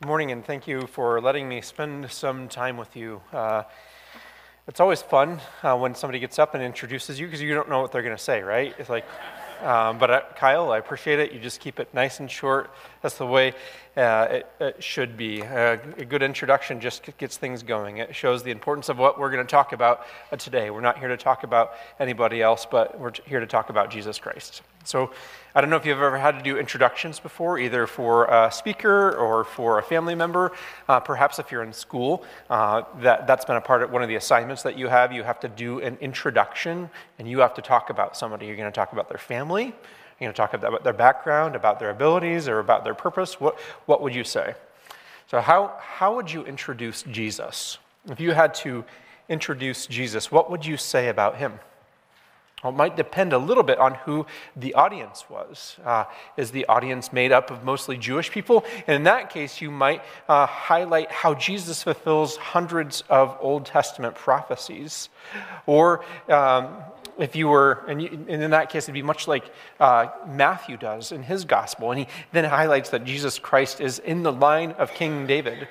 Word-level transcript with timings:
Good 0.00 0.06
morning, 0.06 0.30
and 0.30 0.44
thank 0.44 0.68
you 0.68 0.86
for 0.86 1.20
letting 1.20 1.48
me 1.48 1.60
spend 1.60 2.08
some 2.12 2.48
time 2.48 2.76
with 2.76 2.94
you. 2.94 3.20
Uh, 3.32 3.64
it's 4.68 4.78
always 4.78 5.02
fun 5.02 5.40
uh, 5.64 5.76
when 5.76 5.96
somebody 5.96 6.20
gets 6.20 6.38
up 6.38 6.54
and 6.54 6.62
introduces 6.62 7.18
you 7.18 7.26
because 7.26 7.42
you 7.42 7.52
don't 7.52 7.68
know 7.68 7.82
what 7.82 7.90
they're 7.90 8.04
going 8.04 8.16
to 8.16 8.22
say, 8.22 8.40
right? 8.42 8.76
It's 8.78 8.88
like, 8.88 9.04
um, 9.60 9.98
but 9.98 10.08
uh, 10.08 10.20
Kyle, 10.36 10.70
I 10.70 10.78
appreciate 10.78 11.18
it. 11.18 11.32
You 11.32 11.40
just 11.40 11.58
keep 11.58 11.80
it 11.80 11.92
nice 11.92 12.20
and 12.20 12.30
short. 12.30 12.70
That's 13.02 13.18
the 13.18 13.26
way 13.26 13.54
uh, 13.96 14.28
it, 14.30 14.46
it, 14.60 14.84
should 14.84 15.16
be. 15.16 15.42
Uh, 15.42 15.78
a 15.96 16.04
good 16.04 16.22
introduction 16.22 16.80
just 16.80 17.02
gets 17.18 17.36
things 17.36 17.64
going. 17.64 17.96
It 17.96 18.14
shows 18.14 18.44
the 18.44 18.52
importance 18.52 18.88
of 18.88 18.98
what 18.98 19.18
we're 19.18 19.32
going 19.32 19.44
to 19.44 19.50
talk 19.50 19.72
about 19.72 20.06
uh, 20.30 20.36
today. 20.36 20.70
We're 20.70 20.80
not 20.80 21.00
here 21.00 21.08
to 21.08 21.16
talk 21.16 21.42
about 21.42 21.72
anybody 21.98 22.40
else, 22.40 22.68
but 22.70 23.00
we're 23.00 23.14
here 23.26 23.40
to 23.40 23.48
talk 23.48 23.68
about 23.68 23.90
Jesus 23.90 24.16
Christ. 24.20 24.62
So 24.88 25.10
I 25.54 25.60
don't 25.60 25.68
know 25.68 25.76
if 25.76 25.84
you've 25.84 25.98
ever 25.98 26.16
had 26.16 26.38
to 26.38 26.42
do 26.42 26.56
introductions 26.56 27.20
before, 27.20 27.58
either 27.58 27.86
for 27.86 28.24
a 28.24 28.50
speaker 28.50 29.14
or 29.16 29.44
for 29.44 29.78
a 29.78 29.82
family 29.82 30.14
member. 30.14 30.52
Uh, 30.88 30.98
perhaps 30.98 31.38
if 31.38 31.52
you're 31.52 31.62
in 31.62 31.74
school, 31.74 32.24
uh, 32.48 32.82
that, 33.00 33.26
that's 33.26 33.44
been 33.44 33.56
a 33.56 33.60
part 33.60 33.82
of 33.82 33.90
one 33.90 34.02
of 34.02 34.08
the 34.08 34.14
assignments 34.14 34.62
that 34.62 34.78
you 34.78 34.88
have. 34.88 35.12
You 35.12 35.24
have 35.24 35.40
to 35.40 35.48
do 35.48 35.80
an 35.80 35.98
introduction 36.00 36.88
and 37.18 37.28
you 37.28 37.40
have 37.40 37.52
to 37.54 37.62
talk 37.62 37.90
about 37.90 38.16
somebody. 38.16 38.46
You're 38.46 38.56
going 38.56 38.70
to 38.70 38.74
talk 38.74 38.92
about 38.92 39.10
their 39.10 39.18
family, 39.18 39.64
you're 39.64 39.74
going 40.20 40.32
to 40.32 40.36
talk 40.36 40.54
about 40.54 40.82
their 40.84 40.94
background, 40.94 41.54
about 41.54 41.78
their 41.78 41.90
abilities, 41.90 42.48
or 42.48 42.58
about 42.58 42.82
their 42.82 42.94
purpose. 42.94 43.38
What, 43.38 43.58
what 43.84 44.00
would 44.00 44.14
you 44.14 44.24
say? 44.24 44.54
So, 45.26 45.42
how, 45.42 45.74
how 45.78 46.16
would 46.16 46.32
you 46.32 46.44
introduce 46.44 47.02
Jesus? 47.02 47.76
If 48.08 48.20
you 48.20 48.32
had 48.32 48.54
to 48.54 48.86
introduce 49.28 49.86
Jesus, 49.86 50.32
what 50.32 50.50
would 50.50 50.64
you 50.64 50.78
say 50.78 51.08
about 51.08 51.36
him? 51.36 51.60
Well, 52.62 52.72
it 52.72 52.76
might 52.76 52.96
depend 52.96 53.32
a 53.32 53.38
little 53.38 53.62
bit 53.62 53.78
on 53.78 53.94
who 53.94 54.26
the 54.56 54.74
audience 54.74 55.24
was. 55.30 55.76
Uh, 55.84 56.04
is 56.36 56.50
the 56.50 56.66
audience 56.66 57.12
made 57.12 57.30
up 57.30 57.50
of 57.50 57.62
mostly 57.62 57.96
Jewish 57.96 58.30
people? 58.30 58.64
And 58.86 58.96
in 58.96 59.02
that 59.04 59.30
case, 59.30 59.60
you 59.60 59.70
might 59.70 60.02
uh, 60.28 60.46
highlight 60.46 61.10
how 61.12 61.34
Jesus 61.34 61.84
fulfills 61.84 62.36
hundreds 62.36 63.04
of 63.08 63.36
Old 63.40 63.64
Testament 63.64 64.16
prophecies. 64.16 65.08
Or 65.66 66.04
um, 66.28 66.78
if 67.16 67.36
you 67.36 67.48
were, 67.48 67.84
and, 67.86 68.02
you, 68.02 68.08
and, 68.28 68.42
in 68.42 68.50
that 68.50 68.70
case, 68.70 68.84
it'd 68.84 68.94
be 68.94 69.02
much 69.02 69.28
like 69.28 69.44
uh, 69.78 70.08
Matthew 70.26 70.76
does 70.76 71.12
in 71.12 71.22
his 71.22 71.44
gospel. 71.44 71.92
And 71.92 72.00
he 72.00 72.06
then 72.32 72.44
highlights 72.44 72.90
that 72.90 73.04
Jesus 73.04 73.38
Christ 73.38 73.80
is 73.80 74.00
in 74.00 74.24
the 74.24 74.32
line 74.32 74.72
of 74.72 74.92
King 74.94 75.26
David. 75.26 75.68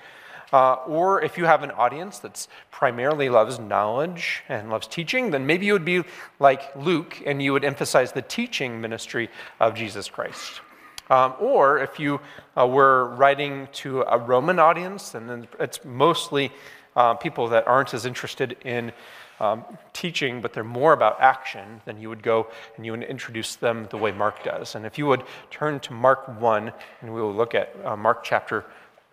Uh, 0.54 0.76
or 0.88 1.22
if 1.22 1.38
you 1.38 1.46
have 1.46 1.64
an 1.64 1.72
audience 1.72 2.20
that's 2.20 2.48
primarily 2.72 3.30
loves 3.30 3.60
knowledge 3.60 4.44
and 4.48 4.70
loves 4.70 4.88
teaching, 4.88 5.32
then 5.32 5.46
maybe 5.46 5.66
you 5.66 5.74
would 5.74 5.86
be 5.86 6.04
like 6.40 6.74
Luke 6.76 7.22
and 7.26 7.42
you 7.42 7.52
would 7.52 7.66
emphasize 7.66 8.14
the 8.14 8.22
teaching 8.22 8.80
ministry 8.80 9.30
of 9.60 9.76
Jesus 9.76 10.08
Christ. 10.08 10.62
Um, 11.10 11.34
or 11.40 11.80
if 11.80 12.00
you 12.00 12.20
uh, 12.58 12.68
were 12.68 13.16
writing 13.16 13.68
to 13.74 14.02
a 14.02 14.18
Roman 14.18 14.60
audience, 14.60 15.16
and 15.16 15.30
then 15.30 15.48
it's 15.60 15.84
mostly 15.86 16.52
uh, 16.96 17.14
people 17.14 17.48
that 17.50 17.68
aren't 17.68 17.94
as 17.94 18.06
interested 18.06 18.58
in 18.66 18.92
um, 19.40 19.64
teaching, 19.94 20.42
but 20.42 20.54
they're 20.54 20.64
more 20.64 20.94
about 20.94 21.22
action, 21.22 21.82
then 21.86 22.00
you 22.00 22.10
would 22.10 22.24
go 22.24 22.48
and 22.76 22.86
you 22.86 22.92
would 22.92 23.04
introduce 23.04 23.56
them 23.56 23.88
the 23.92 23.98
way 23.98 24.12
Mark 24.12 24.44
does. 24.44 24.76
And 24.76 24.86
if 24.86 24.98
you 24.98 25.06
would 25.06 25.24
turn 25.52 25.80
to 25.82 25.94
Mark 25.94 26.42
1, 26.42 26.72
and 27.02 27.14
we 27.14 27.22
will 27.22 27.34
look 27.34 27.54
at 27.54 27.74
uh, 27.86 27.96
Mark 27.96 28.24
chapter 28.24 28.66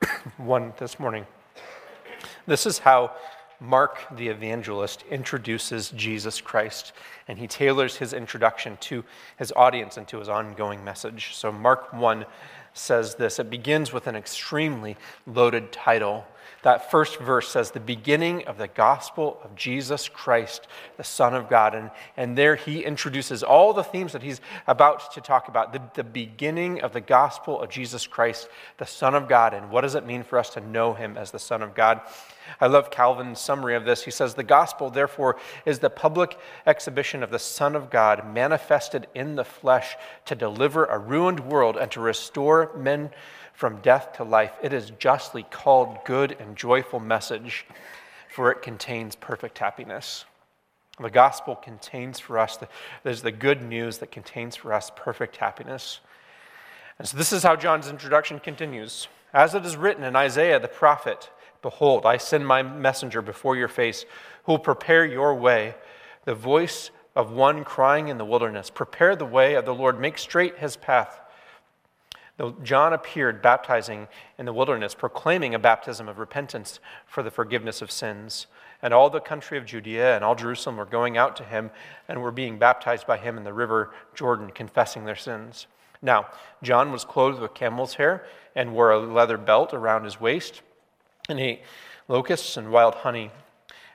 1 0.36 0.74
this 0.78 0.98
morning. 0.98 1.26
This 2.46 2.66
is 2.66 2.78
how 2.78 3.12
Mark 3.60 3.98
the 4.16 4.28
evangelist 4.28 5.04
introduces 5.10 5.90
Jesus 5.90 6.40
Christ, 6.40 6.92
and 7.28 7.38
he 7.38 7.46
tailors 7.46 7.96
his 7.96 8.12
introduction 8.12 8.76
to 8.82 9.04
his 9.38 9.52
audience 9.56 9.96
and 9.96 10.06
to 10.08 10.18
his 10.18 10.28
ongoing 10.28 10.84
message. 10.84 11.34
So, 11.34 11.50
Mark 11.52 11.92
1 11.92 12.26
says 12.74 13.14
this 13.14 13.38
it 13.38 13.50
begins 13.50 13.92
with 13.92 14.06
an 14.06 14.16
extremely 14.16 14.96
loaded 15.26 15.72
title 15.72 16.26
that 16.64 16.90
first 16.90 17.18
verse 17.18 17.48
says, 17.48 17.70
the 17.70 17.78
beginning 17.78 18.46
of 18.46 18.56
the 18.56 18.68
gospel 18.68 19.38
of 19.44 19.54
Jesus 19.54 20.08
Christ, 20.08 20.66
the 20.96 21.04
Son 21.04 21.34
of 21.34 21.50
God. 21.50 21.74
And, 21.74 21.90
and 22.16 22.38
there 22.38 22.56
he 22.56 22.82
introduces 22.82 23.42
all 23.42 23.74
the 23.74 23.84
themes 23.84 24.12
that 24.12 24.22
he's 24.22 24.40
about 24.66 25.12
to 25.12 25.20
talk 25.20 25.48
about. 25.48 25.74
The, 25.74 25.82
the 25.92 26.04
beginning 26.04 26.80
of 26.80 26.94
the 26.94 27.02
gospel 27.02 27.60
of 27.60 27.68
Jesus 27.68 28.06
Christ, 28.06 28.48
the 28.78 28.86
Son 28.86 29.14
of 29.14 29.28
God. 29.28 29.52
And 29.52 29.70
what 29.70 29.82
does 29.82 29.94
it 29.94 30.06
mean 30.06 30.22
for 30.22 30.38
us 30.38 30.48
to 30.50 30.60
know 30.62 30.94
him 30.94 31.18
as 31.18 31.30
the 31.30 31.38
Son 31.38 31.60
of 31.60 31.74
God? 31.74 32.00
I 32.62 32.66
love 32.66 32.90
Calvin's 32.90 33.40
summary 33.40 33.74
of 33.74 33.84
this. 33.84 34.02
He 34.02 34.10
says, 34.10 34.32
The 34.32 34.42
gospel, 34.42 34.88
therefore, 34.88 35.36
is 35.66 35.80
the 35.80 35.90
public 35.90 36.38
exhibition 36.66 37.22
of 37.22 37.30
the 37.30 37.38
Son 37.38 37.76
of 37.76 37.90
God 37.90 38.32
manifested 38.32 39.06
in 39.14 39.34
the 39.34 39.44
flesh 39.44 39.96
to 40.24 40.34
deliver 40.34 40.86
a 40.86 40.98
ruined 40.98 41.40
world 41.40 41.76
and 41.76 41.90
to 41.90 42.00
restore 42.00 42.70
men 42.74 43.10
from 43.54 43.80
death 43.80 44.12
to 44.14 44.24
life. 44.24 44.52
It 44.62 44.72
is 44.72 44.90
justly 44.98 45.44
called 45.44 45.98
good 46.04 46.36
and 46.38 46.56
joyful 46.56 47.00
message, 47.00 47.66
for 48.28 48.50
it 48.50 48.62
contains 48.62 49.16
perfect 49.16 49.58
happiness. 49.58 50.24
The 51.00 51.10
gospel 51.10 51.56
contains 51.56 52.20
for 52.20 52.38
us, 52.38 52.56
the, 52.56 52.68
there's 53.02 53.22
the 53.22 53.32
good 53.32 53.62
news 53.62 53.98
that 53.98 54.12
contains 54.12 54.56
for 54.56 54.72
us 54.72 54.92
perfect 54.94 55.36
happiness. 55.36 56.00
And 56.98 57.08
so 57.08 57.16
this 57.16 57.32
is 57.32 57.42
how 57.42 57.56
John's 57.56 57.88
introduction 57.88 58.38
continues. 58.38 59.08
As 59.32 59.54
it 59.54 59.64
is 59.66 59.76
written 59.76 60.04
in 60.04 60.14
Isaiah 60.14 60.60
the 60.60 60.68
prophet, 60.68 61.30
Behold, 61.62 62.04
I 62.04 62.18
send 62.18 62.46
my 62.46 62.62
messenger 62.62 63.22
before 63.22 63.56
your 63.56 63.68
face, 63.68 64.04
who 64.44 64.52
will 64.52 64.58
prepare 64.58 65.06
your 65.06 65.34
way, 65.34 65.74
the 66.26 66.34
voice 66.34 66.90
of 67.16 67.32
one 67.32 67.64
crying 67.64 68.08
in 68.08 68.18
the 68.18 68.24
wilderness. 68.24 68.68
Prepare 68.68 69.16
the 69.16 69.24
way 69.24 69.54
of 69.54 69.64
the 69.64 69.74
Lord, 69.74 69.98
make 69.98 70.18
straight 70.18 70.58
his 70.58 70.76
path. 70.76 71.22
John 72.64 72.92
appeared 72.92 73.42
baptizing 73.42 74.08
in 74.38 74.46
the 74.46 74.52
wilderness, 74.52 74.94
proclaiming 74.94 75.54
a 75.54 75.58
baptism 75.58 76.08
of 76.08 76.18
repentance 76.18 76.80
for 77.06 77.22
the 77.22 77.30
forgiveness 77.30 77.80
of 77.80 77.92
sins. 77.92 78.48
And 78.82 78.92
all 78.92 79.08
the 79.08 79.20
country 79.20 79.56
of 79.56 79.64
Judea 79.64 80.16
and 80.16 80.24
all 80.24 80.34
Jerusalem 80.34 80.76
were 80.76 80.84
going 80.84 81.16
out 81.16 81.36
to 81.36 81.44
him 81.44 81.70
and 82.08 82.20
were 82.20 82.32
being 82.32 82.58
baptized 82.58 83.06
by 83.06 83.18
him 83.18 83.38
in 83.38 83.44
the 83.44 83.52
river 83.52 83.94
Jordan, 84.14 84.50
confessing 84.50 85.04
their 85.04 85.14
sins. 85.14 85.68
Now, 86.02 86.26
John 86.62 86.90
was 86.90 87.04
clothed 87.04 87.40
with 87.40 87.54
camel's 87.54 87.94
hair 87.94 88.26
and 88.56 88.74
wore 88.74 88.90
a 88.90 88.98
leather 88.98 89.38
belt 89.38 89.72
around 89.72 90.04
his 90.04 90.20
waist, 90.20 90.60
and 91.28 91.38
he 91.38 91.44
ate 91.44 91.62
locusts 92.08 92.56
and 92.56 92.70
wild 92.70 92.96
honey. 92.96 93.30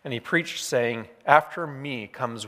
And 0.04 0.14
he 0.14 0.20
preached, 0.20 0.64
saying, 0.64 1.10
After 1.26 1.68
me 1.68 2.08
comes 2.08 2.48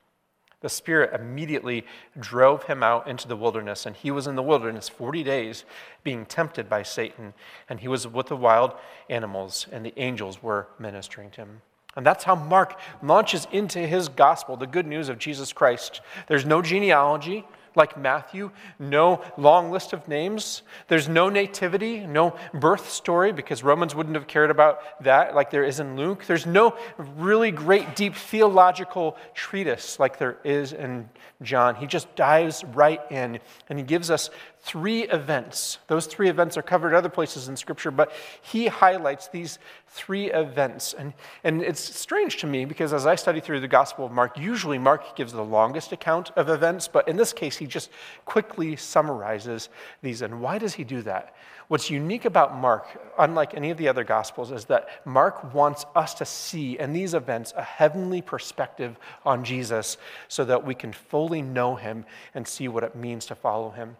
The 0.61 0.69
Spirit 0.69 1.19
immediately 1.19 1.85
drove 2.19 2.63
him 2.63 2.83
out 2.83 3.07
into 3.07 3.27
the 3.27 3.35
wilderness, 3.35 3.85
and 3.85 3.95
he 3.95 4.11
was 4.11 4.27
in 4.27 4.35
the 4.35 4.43
wilderness 4.43 4.87
40 4.87 5.23
days 5.23 5.65
being 6.03 6.25
tempted 6.25 6.69
by 6.69 6.83
Satan, 6.83 7.33
and 7.67 7.79
he 7.79 7.87
was 7.87 8.07
with 8.07 8.27
the 8.27 8.37
wild 8.37 8.73
animals, 9.09 9.67
and 9.71 9.85
the 9.85 9.93
angels 9.97 10.41
were 10.41 10.67
ministering 10.79 11.31
to 11.31 11.41
him. 11.41 11.61
And 11.95 12.05
that's 12.05 12.23
how 12.23 12.35
Mark 12.35 12.79
launches 13.03 13.47
into 13.51 13.79
his 13.79 14.07
gospel, 14.07 14.55
the 14.55 14.67
good 14.67 14.87
news 14.87 15.09
of 15.09 15.19
Jesus 15.19 15.51
Christ. 15.51 16.01
There's 16.27 16.45
no 16.45 16.61
genealogy, 16.61 17.45
like 17.75 17.97
Matthew, 17.97 18.51
no 18.79 19.23
long 19.37 19.71
list 19.71 19.93
of 19.93 20.07
names. 20.07 20.61
There's 20.87 21.07
no 21.07 21.29
nativity, 21.29 22.05
no 22.05 22.35
birth 22.53 22.89
story, 22.89 23.31
because 23.31 23.63
Romans 23.63 23.95
wouldn't 23.95 24.15
have 24.15 24.27
cared 24.27 24.51
about 24.51 25.03
that 25.03 25.35
like 25.35 25.51
there 25.51 25.63
is 25.63 25.79
in 25.79 25.95
Luke. 25.95 26.25
There's 26.25 26.45
no 26.45 26.75
really 26.97 27.51
great, 27.51 27.95
deep 27.95 28.15
theological 28.15 29.17
treatise 29.33 29.99
like 29.99 30.17
there 30.17 30.37
is 30.43 30.73
in 30.73 31.09
John. 31.41 31.75
He 31.75 31.87
just 31.87 32.13
dives 32.15 32.63
right 32.63 33.01
in 33.09 33.39
and 33.69 33.79
he 33.79 33.83
gives 33.83 34.09
us 34.09 34.29
three 34.63 35.03
events. 35.03 35.79
Those 35.87 36.05
three 36.05 36.29
events 36.29 36.55
are 36.55 36.61
covered 36.61 36.93
other 36.93 37.09
places 37.09 37.47
in 37.47 37.57
Scripture, 37.57 37.89
but 37.89 38.11
he 38.41 38.67
highlights 38.67 39.27
these 39.27 39.57
three 39.87 40.31
events. 40.31 40.93
And, 40.93 41.13
and 41.43 41.63
it's 41.63 41.81
strange 41.81 42.37
to 42.37 42.47
me 42.47 42.65
because 42.65 42.93
as 42.93 43.07
I 43.07 43.15
study 43.15 43.39
through 43.39 43.61
the 43.61 43.67
Gospel 43.67 44.05
of 44.05 44.11
Mark, 44.11 44.37
usually 44.37 44.77
Mark 44.77 45.15
gives 45.15 45.33
the 45.33 45.43
longest 45.43 45.91
account 45.91 46.29
of 46.35 46.47
events, 46.47 46.87
but 46.87 47.07
in 47.07 47.17
this 47.17 47.33
case, 47.33 47.57
he 47.57 47.65
just 47.65 47.89
quickly 48.25 48.75
summarizes 48.75 49.69
these. 50.03 50.21
And 50.21 50.41
why 50.41 50.59
does 50.59 50.75
he 50.75 50.83
do 50.83 51.01
that? 51.01 51.35
What's 51.67 51.89
unique 51.89 52.25
about 52.25 52.55
Mark, 52.55 52.85
unlike 53.17 53.55
any 53.55 53.71
of 53.71 53.77
the 53.77 53.87
other 53.87 54.03
Gospels, 54.03 54.51
is 54.51 54.65
that 54.65 54.89
Mark 55.05 55.53
wants 55.55 55.85
us 55.95 56.13
to 56.15 56.25
see 56.25 56.77
in 56.77 56.93
these 56.93 57.15
events 57.15 57.51
a 57.57 57.63
heavenly 57.63 58.21
perspective 58.21 58.99
on 59.25 59.43
Jesus 59.43 59.97
so 60.27 60.45
that 60.45 60.63
we 60.63 60.75
can 60.75 60.93
fully 60.93 61.41
know 61.41 61.75
him 61.75 62.05
and 62.35 62.47
see 62.47 62.67
what 62.67 62.83
it 62.83 62.95
means 62.95 63.25
to 63.27 63.35
follow 63.35 63.71
him. 63.71 63.97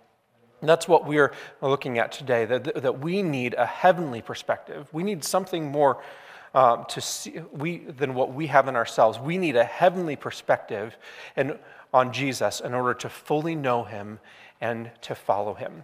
That's 0.62 0.88
what 0.88 1.08
we're 1.08 1.34
looking 1.62 1.98
at 1.98 2.12
today, 2.12 2.46
that, 2.46 2.82
that 2.82 3.00
we 3.00 3.24
need 3.24 3.56
a 3.56 3.66
heavenly 3.66 4.22
perspective. 4.22 4.88
We 4.92 5.04
need 5.04 5.24
something 5.24 5.72
more 5.72 6.04
um, 6.54 6.86
to 6.90 7.02
see 7.02 7.42
we, 7.52 7.80
than 7.80 8.14
what 8.14 8.34
we 8.34 8.48
have 8.48 8.68
in 8.68 8.76
ourselves. 8.76 9.18
We 9.20 9.38
need 9.38 9.56
a 9.56 9.64
heavenly 9.64 10.16
perspective 10.16 10.98
and, 11.36 11.58
on 11.94 12.14
Jesus 12.14 12.60
in 12.60 12.74
order 12.74 12.94
to 12.96 13.10
fully 13.10 13.56
know 13.56 13.84
him 13.84 14.20
and 14.60 14.92
to 15.02 15.16
follow 15.16 15.54
him. 15.54 15.84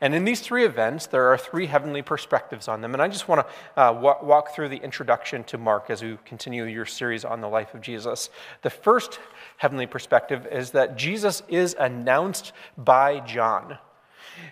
And 0.00 0.14
in 0.14 0.24
these 0.24 0.40
three 0.40 0.64
events, 0.64 1.06
there 1.06 1.32
are 1.32 1.38
three 1.38 1.66
heavenly 1.66 2.02
perspectives 2.02 2.68
on 2.68 2.82
them. 2.82 2.92
And 2.92 3.02
I 3.02 3.08
just 3.08 3.26
want 3.26 3.46
to 3.46 3.80
uh, 3.80 3.92
walk, 3.92 4.22
walk 4.22 4.54
through 4.54 4.68
the 4.68 4.76
introduction 4.76 5.44
to 5.44 5.56
Mark 5.56 5.88
as 5.88 6.02
we 6.02 6.18
continue 6.24 6.64
your 6.64 6.84
series 6.84 7.24
on 7.24 7.40
the 7.40 7.48
life 7.48 7.72
of 7.74 7.80
Jesus. 7.80 8.28
The 8.62 8.70
first 8.70 9.18
heavenly 9.56 9.86
perspective 9.86 10.46
is 10.50 10.72
that 10.72 10.96
Jesus 10.96 11.42
is 11.48 11.74
announced 11.78 12.52
by 12.76 13.20
John. 13.20 13.78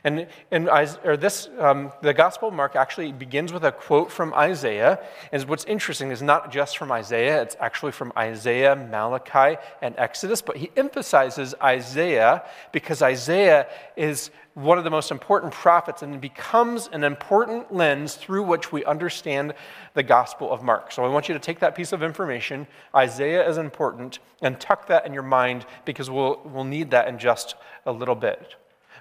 And, 0.05 0.27
and 0.51 0.69
or 1.05 1.17
this, 1.17 1.49
um, 1.59 1.93
the 2.03 2.15
Gospel 2.15 2.49
of 2.49 2.55
Mark 2.55 2.77
actually 2.77 3.13
begins 3.13 3.53
with 3.53 3.65
a 3.65 3.73
quote 3.73 4.11
from 4.11 4.33
Isaiah. 4.35 5.01
And 5.33 5.43
what's 5.45 5.65
interesting 5.65 6.11
is 6.11 6.23
not 6.23 6.53
just 6.53 6.79
from 6.79 6.93
Isaiah, 6.93 7.43
it's 7.43 7.57
actually 7.61 7.93
from 7.93 8.13
Isaiah, 8.17 8.77
Malachi, 8.77 9.59
and 9.83 9.95
Exodus. 9.99 10.43
But 10.43 10.57
he 10.57 10.71
emphasizes 10.77 11.55
Isaiah 11.63 12.45
because 12.73 13.03
Isaiah 13.03 13.67
is 13.97 14.31
one 14.57 14.79
of 14.79 14.85
the 14.85 14.91
most 14.91 15.11
important 15.11 15.53
prophets 15.53 16.01
and 16.01 16.19
becomes 16.19 16.89
an 16.91 17.05
important 17.05 17.75
lens 17.75 18.15
through 18.15 18.43
which 18.43 18.73
we 18.73 18.83
understand 18.87 19.53
the 19.93 20.03
Gospel 20.03 20.51
of 20.51 20.63
Mark. 20.63 20.91
So 20.93 21.05
I 21.05 21.09
want 21.09 21.29
you 21.29 21.35
to 21.35 21.41
take 21.41 21.59
that 21.59 21.75
piece 21.75 21.93
of 21.93 22.03
information, 22.03 22.67
Isaiah 22.95 23.47
is 23.47 23.59
important, 23.59 24.19
and 24.41 24.59
tuck 24.59 24.87
that 24.87 25.05
in 25.05 25.13
your 25.13 25.23
mind 25.23 25.67
because 25.85 26.09
we'll, 26.09 26.41
we'll 26.47 26.65
need 26.65 26.91
that 26.93 27.07
in 27.07 27.19
just 27.19 27.55
a 27.85 27.93
little 27.93 28.15
bit. 28.15 28.57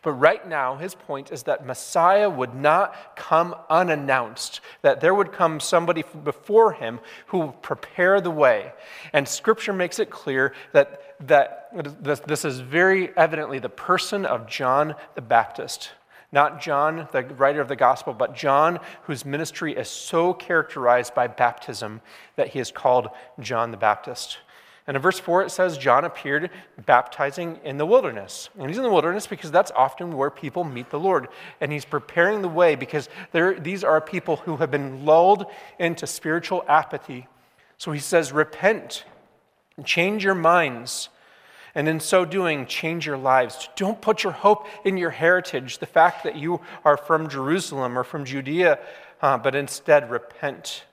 But 0.06 0.12
right 0.12 0.48
now, 0.48 0.75
his 0.75 0.94
point 0.94 1.31
is 1.31 1.44
that 1.44 1.66
Messiah 1.66 2.30
would 2.30 2.54
not 2.54 3.16
come 3.16 3.56
unannounced, 3.72 4.62
that 4.84 5.02
there 5.02 5.16
would 5.16 5.31
come 5.31 5.60
somebody 5.60 6.04
before 6.24 6.74
him 6.74 7.00
who 7.25 7.40
would 7.40 7.62
prepare 7.63 8.22
the 8.22 8.30
way. 8.30 8.72
And 9.13 9.28
scripture 9.28 9.74
makes 9.74 9.98
it 9.98 10.12
clear 10.12 10.54
that, 10.74 11.16
that 11.28 11.72
this, 12.04 12.19
this 12.19 12.46
is 12.46 12.60
very 12.60 13.18
evidently 13.18 13.57
the 13.57 13.68
person 13.68 14.28
of 14.28 14.46
John 14.46 14.94
the 15.16 15.22
Baptist. 15.22 15.90
Not 16.31 16.62
John, 16.62 17.08
the 17.12 17.24
writer 17.24 17.60
of 17.60 17.68
the 17.68 17.75
gospel, 17.75 18.13
but 18.13 18.36
John, 18.36 18.80
whose 19.06 19.25
ministry 19.25 19.75
is 19.75 19.90
so 19.90 20.36
characterized 20.36 21.16
by 21.16 21.25
baptism 21.25 22.00
that 22.36 22.50
he 22.50 22.60
is 22.60 22.69
called 22.69 23.08
John 23.40 23.72
the 23.72 23.78
Baptist. 23.78 24.38
And 24.88 24.96
in 24.96 25.02
verse 25.02 25.20
4, 25.20 25.44
it 25.44 25.50
says, 25.50 25.80
John 25.80 26.06
appeared 26.06 26.52
baptizing 26.86 27.60
in 27.64 27.78
the 27.78 27.88
wilderness. 27.88 28.50
And 28.58 28.70
he's 28.70 28.78
in 28.78 28.84
the 28.84 28.92
wilderness 28.92 29.26
because 29.26 29.50
that's 29.50 29.72
often 29.72 30.16
where 30.16 30.30
people 30.30 30.64
meet 30.64 30.92
the 30.92 31.00
Lord. 31.00 31.28
And 31.60 31.72
he's 31.72 31.86
preparing 31.86 32.44
the 32.44 32.48
way 32.48 32.76
because 32.76 33.10
these 33.34 33.84
are 33.84 34.00
people 34.00 34.38
who 34.38 34.58
have 34.58 34.70
been 34.70 35.04
lulled 35.04 35.48
into 35.80 36.06
spiritual 36.06 36.64
apathy. 36.68 37.28
So 37.80 37.92
he 37.94 38.00
says, 38.00 38.32
Repent, 38.32 39.06
change 39.84 40.24
your 40.24 40.36
minds. 40.36 41.10
And 41.74 41.90
in 41.90 42.00
so 42.00 42.24
doing, 42.24 42.68
change 42.68 43.06
your 43.06 43.18
lives. 43.18 43.68
Don't 43.76 44.00
put 44.00 44.24
your 44.24 44.32
hope 44.32 44.68
in 44.86 44.98
your 44.98 45.10
heritage, 45.10 45.80
the 45.80 45.86
fact 45.86 46.24
that 46.24 46.38
you 46.38 46.62
are 46.86 46.96
from 46.96 47.28
Jerusalem 47.28 47.98
or 47.98 48.04
from 48.06 48.24
Judea, 48.24 48.80
uh, 49.22 49.38
but 49.40 49.56
instead 49.56 50.10
repent 50.10 50.84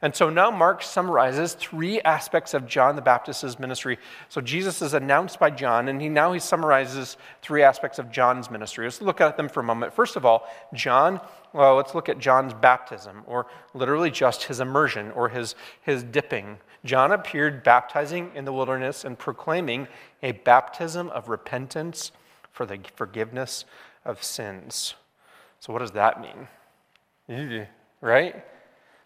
and 0.00 0.14
so 0.14 0.30
now 0.30 0.50
Mark 0.50 0.82
summarizes 0.82 1.54
three 1.54 2.00
aspects 2.02 2.54
of 2.54 2.66
John 2.66 2.94
the 2.94 3.02
Baptist's 3.02 3.58
ministry. 3.58 3.98
So 4.28 4.40
Jesus 4.40 4.80
is 4.80 4.94
announced 4.94 5.40
by 5.40 5.50
John, 5.50 5.88
and 5.88 6.00
he 6.00 6.08
now 6.08 6.32
he 6.32 6.38
summarizes 6.38 7.16
three 7.42 7.62
aspects 7.62 7.98
of 7.98 8.12
John's 8.12 8.48
ministry. 8.50 8.86
Let's 8.86 9.02
look 9.02 9.20
at 9.20 9.36
them 9.36 9.48
for 9.48 9.60
a 9.60 9.64
moment. 9.64 9.92
First 9.92 10.14
of 10.14 10.24
all, 10.24 10.48
John, 10.72 11.20
well, 11.52 11.74
let's 11.74 11.96
look 11.96 12.08
at 12.08 12.18
John's 12.18 12.54
baptism, 12.54 13.24
or 13.26 13.46
literally 13.74 14.10
just 14.10 14.44
his 14.44 14.60
immersion 14.60 15.10
or 15.12 15.28
his, 15.28 15.56
his 15.82 16.04
dipping. 16.04 16.58
John 16.84 17.10
appeared 17.10 17.64
baptizing 17.64 18.30
in 18.36 18.44
the 18.44 18.52
wilderness 18.52 19.04
and 19.04 19.18
proclaiming 19.18 19.88
a 20.22 20.32
baptism 20.32 21.08
of 21.10 21.28
repentance 21.28 22.12
for 22.52 22.66
the 22.66 22.78
forgiveness 22.94 23.64
of 24.04 24.22
sins. 24.22 24.94
So, 25.58 25.72
what 25.72 25.80
does 25.80 25.90
that 25.92 26.20
mean? 26.20 26.46
Right? 28.00 28.44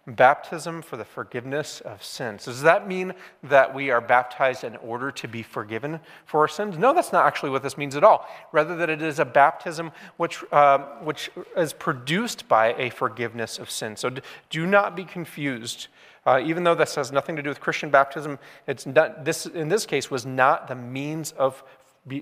Baptism 0.07 0.83
for 0.83 0.97
the 0.97 1.05
forgiveness 1.05 1.81
of 1.81 2.03
sins. 2.03 2.45
Does 2.45 2.63
that 2.63 2.89
mean 2.89 3.15
that 3.45 3.73
we 3.73 3.91
are 3.91 4.01
baptized 4.01 4.65
in 4.65 4.77
order 4.77 5.13
to 5.13 5.29
be 5.29 5.43
forgiven 5.43 6.01
for 6.27 6.41
our 6.41 6.49
sins? 6.49 6.77
No, 6.77 6.93
that's 6.93 7.13
not 7.13 7.25
actually 7.25 7.51
what 7.51 7.63
this 7.63 7.79
means 7.79 7.95
at 7.95 8.03
all. 8.03 8.29
Rather, 8.51 8.75
that 8.77 8.91
it 8.91 9.01
is 9.01 9.21
a 9.21 9.25
baptism 9.25 9.93
which, 10.17 10.43
uh, 10.51 10.79
which 11.03 11.31
is 11.57 11.73
produced 11.73 12.49
by 12.49 12.75
a 12.75 12.91
forgiveness 12.91 13.59
of 13.59 13.71
sin. 13.71 13.97
So 13.97 14.11
do 14.51 14.67
not 14.67 14.97
be 14.97 15.05
confused. 15.05 15.87
Uh, 16.27 16.41
even 16.45 16.65
though 16.65 16.75
this 16.75 16.95
has 16.97 17.13
nothing 17.13 17.37
to 17.37 17.43
do 17.43 17.49
with 17.49 17.61
Christian 17.61 17.91
baptism, 17.91 18.39
it's 18.67 18.87
not, 18.87 19.25
this, 19.25 19.47
in 19.47 19.69
this 19.69 19.87
case 19.87 20.11
was 20.11 20.27
not 20.27 20.69
the 20.69 20.75
means 20.75 21.33
of 21.33 21.63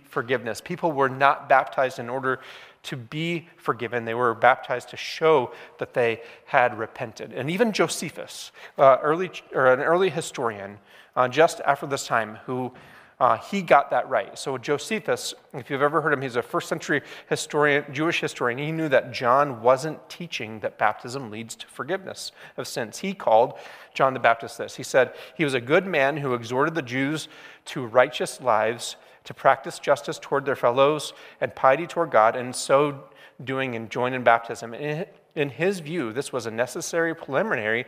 forgiveness. 0.05 0.61
People 0.61 0.93
were 0.93 1.09
not 1.09 1.49
baptized 1.49 1.99
in 1.99 2.11
order 2.11 2.41
to 2.83 2.97
be 2.97 3.49
forgiven. 3.57 4.05
They 4.05 4.15
were 4.15 4.35
baptized 4.35 4.91
to 4.91 4.97
show 4.97 5.53
that 5.79 5.95
they 5.95 6.23
had 6.47 6.79
repented. 6.79 7.33
And 7.33 7.51
even 7.51 7.73
Josephus, 7.73 8.53
uh, 8.79 8.99
early, 9.03 9.31
or 9.55 9.67
an 9.67 9.81
early 9.81 10.11
historian, 10.11 10.79
uh, 11.15 11.29
just 11.29 11.61
after 11.61 11.87
this 11.87 12.07
time, 12.07 12.39
who 12.47 12.73
uh, 13.21 13.37
he 13.37 13.61
got 13.61 13.91
that 13.91 14.09
right. 14.09 14.39
So 14.39 14.57
Josephus, 14.57 15.35
if 15.53 15.69
you've 15.69 15.83
ever 15.83 16.01
heard 16.01 16.15
him, 16.15 16.23
he's 16.23 16.37
a 16.37 16.43
first 16.43 16.71
century 16.71 17.03
historian, 17.29 17.85
Jewish 17.93 18.19
historian. 18.19 18.59
He 18.59 18.73
knew 18.73 18.89
that 18.89 19.13
John 19.13 19.61
wasn't 19.61 20.09
teaching 20.09 20.61
that 20.61 20.79
baptism 20.79 21.31
leads 21.31 21.55
to 21.57 21.67
forgiveness 21.67 22.33
of 22.57 22.67
sins. 22.67 22.99
He 22.99 23.13
called 23.13 23.59
John 23.93 24.15
the 24.15 24.21
Baptist 24.21 24.57
this. 24.57 24.77
He 24.77 24.83
said 24.83 25.13
he 25.37 25.45
was 25.45 25.53
a 25.53 25.61
good 25.61 25.87
man 25.87 26.17
who 26.17 26.33
exhorted 26.33 26.75
the 26.75 26.81
Jews 26.81 27.29
to 27.67 27.85
righteous 27.85 28.41
lives 28.41 28.97
to 29.25 29.35
practice 29.35 29.79
justice 29.79 30.19
toward 30.19 30.45
their 30.45 30.57
fellows 30.57 31.13
and 31.41 31.55
piety 31.55 31.87
toward 31.87 32.11
God, 32.11 32.37
and 32.37 32.55
so 32.55 33.05
doing 33.43 33.75
and 33.75 33.91
join 33.91 34.13
in 34.13 34.23
baptism. 34.23 34.75
In 34.75 35.51
his 35.51 35.81
view, 35.81 36.13
this 36.13 36.33
was 36.33 36.47
a 36.47 36.51
necessary 36.51 37.15
preliminary. 37.15 37.87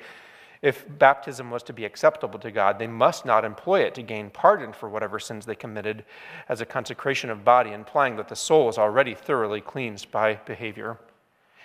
If 0.62 0.86
baptism 0.98 1.50
was 1.50 1.64
to 1.64 1.72
be 1.72 1.84
acceptable 1.84 2.38
to 2.38 2.52
God, 2.52 2.78
they 2.78 2.86
must 2.86 3.26
not 3.26 3.44
employ 3.44 3.80
it 3.80 3.94
to 3.96 4.02
gain 4.02 4.30
pardon 4.30 4.72
for 4.72 4.88
whatever 4.88 5.18
sins 5.18 5.44
they 5.44 5.56
committed 5.56 6.04
as 6.48 6.60
a 6.60 6.66
consecration 6.66 7.30
of 7.30 7.44
body, 7.44 7.72
implying 7.72 8.16
that 8.16 8.28
the 8.28 8.36
soul 8.36 8.68
is 8.68 8.78
already 8.78 9.14
thoroughly 9.14 9.60
cleansed 9.60 10.12
by 10.12 10.34
behavior. 10.46 10.98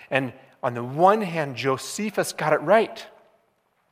And 0.10 0.34
on 0.64 0.74
the 0.74 0.84
one 0.84 1.22
hand, 1.22 1.56
Josephus 1.56 2.34
got 2.34 2.54
it 2.54 2.62
right. 2.62 3.06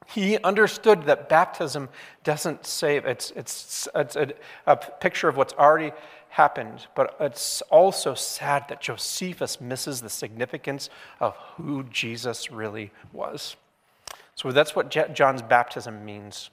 He 0.06 0.38
understood 0.40 1.04
that 1.06 1.30
baptism 1.30 1.90
doesn't 2.24 2.66
save. 2.66 3.06
It's, 3.06 3.32
it's, 3.32 3.88
it's 3.96 4.16
a, 4.16 4.34
a, 4.68 4.76
picture 4.76 5.28
of 5.28 5.38
what's 5.38 5.54
already 5.54 5.92
happened, 6.30 6.86
but 6.96 7.16
it's 7.20 7.62
also 7.64 8.14
sad 8.14 8.68
that 8.70 8.82
Josephus 8.82 9.60
misses 9.60 10.02
the 10.02 10.10
significance 10.10 10.90
of 11.20 11.36
who 11.56 11.84
Jesus 11.84 12.52
really 12.52 12.92
was. 13.14 13.56
So 14.36 14.52
that's 14.52 14.76
what 14.76 14.90
John's 14.90 15.42
baptism 15.42 16.06
means. 16.06 16.50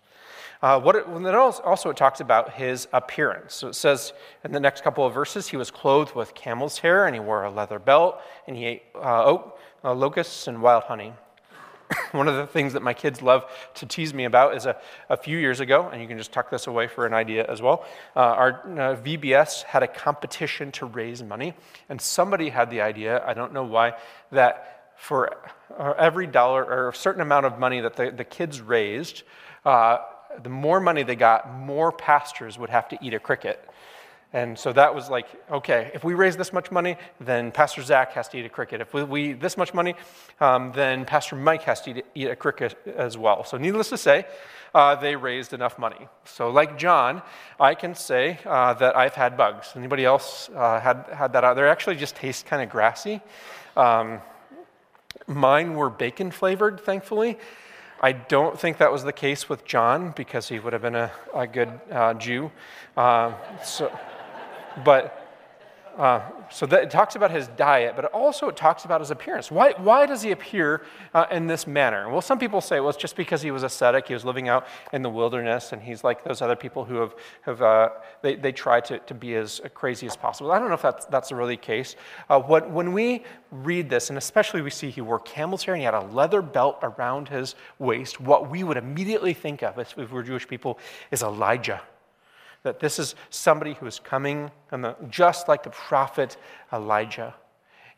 Uh, 0.63 0.81
what 0.81 0.95
it, 0.95 1.05
then 1.09 1.35
also 1.35 1.91
it 1.91 1.97
talks 1.97 2.21
about 2.21 2.55
his 2.55 2.87
appearance. 2.93 3.55
So 3.55 3.67
it 3.67 3.75
says 3.75 4.13
in 4.45 4.53
the 4.53 4.61
next 4.61 4.85
couple 4.85 5.05
of 5.05 5.13
verses, 5.13 5.49
he 5.49 5.57
was 5.57 5.73
clothed 5.73 6.15
with 6.15 6.35
camel's 6.35 6.79
hair 6.79 7.07
and 7.07 7.17
he 7.17 7.21
wore 7.21 7.43
a 7.43 7.51
leather 7.51 7.81
belt 7.81 8.21
and 8.47 8.57
he 8.57 8.65
ate 8.67 8.83
uh, 8.95 9.39
uh, 9.85 9.93
locusts, 9.93 10.47
and 10.47 10.63
wild 10.63 10.85
honey. 10.85 11.13
One 12.13 12.29
of 12.29 12.37
the 12.37 12.47
things 12.47 12.73
that 12.75 12.83
my 12.83 12.95
kids 12.95 13.23
love 13.23 13.45
to 13.75 13.87
tease 13.87 14.15
me 14.15 14.25
about 14.25 14.57
is 14.57 14.67
a, 14.67 14.77
a 15.09 15.17
few 15.17 15.39
years 15.39 15.61
ago, 15.61 15.89
and 15.93 16.01
you 16.01 16.09
can 16.09 16.19
just 16.19 16.33
tuck 16.33 16.51
this 16.51 16.67
away 16.67 16.87
for 16.87 17.07
an 17.07 17.15
idea 17.15 17.47
as 17.47 17.61
well. 17.61 17.85
Uh, 18.15 18.21
our 18.21 18.51
uh, 18.65 18.97
VBS 18.97 19.65
had 19.65 19.83
a 19.83 19.89
competition 19.89 20.73
to 20.73 20.87
raise 20.87 21.23
money, 21.23 21.55
and 21.89 22.01
somebody 22.01 22.49
had 22.49 22.71
the 22.71 22.81
idea, 22.81 23.25
I 23.27 23.35
don't 23.35 23.53
know 23.53 23.65
why, 23.65 23.95
that 24.31 24.95
for 24.97 25.37
uh, 25.77 25.95
every 25.99 26.27
dollar 26.27 26.65
or 26.65 26.89
a 26.89 26.95
certain 26.95 27.23
amount 27.23 27.47
of 27.47 27.59
money 27.59 27.81
that 27.81 27.97
the, 27.97 28.11
the 28.11 28.25
kids 28.25 28.61
raised, 28.61 29.23
uh, 29.65 29.99
the 30.43 30.49
more 30.49 30.81
money 30.81 31.03
they 31.03 31.17
got, 31.17 31.53
more 31.53 31.93
pastors 31.93 32.59
would 32.59 32.71
have 32.71 32.89
to 32.89 32.99
eat 33.03 33.15
a 33.15 33.19
cricket. 33.19 33.69
And 34.33 34.59
so 34.59 34.73
that 34.73 34.95
was 34.95 35.11
like, 35.11 35.27
okay, 35.51 35.91
if 35.93 36.05
we 36.05 36.15
raise 36.15 36.37
this 36.37 36.53
much 36.53 36.71
money, 36.71 36.97
then 37.21 37.53
Pastor 37.53 37.83
Zach 37.83 38.13
has 38.13 38.29
to 38.29 38.39
eat 38.39 38.47
a 38.47 38.49
cricket. 38.49 38.81
If 38.81 38.95
we, 38.95 39.05
we 39.05 39.33
this 39.35 39.59
much 39.59 39.75
money, 39.75 39.95
um, 40.41 40.73
then 40.73 41.05
Pastor 41.05 41.37
Mike 41.37 41.63
has 41.65 41.83
to 41.83 41.91
eat, 41.91 42.07
eat, 42.15 42.29
a 42.29 42.37
cricket 42.37 42.77
as 42.97 43.19
well. 43.19 43.45
So 43.45 43.59
needless 43.59 43.91
to 43.91 43.99
say, 43.99 44.27
uh, 44.75 44.95
they 44.95 45.17
raised 45.17 45.53
enough 45.53 45.79
money. 45.79 46.09
So 46.25 46.51
like 46.51 46.79
John, 46.79 47.21
I 47.61 47.75
can 47.75 47.95
say 47.95 48.39
uh, 48.47 48.73
that 48.75 48.97
I've 48.97 49.15
had 49.15 49.37
bugs. 49.37 49.73
Anybody 49.77 50.07
else 50.07 50.49
uh, 50.55 50.81
had, 50.81 51.07
had 51.13 51.35
that? 51.35 51.45
Out? 51.45 51.55
They 51.55 51.63
actually 51.63 51.97
just 51.97 52.17
taste 52.17 52.47
kind 52.47 52.63
of 52.63 52.71
grassy. 52.71 53.21
Um, 53.77 54.23
mine 55.27 55.75
were 55.75 55.91
bacon 55.91 56.31
flavored, 56.31 56.81
thankfully. 56.81 57.39
I 58.01 58.13
don't 58.13 58.59
think 58.59 58.79
that 58.79 58.91
was 58.91 59.05
the 59.05 59.13
case 59.13 59.49
with 59.49 59.65
John 59.65 60.13
because 60.17 60.49
he 60.49 60.59
would 60.59 60.73
have 60.73 60.83
been 60.83 60.97
a, 60.97 61.13
a 61.35 61.47
good 61.47 61.81
uh, 61.91 62.15
Jew. 62.15 62.51
Uh, 62.97 63.35
so 63.63 63.93
but 64.85 65.23
uh, 65.97 66.23
so 66.51 66.65
that, 66.67 66.85
it 66.85 66.91
talks 66.91 67.17
about 67.17 67.31
his 67.31 67.49
diet, 67.49 67.95
but 67.97 68.07
also 68.07 68.49
it 68.49 68.57
talks 68.57 68.85
about 68.85 69.01
his 69.01 69.11
appearance. 69.11 69.51
Why, 69.51 69.75
why 69.77 70.07
does 70.07 70.23
he 70.23 70.31
appear 70.31 70.83
uh, 71.13 71.27
in 71.31 71.47
this 71.47 71.67
manner? 71.67 72.09
Well, 72.09 72.23
some 72.23 72.39
people 72.39 72.61
say, 72.61 72.81
well, 72.81 72.89
it's 72.89 72.99
just 72.99 73.15
because 73.15 73.43
he 73.43 73.51
was 73.51 73.63
ascetic. 73.63 74.09
He 74.09 74.15
was 74.15 74.25
living 74.25 74.49
out 74.49 74.67
in 74.93 75.03
the 75.03 75.11
wilderness, 75.11 75.73
and 75.73 75.83
he's 75.83 76.03
like 76.03 76.25
those 76.25 76.41
other 76.41 76.57
people 76.57 76.85
who 76.85 76.97
have, 76.97 77.15
have 77.43 77.63
uh, 77.63 77.89
they, 78.23 78.37
they 78.37 78.53
try 78.53 78.81
to, 78.81 78.99
to 79.01 79.15
be 79.15 79.35
as 79.35 79.61
crazy 79.75 80.07
as 80.07 80.17
possible. 80.17 80.51
I 80.51 80.59
don't 80.59 80.69
know 80.69 80.75
if 80.75 80.83
that's, 80.83 81.05
that's 81.07 81.31
really 81.31 81.57
the 81.57 81.63
case. 81.63 81.97
Uh, 82.31 82.41
what, 82.41 82.71
when 82.71 82.93
we 82.93 83.25
read 83.51 83.91
this, 83.91 84.09
and 84.09 84.17
especially 84.17 84.63
we 84.63 84.71
see 84.71 84.89
he 84.89 85.03
wore 85.03 85.21
camel's 85.21 85.65
hair 85.65 85.75
and 85.75 85.81
he 85.81 85.85
had 85.85 85.95
a 85.95 86.01
leather 86.07 86.41
belt 86.41 86.79
around 86.83 87.29
his 87.29 87.55
waist, 87.79 88.19
what 88.19 88.51
we 88.51 88.65
would 88.65 88.79
immediately 88.79 89.35
think 89.35 89.63
of 89.63 89.79
if 89.79 89.97
we 89.97 90.07
were 90.07 90.23
Jewish 90.23 90.49
people 90.49 90.79
is 91.11 91.23
Elijah 91.23 91.83
that 92.63 92.81
this 92.81 92.99
is 92.99 93.15
somebody 93.31 93.75
who 93.75 93.87
is 93.87 93.99
coming 93.99 94.51
just 95.09 95.49
like 95.49 95.63
the 95.63 95.71
prophet 95.71 96.37
Elijah. 96.73 97.35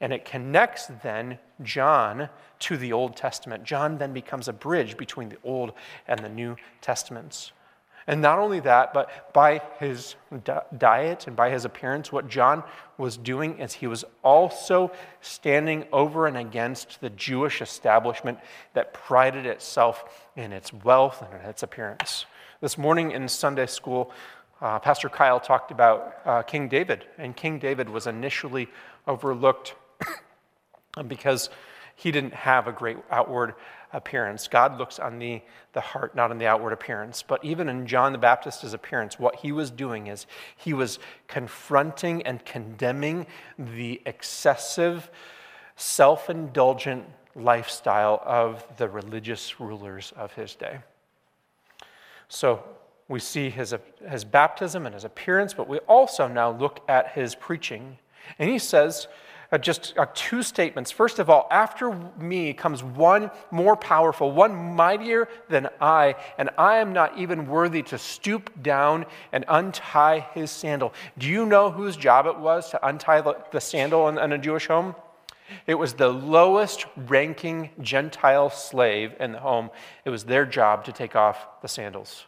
And 0.00 0.12
it 0.12 0.24
connects 0.24 0.90
then 1.02 1.38
John 1.62 2.28
to 2.60 2.76
the 2.76 2.92
Old 2.92 3.16
Testament. 3.16 3.64
John 3.64 3.98
then 3.98 4.12
becomes 4.12 4.48
a 4.48 4.52
bridge 4.52 4.96
between 4.96 5.28
the 5.28 5.38
Old 5.44 5.72
and 6.08 6.20
the 6.20 6.28
New 6.28 6.56
Testaments. 6.80 7.52
And 8.06 8.20
not 8.20 8.38
only 8.38 8.60
that, 8.60 8.92
but 8.92 9.32
by 9.32 9.62
his 9.78 10.16
diet 10.76 11.26
and 11.26 11.34
by 11.34 11.48
his 11.48 11.64
appearance, 11.64 12.12
what 12.12 12.28
John 12.28 12.62
was 12.98 13.16
doing 13.16 13.58
is 13.60 13.72
he 13.72 13.86
was 13.86 14.04
also 14.22 14.92
standing 15.22 15.86
over 15.90 16.26
and 16.26 16.36
against 16.36 17.00
the 17.00 17.08
Jewish 17.08 17.62
establishment 17.62 18.38
that 18.74 18.92
prided 18.92 19.46
itself 19.46 20.28
in 20.36 20.52
its 20.52 20.70
wealth 20.70 21.22
and 21.22 21.40
in 21.40 21.48
its 21.48 21.62
appearance. 21.62 22.26
This 22.60 22.76
morning 22.76 23.12
in 23.12 23.26
Sunday 23.26 23.66
school, 23.66 24.10
uh, 24.60 24.78
Pastor 24.78 25.08
Kyle 25.08 25.40
talked 25.40 25.70
about 25.70 26.14
uh, 26.24 26.42
King 26.42 26.68
David, 26.68 27.04
and 27.18 27.36
King 27.36 27.58
David 27.58 27.88
was 27.88 28.06
initially 28.06 28.68
overlooked 29.06 29.74
because 31.06 31.50
he 31.96 32.10
didn't 32.10 32.34
have 32.34 32.66
a 32.66 32.72
great 32.72 32.98
outward 33.10 33.54
appearance. 33.92 34.48
God 34.48 34.78
looks 34.78 34.98
on 34.98 35.18
the, 35.18 35.40
the 35.72 35.80
heart, 35.80 36.14
not 36.14 36.30
on 36.30 36.38
the 36.38 36.46
outward 36.46 36.72
appearance. 36.72 37.22
But 37.22 37.44
even 37.44 37.68
in 37.68 37.86
John 37.86 38.12
the 38.12 38.18
Baptist's 38.18 38.72
appearance, 38.72 39.18
what 39.18 39.36
he 39.36 39.52
was 39.52 39.70
doing 39.70 40.08
is 40.08 40.26
he 40.56 40.74
was 40.74 40.98
confronting 41.28 42.22
and 42.22 42.44
condemning 42.44 43.26
the 43.58 44.02
excessive, 44.04 45.10
self 45.76 46.28
indulgent 46.28 47.06
lifestyle 47.36 48.20
of 48.24 48.64
the 48.76 48.88
religious 48.88 49.60
rulers 49.60 50.12
of 50.16 50.32
his 50.34 50.54
day. 50.54 50.78
So, 52.28 52.64
we 53.08 53.20
see 53.20 53.50
his, 53.50 53.74
his 54.08 54.24
baptism 54.24 54.86
and 54.86 54.94
his 54.94 55.04
appearance, 55.04 55.52
but 55.52 55.68
we 55.68 55.78
also 55.80 56.26
now 56.26 56.50
look 56.50 56.80
at 56.88 57.12
his 57.12 57.34
preaching. 57.34 57.98
And 58.38 58.48
he 58.48 58.58
says 58.58 59.08
uh, 59.52 59.58
just 59.58 59.96
uh, 59.98 60.06
two 60.14 60.42
statements. 60.42 60.90
First 60.90 61.18
of 61.18 61.28
all, 61.28 61.46
after 61.50 61.92
me 62.18 62.52
comes 62.54 62.82
one 62.82 63.30
more 63.50 63.76
powerful, 63.76 64.32
one 64.32 64.54
mightier 64.74 65.28
than 65.48 65.68
I, 65.80 66.16
and 66.38 66.50
I 66.56 66.78
am 66.78 66.92
not 66.92 67.18
even 67.18 67.46
worthy 67.46 67.82
to 67.84 67.98
stoop 67.98 68.62
down 68.62 69.06
and 69.32 69.44
untie 69.48 70.26
his 70.34 70.50
sandal. 70.50 70.94
Do 71.18 71.28
you 71.28 71.46
know 71.46 71.70
whose 71.70 71.96
job 71.96 72.26
it 72.26 72.38
was 72.38 72.70
to 72.70 72.86
untie 72.86 73.20
the, 73.20 73.36
the 73.52 73.60
sandal 73.60 74.08
in, 74.08 74.18
in 74.18 74.32
a 74.32 74.38
Jewish 74.38 74.66
home? 74.66 74.94
It 75.66 75.74
was 75.74 75.92
the 75.92 76.08
lowest 76.08 76.86
ranking 76.96 77.70
Gentile 77.80 78.50
slave 78.50 79.12
in 79.20 79.32
the 79.32 79.40
home. 79.40 79.70
It 80.04 80.10
was 80.10 80.24
their 80.24 80.46
job 80.46 80.84
to 80.86 80.92
take 80.92 81.14
off 81.14 81.46
the 81.60 81.68
sandals. 81.68 82.24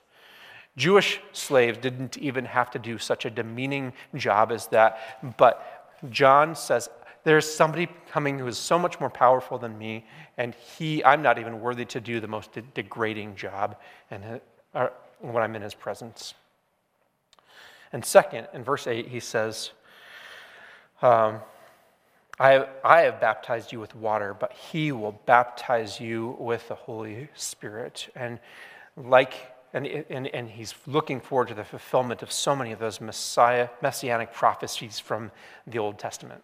Jewish 0.77 1.21
slaves 1.33 1.79
didn't 1.79 2.19
even 2.19 2.45
have 2.45 2.71
to 2.73 2.79
do 2.79 2.99
such 2.99 3.25
a 3.25 3.31
demeaning 3.31 3.93
job 4.15 4.53
as 4.53 4.67
that. 4.69 5.37
But 5.37 5.99
John 6.11 6.55
says, 6.55 6.91
There's 7.25 7.51
somebody 7.51 7.89
coming 8.11 8.39
who 8.39 8.47
is 8.47 8.59
so 8.59 8.79
much 8.79 9.01
more 9.01 9.11
powerful 9.11 9.59
than 9.59 9.79
me, 9.79 10.05
and 10.37 10.55
he, 10.55 11.03
I'm 11.03 11.23
not 11.23 11.39
even 11.39 11.61
worthy 11.61 11.87
to 11.87 12.01
do 12.01 12.21
the 12.21 12.29
most 12.29 12.53
de- 12.53 12.63
degrading 12.63 13.37
job 13.37 13.77
and, 14.11 14.41
uh, 14.75 14.89
when 15.21 15.43
I'm 15.43 15.57
in 15.57 15.63
his 15.63 15.75
presence. 15.75 16.35
And 17.93 18.05
second, 18.05 18.49
in 18.53 18.63
verse 18.63 18.87
8, 18.87 19.09
he 19.09 19.21
says, 19.21 19.71
um, 21.03 21.41
I, 22.39 22.67
I 22.85 23.03
have 23.03 23.21
baptized 23.21 23.73
you 23.73 23.81
with 23.81 23.95
water, 23.95 24.35
but 24.35 24.53
he 24.53 24.93
will 24.93 25.19
baptize 25.25 25.99
you 26.01 26.37
with 26.39 26.69
the 26.69 26.75
Holy 26.75 27.29
Spirit. 27.35 28.09
And 28.15 28.39
like 28.97 29.35
and, 29.77 29.87
and, 30.09 30.27
and 30.29 30.49
he's 30.49 30.75
looking 30.87 31.21
forward 31.21 31.49
to 31.49 31.55
the 31.55 31.63
fulfillment 31.65 32.23
of 32.23 32.33
so 32.33 32.57
many 32.57 32.73
of 32.73 32.79
those 32.79 32.99
Messiah, 32.99 33.69
messianic 33.83 34.33
prophecies 34.33 34.99
from 34.99 35.31
the 35.67 35.79
Old 35.79 35.99
Testament. 35.99 36.43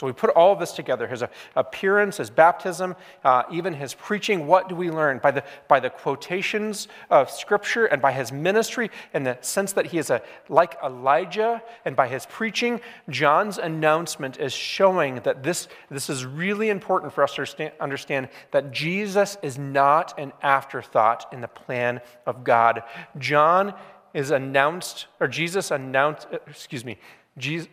So 0.00 0.06
we 0.06 0.14
put 0.14 0.30
all 0.30 0.54
of 0.54 0.58
this 0.58 0.72
together 0.72 1.06
his 1.06 1.22
appearance, 1.54 2.16
his 2.16 2.30
baptism, 2.30 2.96
uh, 3.22 3.42
even 3.52 3.74
his 3.74 3.92
preaching. 3.92 4.46
What 4.46 4.66
do 4.66 4.74
we 4.74 4.90
learn? 4.90 5.18
By 5.18 5.30
the, 5.30 5.44
by 5.68 5.78
the 5.78 5.90
quotations 5.90 6.88
of 7.10 7.30
Scripture 7.30 7.84
and 7.84 8.00
by 8.00 8.12
his 8.12 8.32
ministry, 8.32 8.90
in 9.12 9.24
the 9.24 9.36
sense 9.42 9.74
that 9.74 9.84
he 9.84 9.98
is 9.98 10.08
a, 10.08 10.22
like 10.48 10.78
Elijah, 10.82 11.62
and 11.84 11.94
by 11.94 12.08
his 12.08 12.24
preaching, 12.24 12.80
John's 13.10 13.58
announcement 13.58 14.40
is 14.40 14.54
showing 14.54 15.16
that 15.16 15.42
this, 15.42 15.68
this 15.90 16.08
is 16.08 16.24
really 16.24 16.70
important 16.70 17.12
for 17.12 17.22
us 17.22 17.34
to 17.34 17.70
understand 17.78 18.30
that 18.52 18.72
Jesus 18.72 19.36
is 19.42 19.58
not 19.58 20.18
an 20.18 20.32
afterthought 20.40 21.30
in 21.30 21.42
the 21.42 21.48
plan 21.48 22.00
of 22.24 22.42
God. 22.42 22.84
John 23.18 23.74
is 24.14 24.30
announced, 24.30 25.08
or 25.20 25.28
Jesus 25.28 25.70
announced, 25.70 26.26
excuse 26.46 26.86
me, 26.86 26.96
Jesus, 27.36 27.68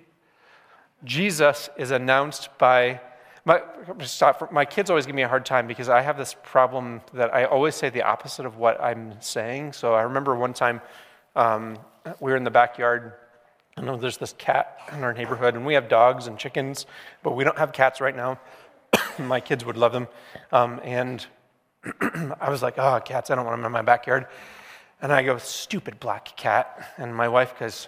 Jesus 1.04 1.70
is 1.78 1.92
announced 1.92 2.50
by 2.58 3.02
my, 3.46 3.62
stop, 4.02 4.52
my 4.52 4.66
kids 4.66 4.90
always 4.90 5.06
give 5.06 5.16
me 5.16 5.22
a 5.22 5.28
hard 5.28 5.46
time 5.46 5.68
because 5.68 5.88
I 5.88 6.02
have 6.02 6.18
this 6.18 6.36
problem 6.44 7.00
that 7.14 7.34
I 7.34 7.46
always 7.46 7.76
say 7.76 7.90
the 7.90 8.02
opposite 8.02 8.46
of 8.46 8.58
what 8.58 8.82
I'm 8.82 9.14
saying. 9.22 9.72
So 9.72 9.94
I 9.94 10.02
remember 10.02 10.36
one 10.36 10.54
time 10.54 10.82
um, 11.34 11.78
we 12.20 12.32
were 12.32 12.36
in 12.36 12.44
the 12.44 12.52
backyard. 12.52 13.14
I 13.78 13.82
know 13.82 13.96
there's 13.96 14.18
this 14.18 14.34
cat 14.38 14.80
in 14.92 15.02
our 15.02 15.14
neighborhood, 15.14 15.56
and 15.56 15.66
we 15.66 15.76
have 15.76 15.88
dogs 15.88 16.28
and 16.28 16.38
chickens, 16.38 16.88
but 17.24 17.38
we 17.38 17.46
don't 17.46 17.58
have 17.58 17.72
cats 17.72 18.02
right 18.02 18.16
now. 18.16 18.38
my 19.20 19.40
kids 19.40 19.64
would 19.64 19.78
love 19.78 19.94
them. 19.94 20.10
Um, 20.52 20.82
and 20.84 21.26
I 22.42 22.50
was 22.50 22.62
like, 22.62 22.78
oh, 22.78 23.00
cats, 23.00 23.30
I 23.30 23.36
don't 23.36 23.46
want 23.46 23.58
them 23.58 23.66
in 23.66 23.72
my 23.72 23.82
backyard. 23.82 24.28
And 25.02 25.14
I 25.14 25.24
go, 25.24 25.38
stupid 25.38 26.02
black 26.02 26.36
cat. 26.36 26.94
And 26.98 27.16
my 27.16 27.30
wife 27.30 27.58
goes, 27.58 27.88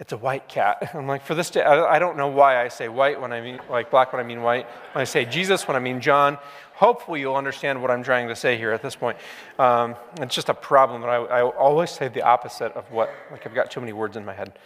it's 0.00 0.12
a 0.12 0.16
white 0.16 0.48
cat. 0.48 0.90
I'm 0.94 1.06
like, 1.06 1.24
for 1.24 1.34
this 1.34 1.50
day, 1.50 1.62
I 1.62 1.98
don't 1.98 2.16
know 2.16 2.28
why 2.28 2.60
I 2.60 2.68
say 2.68 2.88
white 2.88 3.20
when 3.20 3.32
I 3.32 3.40
mean, 3.40 3.60
like 3.68 3.90
black 3.90 4.12
when 4.12 4.20
I 4.20 4.26
mean 4.26 4.42
white. 4.42 4.66
When 4.92 5.02
I 5.02 5.04
say 5.04 5.24
Jesus 5.24 5.68
when 5.68 5.76
I 5.76 5.80
mean 5.80 6.00
John. 6.00 6.38
Hopefully 6.74 7.20
you'll 7.20 7.36
understand 7.36 7.80
what 7.80 7.90
I'm 7.90 8.02
trying 8.02 8.26
to 8.28 8.34
say 8.34 8.56
here 8.56 8.72
at 8.72 8.80
this 8.80 8.96
point. 8.96 9.18
Um, 9.58 9.94
it's 10.18 10.34
just 10.34 10.48
a 10.48 10.54
problem 10.54 11.02
that 11.02 11.10
I, 11.10 11.16
I, 11.16 11.42
always 11.42 11.90
say 11.90 12.08
the 12.08 12.22
opposite 12.22 12.72
of 12.72 12.90
what, 12.90 13.10
like 13.30 13.46
I've 13.46 13.54
got 13.54 13.70
too 13.70 13.80
many 13.80 13.92
words 13.92 14.16
in 14.16 14.24
my 14.24 14.32
head. 14.32 14.58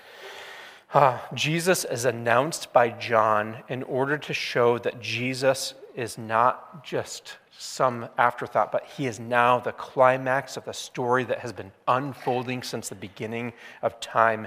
Uh, 0.93 1.19
Jesus 1.35 1.85
is 1.85 2.05
announced 2.05 2.73
by 2.73 2.91
John 2.91 3.65
in 3.69 3.83
order 3.83 4.17
to 4.17 4.33
show 4.33 4.79
that 4.79 5.01
Jesus 5.01 5.75
is 5.97 6.17
not 6.17 6.85
just 6.85 7.39
some 7.59 8.09
afterthought, 8.17 8.71
but 8.71 8.87
he 8.87 9.07
is 9.07 9.19
now 9.19 9.59
the 9.59 9.73
climax 9.73 10.57
of 10.57 10.65
the 10.65 10.73
story 10.73 11.25
that 11.25 11.41
has 11.41 11.53
been 11.53 11.73
unfolding 11.89 12.63
since 12.63 12.89
the 12.89 12.95
beginning 12.95 13.53
of 13.83 13.99
time 13.99 14.47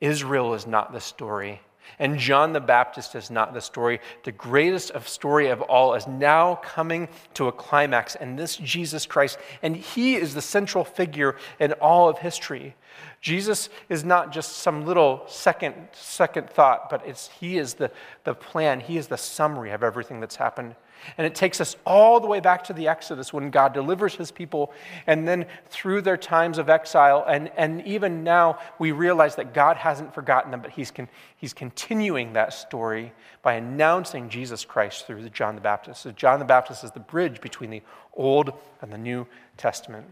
Israel 0.00 0.54
is 0.54 0.66
not 0.66 0.92
the 0.92 1.00
story. 1.00 1.60
And 1.98 2.18
John 2.18 2.52
the 2.52 2.60
Baptist 2.60 3.14
is 3.14 3.30
not 3.30 3.54
the 3.54 3.60
story. 3.60 4.00
The 4.24 4.32
greatest 4.32 4.90
of 4.90 5.08
story 5.08 5.48
of 5.48 5.62
all 5.62 5.94
is 5.94 6.06
now 6.06 6.56
coming 6.56 7.08
to 7.34 7.48
a 7.48 7.52
climax, 7.52 8.14
and 8.14 8.38
this 8.38 8.56
Jesus 8.56 9.06
Christ, 9.06 9.38
and 9.62 9.74
he 9.74 10.16
is 10.16 10.34
the 10.34 10.42
central 10.42 10.84
figure 10.84 11.36
in 11.58 11.72
all 11.74 12.08
of 12.08 12.18
history. 12.18 12.76
Jesus 13.20 13.68
is 13.88 14.04
not 14.04 14.32
just 14.32 14.58
some 14.58 14.84
little 14.84 15.24
second, 15.26 15.74
second 15.92 16.50
thought, 16.50 16.90
but 16.90 17.04
it's, 17.06 17.30
he 17.40 17.58
is 17.58 17.74
the, 17.74 17.90
the 18.24 18.34
plan. 18.34 18.80
He 18.80 18.98
is 18.98 19.08
the 19.08 19.16
summary 19.16 19.70
of 19.70 19.82
everything 19.82 20.20
that's 20.20 20.36
happened 20.36 20.76
and 21.16 21.26
it 21.26 21.34
takes 21.34 21.60
us 21.60 21.76
all 21.86 22.20
the 22.20 22.26
way 22.26 22.40
back 22.40 22.64
to 22.64 22.72
the 22.72 22.88
Exodus 22.88 23.32
when 23.32 23.50
God 23.50 23.72
delivers 23.72 24.14
his 24.14 24.30
people. 24.30 24.72
And 25.06 25.26
then 25.26 25.46
through 25.68 26.02
their 26.02 26.16
times 26.16 26.58
of 26.58 26.68
exile, 26.68 27.24
and, 27.26 27.50
and 27.56 27.84
even 27.86 28.24
now, 28.24 28.58
we 28.78 28.92
realize 28.92 29.36
that 29.36 29.54
God 29.54 29.76
hasn't 29.76 30.14
forgotten 30.14 30.50
them, 30.50 30.60
but 30.60 30.70
he's, 30.70 30.90
con, 30.90 31.08
he's 31.36 31.52
continuing 31.52 32.32
that 32.34 32.52
story 32.52 33.12
by 33.42 33.54
announcing 33.54 34.28
Jesus 34.28 34.64
Christ 34.64 35.06
through 35.06 35.28
John 35.30 35.54
the 35.54 35.60
Baptist. 35.60 36.02
So 36.02 36.12
John 36.12 36.38
the 36.38 36.44
Baptist 36.44 36.84
is 36.84 36.90
the 36.90 37.00
bridge 37.00 37.40
between 37.40 37.70
the 37.70 37.82
Old 38.14 38.52
and 38.80 38.92
the 38.92 38.98
New 38.98 39.26
Testament. 39.56 40.06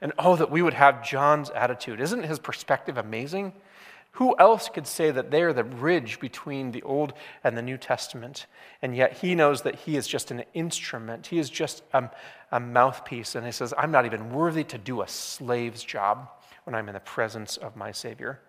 And 0.00 0.12
oh, 0.18 0.36
that 0.36 0.50
we 0.50 0.62
would 0.62 0.74
have 0.74 1.04
John's 1.04 1.50
attitude. 1.50 2.00
Isn't 2.00 2.22
his 2.22 2.38
perspective 2.38 2.98
amazing? 2.98 3.52
Who 4.12 4.34
else 4.38 4.68
could 4.68 4.86
say 4.86 5.10
that 5.10 5.30
they 5.30 5.42
are 5.42 5.52
the 5.52 5.62
bridge 5.62 6.18
between 6.18 6.72
the 6.72 6.82
Old 6.82 7.12
and 7.44 7.56
the 7.56 7.62
New 7.62 7.76
Testament? 7.76 8.46
And 8.82 8.96
yet 8.96 9.18
he 9.18 9.34
knows 9.34 9.62
that 9.62 9.76
he 9.76 9.96
is 9.96 10.08
just 10.08 10.30
an 10.30 10.44
instrument. 10.54 11.28
He 11.28 11.38
is 11.38 11.50
just 11.50 11.82
a, 11.92 12.10
a, 12.50 12.58
mouthpiece. 12.58 13.34
And 13.34 13.46
he 13.46 13.52
says, 13.52 13.72
I'm 13.78 13.92
not 13.92 14.06
even 14.06 14.32
worthy 14.32 14.64
to 14.64 14.78
do 14.78 15.02
a 15.02 15.08
slave's 15.08 15.84
job 15.84 16.28
when 16.64 16.74
I'm 16.74 16.88
in 16.88 16.94
the 16.94 17.00
presence 17.00 17.56
of 17.58 17.76
my 17.76 17.92
Savior. 17.92 18.40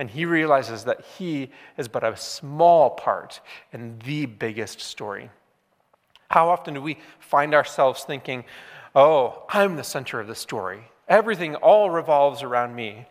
And 0.00 0.10
he 0.10 0.24
realizes 0.24 0.84
that 0.84 1.04
he 1.18 1.50
is 1.76 1.88
but 1.88 2.04
a 2.04 2.16
small 2.16 2.90
part 2.90 3.40
in 3.72 3.98
the 4.04 4.26
biggest 4.26 4.80
story. 4.80 5.30
How 6.30 6.48
often 6.48 6.74
do 6.74 6.82
we 6.82 6.98
find 7.20 7.54
ourselves 7.54 8.04
thinking, 8.04 8.44
oh, 8.94 9.44
I'm 9.48 9.76
the 9.76 9.84
center 9.84 10.20
of 10.20 10.26
the 10.26 10.34
story? 10.34 10.82
Everything 11.08 11.54
all 11.56 11.90
revolves 11.90 12.42
around 12.42 12.74
me. 12.74 13.06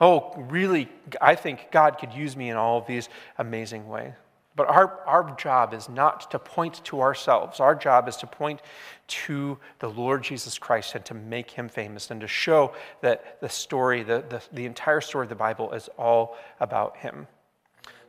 Oh, 0.00 0.34
really, 0.36 0.88
I 1.20 1.34
think 1.34 1.68
God 1.70 1.98
could 1.98 2.12
use 2.12 2.36
me 2.36 2.50
in 2.50 2.56
all 2.56 2.78
of 2.78 2.86
these 2.86 3.08
amazing 3.38 3.88
ways. 3.88 4.14
But 4.54 4.68
our, 4.68 5.00
our 5.06 5.34
job 5.36 5.72
is 5.72 5.88
not 5.88 6.30
to 6.30 6.38
point 6.38 6.84
to 6.84 7.00
ourselves. 7.00 7.58
Our 7.58 7.74
job 7.74 8.06
is 8.06 8.16
to 8.18 8.26
point 8.26 8.60
to 9.08 9.58
the 9.78 9.88
Lord 9.88 10.22
Jesus 10.22 10.58
Christ 10.58 10.94
and 10.94 11.04
to 11.06 11.14
make 11.14 11.50
him 11.50 11.68
famous 11.68 12.10
and 12.10 12.20
to 12.20 12.28
show 12.28 12.74
that 13.00 13.40
the 13.40 13.48
story, 13.48 14.02
the, 14.02 14.24
the, 14.28 14.42
the 14.52 14.66
entire 14.66 15.00
story 15.00 15.24
of 15.24 15.30
the 15.30 15.34
Bible, 15.34 15.72
is 15.72 15.88
all 15.96 16.36
about 16.60 16.98
him. 16.98 17.26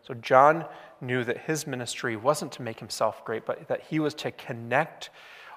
So 0.02 0.14
John 0.16 0.66
knew 1.00 1.24
that 1.24 1.38
his 1.40 1.66
ministry 1.66 2.18
wasn't 2.18 2.52
to 2.54 2.62
make 2.62 2.80
himself 2.80 3.24
great, 3.24 3.46
but 3.46 3.70
that 3.70 3.82
he 3.90 4.00
was 4.00 4.14
to 4.16 4.32
connect 4.32 5.12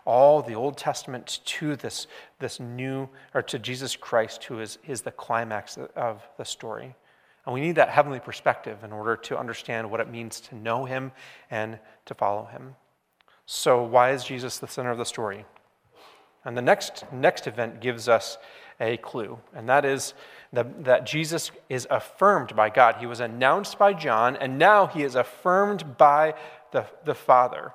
all 0.06 0.40
the 0.40 0.54
Old 0.54 0.78
Testament 0.78 1.40
to 1.44 1.76
this, 1.76 2.06
this 2.38 2.58
new, 2.58 3.08
or 3.34 3.42
to 3.42 3.58
Jesus 3.58 3.96
Christ, 3.96 4.44
who 4.44 4.60
is, 4.60 4.78
is 4.86 5.02
the 5.02 5.10
climax 5.10 5.78
of 5.94 6.26
the 6.38 6.44
story. 6.44 6.94
And 7.44 7.52
we 7.52 7.60
need 7.60 7.76
that 7.76 7.90
heavenly 7.90 8.20
perspective 8.20 8.82
in 8.82 8.92
order 8.92 9.16
to 9.16 9.38
understand 9.38 9.90
what 9.90 10.00
it 10.00 10.10
means 10.10 10.40
to 10.40 10.54
know 10.54 10.84
him 10.84 11.12
and 11.50 11.78
to 12.06 12.14
follow 12.14 12.46
him. 12.46 12.74
So, 13.44 13.82
why 13.82 14.10
is 14.10 14.24
Jesus 14.24 14.58
the 14.58 14.66
center 14.66 14.90
of 14.90 14.98
the 14.98 15.04
story? 15.04 15.44
And 16.44 16.56
the 16.56 16.62
next, 16.62 17.04
next 17.12 17.46
event 17.46 17.80
gives 17.80 18.08
us 18.08 18.38
a 18.80 18.96
clue, 18.98 19.38
and 19.54 19.68
that 19.68 19.84
is 19.84 20.14
that, 20.52 20.84
that 20.84 21.06
Jesus 21.06 21.50
is 21.68 21.86
affirmed 21.90 22.54
by 22.54 22.70
God. 22.70 22.96
He 22.96 23.06
was 23.06 23.20
announced 23.20 23.78
by 23.78 23.92
John, 23.94 24.36
and 24.36 24.58
now 24.58 24.86
he 24.86 25.02
is 25.02 25.14
affirmed 25.14 25.96
by 25.96 26.34
the, 26.72 26.86
the 27.04 27.14
Father. 27.14 27.72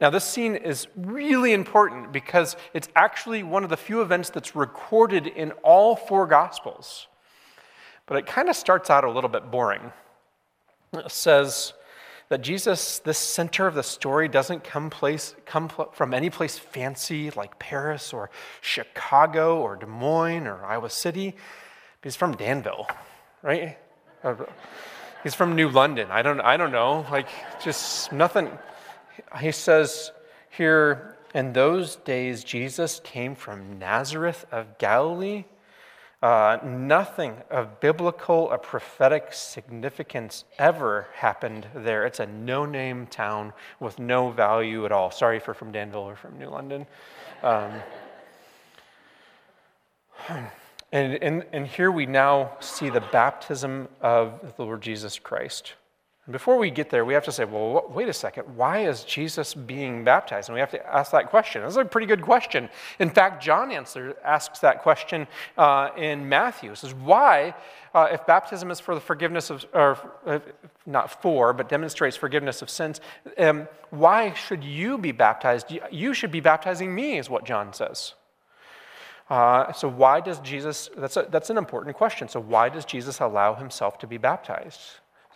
Now, 0.00 0.10
this 0.10 0.24
scene 0.24 0.54
is 0.54 0.86
really 0.96 1.52
important 1.52 2.12
because 2.12 2.56
it's 2.72 2.88
actually 2.94 3.42
one 3.42 3.64
of 3.64 3.70
the 3.70 3.76
few 3.76 4.00
events 4.00 4.30
that's 4.30 4.54
recorded 4.54 5.26
in 5.26 5.50
all 5.62 5.96
four 5.96 6.26
Gospels 6.26 7.08
but 8.08 8.16
it 8.16 8.26
kind 8.26 8.48
of 8.48 8.56
starts 8.56 8.90
out 8.90 9.04
a 9.04 9.10
little 9.10 9.28
bit 9.28 9.50
boring. 9.50 9.92
It 10.94 11.10
says 11.10 11.74
that 12.30 12.40
Jesus, 12.40 12.98
this 13.00 13.18
center 13.18 13.66
of 13.66 13.74
the 13.74 13.82
story, 13.82 14.28
doesn't 14.28 14.64
come, 14.64 14.88
place, 14.88 15.36
come 15.44 15.70
from 15.92 16.14
any 16.14 16.30
place 16.30 16.58
fancy 16.58 17.30
like 17.30 17.58
Paris 17.58 18.14
or 18.14 18.30
Chicago 18.62 19.60
or 19.60 19.76
Des 19.76 19.86
Moines 19.86 20.46
or 20.46 20.64
Iowa 20.64 20.88
City. 20.88 21.36
He's 22.02 22.16
from 22.16 22.34
Danville, 22.34 22.88
right? 23.42 23.76
He's 25.22 25.34
from 25.34 25.54
New 25.54 25.68
London. 25.68 26.10
I 26.10 26.22
don't, 26.22 26.40
I 26.40 26.56
don't 26.56 26.72
know. 26.72 27.06
Like, 27.10 27.28
just 27.62 28.10
nothing. 28.10 28.50
He 29.40 29.52
says 29.52 30.12
here, 30.50 31.16
in 31.34 31.52
those 31.52 31.96
days, 31.96 32.44
Jesus 32.44 33.00
came 33.04 33.34
from 33.34 33.78
Nazareth 33.78 34.46
of 34.50 34.78
Galilee 34.78 35.44
uh, 36.20 36.58
nothing 36.64 37.36
of 37.48 37.78
biblical 37.80 38.48
or 38.50 38.58
prophetic 38.58 39.32
significance 39.32 40.44
ever 40.58 41.06
happened 41.14 41.66
there. 41.74 42.04
It's 42.06 42.18
a 42.18 42.26
no 42.26 42.64
name 42.64 43.06
town 43.06 43.52
with 43.78 43.98
no 44.00 44.30
value 44.30 44.84
at 44.84 44.90
all. 44.90 45.12
Sorry 45.12 45.40
you're 45.46 45.54
from 45.54 45.70
Danville 45.70 46.00
or 46.00 46.16
from 46.16 46.36
New 46.38 46.48
London. 46.48 46.86
Um, 47.42 47.72
and, 50.92 51.14
and, 51.22 51.44
and 51.52 51.66
here 51.66 51.92
we 51.92 52.04
now 52.04 52.50
see 52.58 52.90
the 52.90 53.00
baptism 53.00 53.88
of 54.00 54.56
the 54.56 54.64
Lord 54.64 54.82
Jesus 54.82 55.20
Christ. 55.20 55.74
Before 56.30 56.58
we 56.58 56.70
get 56.70 56.90
there, 56.90 57.06
we 57.06 57.14
have 57.14 57.24
to 57.24 57.32
say, 57.32 57.46
well, 57.46 57.86
wait 57.88 58.06
a 58.06 58.12
second, 58.12 58.44
why 58.54 58.80
is 58.80 59.02
Jesus 59.02 59.54
being 59.54 60.04
baptized? 60.04 60.50
And 60.50 60.54
we 60.54 60.60
have 60.60 60.70
to 60.72 60.86
ask 60.86 61.10
that 61.12 61.30
question. 61.30 61.62
That's 61.62 61.76
a 61.76 61.86
pretty 61.86 62.06
good 62.06 62.20
question. 62.20 62.68
In 62.98 63.08
fact, 63.08 63.42
John 63.42 63.72
answer, 63.72 64.14
asks 64.22 64.58
that 64.58 64.82
question 64.82 65.26
uh, 65.56 65.88
in 65.96 66.28
Matthew. 66.28 66.68
He 66.68 66.76
says, 66.76 66.92
why, 66.92 67.54
uh, 67.94 68.08
if 68.12 68.26
baptism 68.26 68.70
is 68.70 68.78
for 68.78 68.94
the 68.94 69.00
forgiveness 69.00 69.48
of, 69.48 69.64
or 69.72 69.96
uh, 70.26 70.40
not 70.84 71.22
for, 71.22 71.54
but 71.54 71.70
demonstrates 71.70 72.14
forgiveness 72.14 72.60
of 72.60 72.68
sins, 72.68 73.00
um, 73.38 73.66
why 73.88 74.34
should 74.34 74.62
you 74.62 74.98
be 74.98 75.12
baptized? 75.12 75.74
You 75.90 76.12
should 76.12 76.30
be 76.30 76.40
baptizing 76.40 76.94
me, 76.94 77.16
is 77.16 77.30
what 77.30 77.46
John 77.46 77.72
says. 77.72 78.12
Uh, 79.30 79.72
so, 79.72 79.88
why 79.88 80.20
does 80.20 80.40
Jesus, 80.40 80.90
that's, 80.96 81.16
a, 81.16 81.26
that's 81.30 81.50
an 81.50 81.58
important 81.58 81.96
question. 81.96 82.28
So, 82.28 82.40
why 82.40 82.68
does 82.68 82.84
Jesus 82.84 83.20
allow 83.20 83.54
himself 83.54 83.98
to 83.98 84.06
be 84.06 84.16
baptized? 84.16 84.80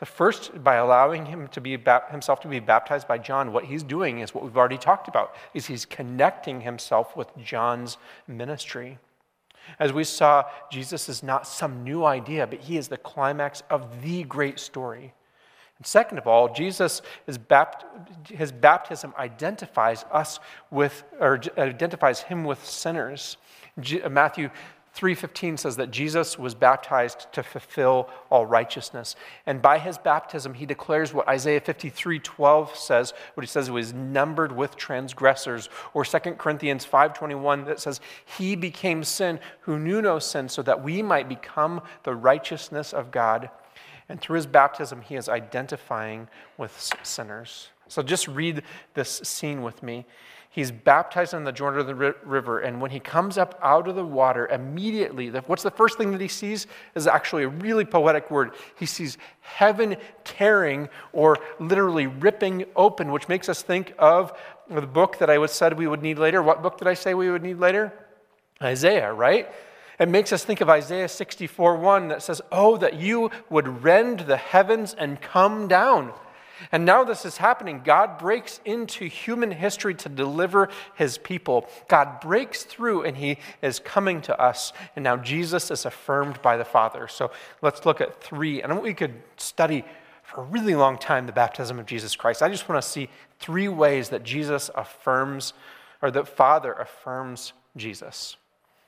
The 0.02 0.06
first, 0.06 0.64
by 0.64 0.74
allowing 0.74 1.26
him 1.26 1.46
to 1.52 1.60
be 1.60 1.78
himself 2.10 2.40
to 2.40 2.48
be 2.48 2.58
baptized 2.58 3.06
by 3.06 3.18
John, 3.18 3.52
what 3.52 3.66
he's 3.66 3.84
doing 3.84 4.18
is 4.18 4.34
what 4.34 4.42
we've 4.42 4.56
already 4.56 4.76
talked 4.76 5.06
about, 5.06 5.32
is 5.54 5.66
he's 5.66 5.84
connecting 5.84 6.62
himself 6.62 7.16
with 7.16 7.28
John's 7.38 7.98
ministry. 8.26 8.98
As 9.78 9.92
we 9.92 10.02
saw, 10.02 10.42
Jesus 10.72 11.08
is 11.08 11.22
not 11.22 11.46
some 11.46 11.84
new 11.84 12.04
idea, 12.04 12.48
but 12.48 12.58
he 12.58 12.78
is 12.78 12.88
the 12.88 12.96
climax 12.96 13.62
of 13.70 14.02
the 14.02 14.24
great 14.24 14.58
story. 14.58 15.14
And 15.78 15.86
second 15.86 16.18
of 16.18 16.26
all, 16.26 16.52
Jesus 16.52 17.00
is 17.28 17.38
bapt- 17.38 17.84
his 18.26 18.50
baptism 18.50 19.14
identifies 19.16 20.04
us 20.10 20.40
with, 20.72 21.04
or 21.20 21.40
identifies 21.56 22.22
him 22.22 22.42
with 22.42 22.66
sinners. 22.66 23.36
Matthew 24.10 24.50
3:15 24.94 25.58
says 25.58 25.76
that 25.76 25.90
Jesus 25.90 26.38
was 26.38 26.54
baptized 26.54 27.26
to 27.32 27.42
fulfill 27.42 28.10
all 28.30 28.44
righteousness. 28.44 29.16
And 29.46 29.62
by 29.62 29.78
his 29.78 29.96
baptism 29.96 30.54
he 30.54 30.66
declares 30.66 31.14
what 31.14 31.28
Isaiah 31.28 31.62
53:12 31.62 32.76
says, 32.76 33.14
what 33.34 33.42
he 33.42 33.48
says 33.48 33.70
was 33.70 33.94
numbered 33.94 34.52
with 34.52 34.76
transgressors, 34.76 35.70
or 35.94 36.04
2 36.04 36.38
Corinthians 36.38 36.84
5:21 36.84 37.64
that 37.66 37.80
says 37.80 38.00
he 38.38 38.54
became 38.54 39.02
sin 39.02 39.40
who 39.60 39.78
knew 39.78 40.02
no 40.02 40.18
sin 40.18 40.48
so 40.48 40.60
that 40.62 40.82
we 40.82 41.00
might 41.02 41.28
become 41.28 41.80
the 42.02 42.14
righteousness 42.14 42.92
of 42.92 43.10
God. 43.10 43.50
And 44.10 44.20
through 44.20 44.36
his 44.36 44.46
baptism 44.46 45.00
he 45.00 45.16
is 45.16 45.28
identifying 45.28 46.28
with 46.58 46.94
sinners. 47.02 47.70
So 47.88 48.02
just 48.02 48.28
read 48.28 48.62
this 48.92 49.22
scene 49.24 49.62
with 49.62 49.82
me. 49.82 50.04
He's 50.52 50.70
baptized 50.70 51.32
in 51.32 51.44
the 51.44 51.50
Jordan 51.50 52.14
River, 52.26 52.60
and 52.60 52.78
when 52.78 52.90
he 52.90 53.00
comes 53.00 53.38
up 53.38 53.58
out 53.62 53.88
of 53.88 53.96
the 53.96 54.04
water, 54.04 54.46
immediately, 54.48 55.30
what's 55.30 55.62
the 55.62 55.70
first 55.70 55.96
thing 55.96 56.12
that 56.12 56.20
he 56.20 56.28
sees? 56.28 56.66
Is 56.94 57.06
actually 57.06 57.44
a 57.44 57.48
really 57.48 57.86
poetic 57.86 58.30
word. 58.30 58.50
He 58.78 58.84
sees 58.84 59.16
heaven 59.40 59.96
tearing 60.24 60.90
or 61.14 61.38
literally 61.58 62.06
ripping 62.06 62.66
open, 62.76 63.12
which 63.12 63.30
makes 63.30 63.48
us 63.48 63.62
think 63.62 63.94
of 63.98 64.38
the 64.68 64.82
book 64.82 65.18
that 65.20 65.30
I 65.30 65.44
said 65.46 65.78
we 65.78 65.86
would 65.86 66.02
need 66.02 66.18
later. 66.18 66.42
What 66.42 66.62
book 66.62 66.76
did 66.76 66.86
I 66.86 66.94
say 66.94 67.14
we 67.14 67.30
would 67.30 67.42
need 67.42 67.58
later? 67.58 67.90
Isaiah, 68.60 69.10
right? 69.10 69.50
It 69.98 70.10
makes 70.10 70.34
us 70.34 70.44
think 70.44 70.60
of 70.60 70.68
Isaiah 70.68 71.08
64 71.08 71.76
1 71.76 72.08
that 72.08 72.22
says, 72.22 72.42
Oh, 72.52 72.76
that 72.76 73.00
you 73.00 73.30
would 73.48 73.82
rend 73.82 74.20
the 74.20 74.36
heavens 74.36 74.92
and 74.92 75.18
come 75.18 75.66
down. 75.66 76.12
And 76.70 76.84
now 76.84 77.02
this 77.02 77.24
is 77.24 77.38
happening. 77.38 77.82
God 77.84 78.18
breaks 78.18 78.60
into 78.64 79.06
human 79.06 79.50
history 79.50 79.94
to 79.96 80.08
deliver 80.08 80.68
his 80.94 81.18
people. 81.18 81.66
God 81.88 82.20
breaks 82.20 82.62
through 82.62 83.02
and 83.02 83.16
he 83.16 83.38
is 83.62 83.80
coming 83.80 84.20
to 84.22 84.40
us. 84.40 84.72
And 84.94 85.02
now 85.02 85.16
Jesus 85.16 85.70
is 85.70 85.84
affirmed 85.84 86.40
by 86.42 86.56
the 86.56 86.64
Father. 86.64 87.08
So 87.08 87.32
let's 87.62 87.84
look 87.84 88.00
at 88.00 88.22
three. 88.22 88.62
And 88.62 88.80
we 88.80 88.94
could 88.94 89.14
study 89.36 89.84
for 90.22 90.42
a 90.42 90.44
really 90.44 90.74
long 90.74 90.98
time 90.98 91.26
the 91.26 91.32
baptism 91.32 91.78
of 91.78 91.86
Jesus 91.86 92.16
Christ. 92.16 92.42
I 92.42 92.48
just 92.48 92.68
want 92.68 92.82
to 92.82 92.88
see 92.88 93.08
three 93.38 93.68
ways 93.68 94.08
that 94.10 94.22
Jesus 94.22 94.70
affirms, 94.74 95.52
or 96.00 96.10
that 96.10 96.28
Father 96.28 96.72
affirms 96.72 97.52
Jesus. 97.76 98.36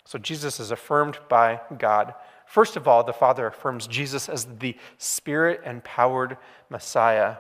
So 0.04 0.18
Jesus 0.18 0.60
is 0.60 0.70
affirmed 0.70 1.18
by 1.28 1.60
God. 1.78 2.14
First 2.46 2.76
of 2.76 2.86
all, 2.86 3.04
the 3.04 3.12
Father 3.12 3.46
affirms 3.46 3.86
Jesus 3.86 4.28
as 4.28 4.44
the 4.44 4.76
Spirit 4.98 5.62
empowered 5.64 6.36
Messiah. 6.68 7.36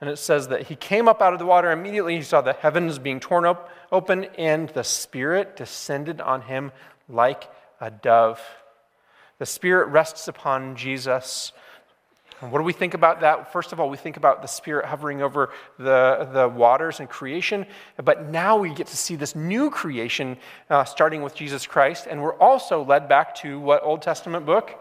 And 0.00 0.08
it 0.08 0.18
says 0.18 0.48
that 0.48 0.68
he 0.68 0.76
came 0.76 1.08
up 1.08 1.20
out 1.20 1.32
of 1.32 1.38
the 1.38 1.46
water. 1.46 1.72
Immediately 1.72 2.16
he 2.16 2.22
saw 2.22 2.40
the 2.40 2.52
heavens 2.52 2.98
being 2.98 3.18
torn 3.18 3.56
open, 3.90 4.24
and 4.36 4.68
the 4.70 4.84
Spirit 4.84 5.56
descended 5.56 6.20
on 6.20 6.42
him 6.42 6.72
like 7.08 7.50
a 7.80 7.90
dove. 7.90 8.40
The 9.38 9.46
Spirit 9.46 9.88
rests 9.88 10.28
upon 10.28 10.76
Jesus. 10.76 11.52
And 12.40 12.52
what 12.52 12.58
do 12.58 12.64
we 12.64 12.72
think 12.72 12.94
about 12.94 13.20
that? 13.20 13.52
First 13.52 13.72
of 13.72 13.80
all, 13.80 13.90
we 13.90 13.96
think 13.96 14.16
about 14.16 14.42
the 14.42 14.48
Spirit 14.48 14.84
hovering 14.84 15.22
over 15.22 15.50
the, 15.78 16.28
the 16.32 16.48
waters 16.48 17.00
and 17.00 17.08
creation. 17.08 17.66
But 18.02 18.28
now 18.28 18.56
we 18.56 18.72
get 18.72 18.86
to 18.88 18.96
see 18.96 19.16
this 19.16 19.34
new 19.34 19.70
creation 19.70 20.36
uh, 20.70 20.84
starting 20.84 21.22
with 21.22 21.34
Jesus 21.34 21.66
Christ. 21.66 22.06
And 22.08 22.22
we're 22.22 22.38
also 22.38 22.84
led 22.84 23.08
back 23.08 23.34
to 23.36 23.58
what 23.58 23.82
Old 23.82 24.02
Testament 24.02 24.46
book? 24.46 24.78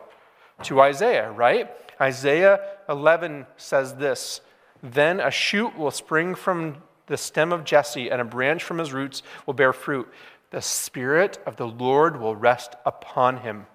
To 0.63 0.82
Isaiah, 0.82 1.32
right? 1.32 1.71
Isaiah 1.99 2.60
11 2.89 3.47
says 3.58 3.95
this 3.95 4.41
then 4.93 5.19
a 5.19 5.32
shoot 5.32 5.78
will 5.78 5.91
spring 5.91 6.36
from 6.36 6.78
the 7.08 7.17
stem 7.17 7.54
of 7.54 7.63
Jesse, 7.63 8.10
and 8.10 8.21
a 8.21 8.26
branch 8.26 8.63
from 8.63 8.80
his 8.80 8.93
roots 8.93 9.23
will 9.45 9.54
bear 9.54 9.73
fruit. 9.73 10.12
The 10.50 10.62
Spirit 10.62 11.39
of 11.45 11.56
the 11.56 11.67
Lord 11.67 12.19
will 12.19 12.36
rest 12.36 12.76
upon 12.86 13.38
him. 13.38 13.65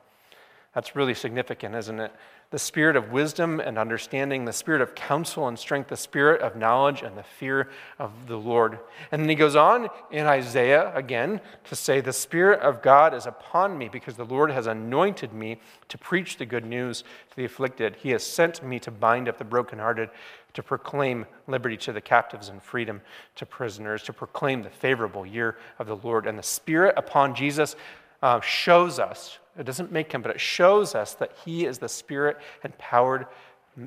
That's 0.74 0.96
really 0.96 1.14
significant, 1.14 1.74
isn't 1.74 2.00
it? 2.00 2.12
The 2.52 2.58
spirit 2.58 2.96
of 2.96 3.10
wisdom 3.10 3.60
and 3.60 3.78
understanding, 3.78 4.44
the 4.44 4.52
spirit 4.52 4.82
of 4.82 4.94
counsel 4.94 5.48
and 5.48 5.58
strength, 5.58 5.88
the 5.88 5.96
spirit 5.96 6.42
of 6.42 6.54
knowledge 6.54 7.00
and 7.00 7.16
the 7.16 7.22
fear 7.22 7.70
of 7.98 8.28
the 8.28 8.36
Lord. 8.36 8.78
And 9.10 9.22
then 9.22 9.28
he 9.30 9.34
goes 9.34 9.56
on 9.56 9.88
in 10.10 10.26
Isaiah 10.26 10.94
again 10.94 11.40
to 11.64 11.74
say, 11.74 12.02
The 12.02 12.12
Spirit 12.12 12.60
of 12.60 12.82
God 12.82 13.14
is 13.14 13.24
upon 13.24 13.78
me 13.78 13.88
because 13.88 14.16
the 14.16 14.26
Lord 14.26 14.50
has 14.50 14.66
anointed 14.66 15.32
me 15.32 15.60
to 15.88 15.96
preach 15.96 16.36
the 16.36 16.44
good 16.44 16.66
news 16.66 17.00
to 17.30 17.36
the 17.36 17.46
afflicted. 17.46 17.96
He 17.96 18.10
has 18.10 18.22
sent 18.22 18.62
me 18.62 18.78
to 18.80 18.90
bind 18.90 19.30
up 19.30 19.38
the 19.38 19.44
brokenhearted, 19.44 20.10
to 20.52 20.62
proclaim 20.62 21.24
liberty 21.46 21.78
to 21.78 21.92
the 21.94 22.02
captives 22.02 22.50
and 22.50 22.62
freedom 22.62 23.00
to 23.36 23.46
prisoners, 23.46 24.02
to 24.02 24.12
proclaim 24.12 24.62
the 24.62 24.68
favorable 24.68 25.24
year 25.24 25.56
of 25.78 25.86
the 25.86 25.96
Lord. 25.96 26.26
And 26.26 26.38
the 26.38 26.42
Spirit 26.42 26.92
upon 26.98 27.34
Jesus 27.34 27.76
uh, 28.22 28.42
shows 28.42 28.98
us 28.98 29.38
it 29.58 29.64
doesn't 29.64 29.92
make 29.92 30.12
him, 30.12 30.22
but 30.22 30.30
it 30.30 30.40
shows 30.40 30.94
us 30.94 31.14
that 31.14 31.32
he 31.44 31.66
is 31.66 31.78
the 31.78 31.88
spirit 31.88 32.38
empowered 32.64 33.26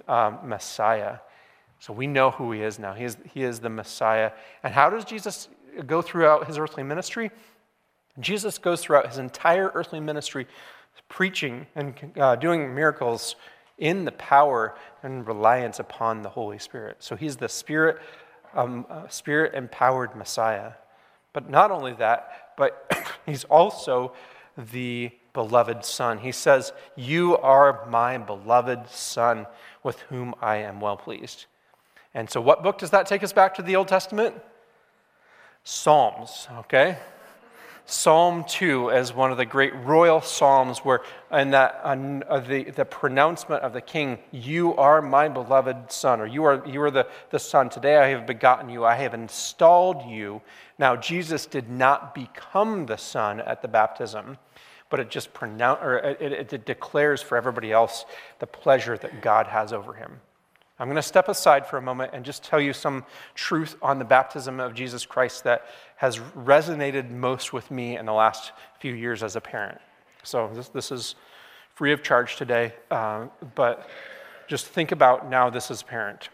um, 0.07 0.39
Messiah. 0.43 1.17
So 1.79 1.93
we 1.93 2.07
know 2.07 2.31
who 2.31 2.51
he 2.51 2.61
is 2.61 2.79
now. 2.79 2.93
He 2.93 3.03
is, 3.03 3.17
he 3.33 3.43
is 3.43 3.59
the 3.59 3.69
Messiah. 3.69 4.31
And 4.63 4.73
how 4.73 4.89
does 4.89 5.05
Jesus 5.05 5.49
go 5.87 6.01
throughout 6.01 6.47
his 6.47 6.57
earthly 6.57 6.83
ministry? 6.83 7.31
Jesus 8.19 8.57
goes 8.57 8.81
throughout 8.81 9.07
his 9.07 9.17
entire 9.17 9.71
earthly 9.73 9.99
ministry 9.99 10.47
preaching 11.09 11.67
and 11.75 11.93
uh, 12.17 12.35
doing 12.35 12.73
miracles 12.73 13.35
in 13.77 14.05
the 14.05 14.11
power 14.13 14.75
and 15.03 15.27
reliance 15.27 15.79
upon 15.79 16.21
the 16.21 16.29
Holy 16.29 16.57
Spirit. 16.57 16.97
So 16.99 17.15
he's 17.15 17.35
the 17.35 17.49
spirit, 17.49 17.99
um, 18.53 18.85
uh, 18.89 19.07
spirit 19.09 19.53
empowered 19.53 20.15
Messiah. 20.15 20.71
But 21.33 21.49
not 21.49 21.71
only 21.71 21.93
that, 21.93 22.53
but 22.57 22.89
he's 23.25 23.43
also 23.45 24.13
the 24.71 25.11
beloved 25.35 25.85
Son. 25.85 26.17
He 26.17 26.31
says, 26.31 26.73
You 26.95 27.37
are 27.37 27.85
my 27.87 28.17
beloved 28.17 28.89
Son, 28.89 29.45
with 29.83 29.99
whom 30.09 30.33
I 30.41 30.55
am 30.57 30.81
well 30.81 30.97
pleased. 30.97 31.45
And 32.15 32.27
so, 32.27 32.41
what 32.41 32.63
book 32.63 32.79
does 32.79 32.89
that 32.89 33.05
take 33.05 33.21
us 33.21 33.33
back 33.33 33.53
to 33.55 33.61
the 33.61 33.75
Old 33.75 33.87
Testament? 33.87 34.33
Psalms, 35.63 36.47
okay? 36.59 36.97
Psalm 37.87 38.43
2 38.47 38.89
is 38.89 39.13
one 39.13 39.31
of 39.31 39.37
the 39.37 39.45
great 39.45 39.75
royal 39.75 40.19
psalms 40.19 40.79
where, 40.79 41.01
in 41.31 41.51
that, 41.51 41.81
uh, 41.83 42.39
the, 42.39 42.71
the 42.71 42.85
pronouncement 42.85 43.61
of 43.61 43.73
the 43.73 43.81
king, 43.81 44.17
You 44.31 44.73
are 44.75 45.03
my 45.03 45.27
beloved 45.27 45.91
son, 45.91 46.19
or 46.19 46.25
You 46.25 46.45
are, 46.45 46.67
you 46.67 46.81
are 46.81 46.89
the, 46.89 47.07
the 47.29 47.37
son. 47.37 47.69
Today 47.69 47.97
I 47.97 48.07
have 48.07 48.25
begotten 48.25 48.69
you, 48.69 48.83
I 48.85 48.95
have 48.95 49.13
installed 49.13 50.09
you. 50.09 50.41
Now, 50.79 50.95
Jesus 50.95 51.45
did 51.45 51.69
not 51.69 52.15
become 52.15 52.87
the 52.87 52.97
son 52.97 53.39
at 53.41 53.61
the 53.61 53.67
baptism 53.67 54.39
but 54.89 54.99
it 54.99 55.09
just 55.09 55.33
pronounce, 55.33 55.79
or 55.81 55.97
it, 55.97 56.21
it, 56.21 56.53
it 56.53 56.65
declares 56.65 57.21
for 57.21 57.37
everybody 57.37 57.71
else 57.71 58.05
the 58.39 58.47
pleasure 58.47 58.97
that 58.97 59.21
God 59.21 59.47
has 59.47 59.73
over 59.73 59.93
him. 59.93 60.19
I'm 60.77 60.87
going 60.87 60.97
to 60.97 61.01
step 61.01 61.29
aside 61.29 61.65
for 61.65 61.77
a 61.77 61.81
moment 61.81 62.11
and 62.13 62.25
just 62.25 62.43
tell 62.43 62.59
you 62.59 62.73
some 62.73 63.05
truth 63.33 63.77
on 63.81 63.97
the 63.97 64.05
baptism 64.05 64.59
of 64.59 64.73
Jesus 64.73 65.05
Christ 65.05 65.45
that 65.45 65.67
has 65.95 66.19
resonated 66.19 67.09
most 67.09 67.53
with 67.53 67.71
me 67.71 67.97
in 67.97 68.05
the 68.05 68.13
last 68.13 68.51
few 68.79 68.93
years 68.93 69.23
as 69.23 69.37
a 69.37 69.41
parent. 69.41 69.79
So, 70.23 70.49
this, 70.53 70.67
this 70.69 70.91
is 70.91 71.15
free 71.75 71.93
of 71.93 72.03
charge 72.03 72.35
today, 72.35 72.73
uh, 72.91 73.27
but 73.55 73.89
just 74.47 74.67
think 74.67 74.91
about 74.91 75.29
now 75.29 75.49
this 75.49 75.71
as 75.71 75.81
a 75.81 75.85
parent. 75.85 76.29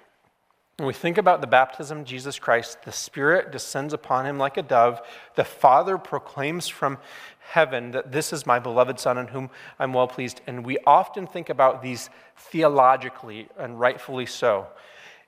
When 0.82 0.88
we 0.88 0.94
think 0.96 1.20
about 1.20 1.42
the 1.42 1.48
baptism 1.48 2.00
of 2.00 2.06
Jesus 2.06 2.40
Christ, 2.40 2.82
the 2.86 2.92
Spirit 2.92 3.52
descends 3.52 3.94
upon 3.94 4.26
him 4.26 4.40
like 4.40 4.58
a 4.58 4.64
dove. 4.64 5.00
The 5.36 5.44
Father 5.44 6.00
proclaims 6.00 6.68
from 6.68 6.98
heaven 7.38 7.92
that 7.92 8.12
this 8.12 8.34
is 8.34 8.48
my 8.48 8.58
beloved 8.58 9.00
Son 9.00 9.20
in 9.20 9.28
whom 9.28 9.52
I'm 9.78 9.94
well 9.94 10.08
pleased. 10.08 10.42
And 10.48 10.66
we 10.66 10.80
often 10.88 11.28
think 11.28 11.50
about 11.50 11.84
these 11.84 12.10
theologically, 12.36 13.48
and 13.60 13.80
rightfully 13.80 14.26
so. 14.26 14.70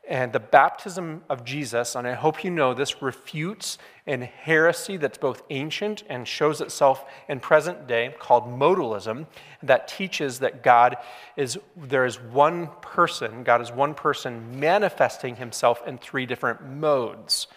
And 0.10 0.34
the 0.34 0.40
baptism 0.40 1.24
of 1.30 1.46
Jesus, 1.46 1.96
and 1.96 2.06
I 2.06 2.14
hope 2.14 2.44
you 2.44 2.52
know 2.52 2.74
this, 2.74 3.02
refutes 3.02 3.78
an 4.06 4.22
heresy 4.22 4.98
that's 4.98 5.18
both 5.18 5.44
ancient 5.50 6.04
and 6.10 6.28
shows 6.28 6.60
itself 6.60 7.06
in 7.30 7.40
present 7.40 7.88
day 7.88 8.14
called 8.20 8.44
modalism 8.44 9.28
that 9.62 9.88
teaches 9.88 10.40
that 10.40 10.62
God 10.62 10.98
is, 11.38 11.58
there 11.78 12.06
is 12.06 12.20
one 12.20 12.68
person, 12.82 13.44
God 13.44 13.62
is 13.62 13.72
one 13.72 13.94
person 13.94 14.60
manifesting 14.60 15.38
himself 15.38 15.82
in 15.88 15.98
three 15.98 16.26
different 16.26 16.68
modes. 16.68 17.48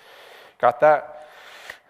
Got 0.59 0.79
that? 0.81 1.16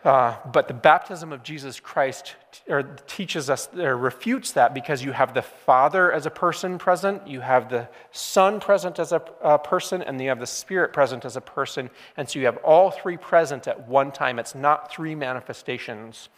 Uh, 0.05 0.37
but 0.53 0.69
the 0.69 0.75
baptism 0.75 1.33
of 1.33 1.43
Jesus 1.43 1.81
Christ 1.81 2.37
or 2.69 2.85
teaches 3.09 3.51
us 3.51 3.69
or 3.77 3.97
refutes 3.97 4.53
that 4.53 4.73
because 4.73 5.03
you 5.03 5.11
have 5.11 5.35
the 5.35 5.43
Father 5.43 6.13
as 6.13 6.27
a 6.27 6.31
person 6.31 6.79
present, 6.79 7.27
you 7.27 7.41
have 7.41 7.69
the 7.69 7.89
Son 8.13 8.61
present 8.61 8.99
as 9.01 9.11
a, 9.11 9.21
a 9.43 9.59
person, 9.59 10.03
and 10.03 10.21
you 10.21 10.29
have 10.29 10.39
the 10.39 10.47
Spirit 10.47 10.93
present 10.93 11.25
as 11.25 11.37
a 11.37 11.41
person. 11.41 11.91
And 12.17 12.29
so 12.29 12.39
you 12.39 12.45
have 12.47 12.59
all 12.59 12.91
three 12.91 13.17
present 13.17 13.67
at 13.67 13.89
one 13.89 14.13
time. 14.13 14.39
It's 14.39 14.55
not 14.55 14.93
three 14.93 15.15
manifestations, 15.17 16.29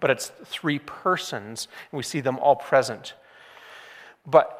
but 0.00 0.10
it's 0.10 0.32
three 0.46 0.80
persons, 0.80 1.68
and 1.92 1.96
we 1.96 2.02
see 2.02 2.20
them 2.20 2.38
all 2.38 2.56
present. 2.56 3.14
But 4.26 4.58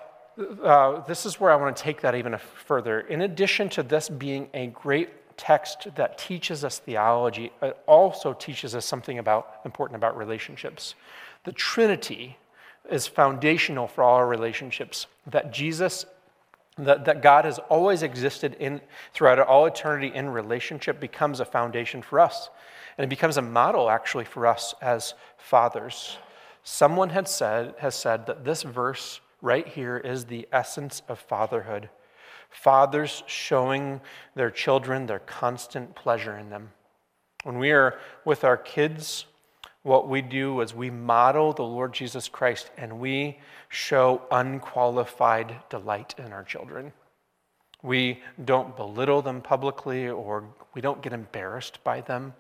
uh, 0.62 1.01
this 1.07 1.27
is 1.27 1.41
where 1.41 1.51
I 1.51 1.57
want 1.57 1.77
to 1.77 1.83
take 1.83 2.01
that 2.03 2.15
even 2.15 2.37
further. 2.38 3.01
In 3.01 3.23
addition 3.23 3.69
to 3.71 3.83
this 3.83 4.09
being 4.09 4.49
a 4.55 4.69
great 4.69 5.11
text 5.42 5.88
that 5.96 6.18
teaches 6.18 6.62
us 6.62 6.78
theology, 6.78 7.50
it 7.61 7.76
also 7.87 8.33
teaches 8.33 8.76
us 8.76 8.87
something 8.87 9.18
about 9.18 9.61
important 9.64 9.96
about 9.96 10.16
relationships. 10.16 10.94
The 11.42 11.50
Trinity 11.50 12.37
is 12.88 13.09
foundational 13.09 13.88
for 13.88 14.05
all 14.05 14.14
our 14.14 14.28
relationships. 14.28 15.09
That 15.26 15.52
Jesus, 15.52 16.07
that, 16.78 17.07
that 17.07 17.22
God 17.22 17.44
has 17.44 17.59
always 17.68 18.05
existed 18.05 18.57
in 18.61 18.81
throughout 19.14 19.40
all 19.40 19.66
eternity 19.66 20.12
in 20.14 20.28
relationship 20.31 21.00
becomes 21.00 21.40
a 21.40 21.44
foundation 21.44 22.02
for 22.02 22.20
us. 22.20 22.48
And 22.96 23.05
it 23.05 23.11
becomes 23.11 23.37
a 23.37 23.42
model 23.42 23.90
actually 23.90 24.26
for 24.26 24.46
us 24.46 24.76
as 24.81 25.14
fathers. 25.38 26.18
Someone 26.62 27.11
had 27.11 27.26
said, 27.26 27.74
has 27.78 27.96
said 27.96 28.26
that 28.26 28.44
this 28.44 28.62
verse 28.62 29.20
right 29.40 29.66
here 29.66 29.96
is 29.96 30.26
the 30.26 30.46
essence 30.52 31.02
of 31.09 31.18
fatherhood 31.18 31.88
fathers 32.53 33.23
showing 33.27 34.01
their 34.35 34.51
children 34.51 35.07
their 35.07 35.19
constant 35.21 35.95
pleasure 35.95 36.37
in 36.37 36.51
them. 36.51 36.71
When 37.45 37.59
we 37.59 37.73
are 37.73 37.99
with 38.25 38.45
our 38.45 38.57
kids, 38.57 39.27
what 39.83 40.09
we 40.09 40.23
do 40.23 40.61
is 40.61 40.75
we 40.75 40.91
model 40.91 41.53
the 41.53 41.65
Lord 41.65 41.93
Jesus 41.93 42.29
Christ 42.29 42.71
and 42.77 43.01
we 43.01 43.38
show 43.69 44.23
unqualified 44.31 45.57
delight 45.69 46.15
in 46.19 46.33
our 46.33 46.45
children. 46.45 46.93
We 47.83 48.21
don't 48.45 48.77
belittle 48.77 49.23
them 49.23 49.41
publicly 49.41 50.09
or 50.09 50.45
we 50.75 50.81
don't 50.81 51.03
get 51.03 51.12
embarrassed 51.12 51.83
by 51.83 52.01
them 52.01 52.35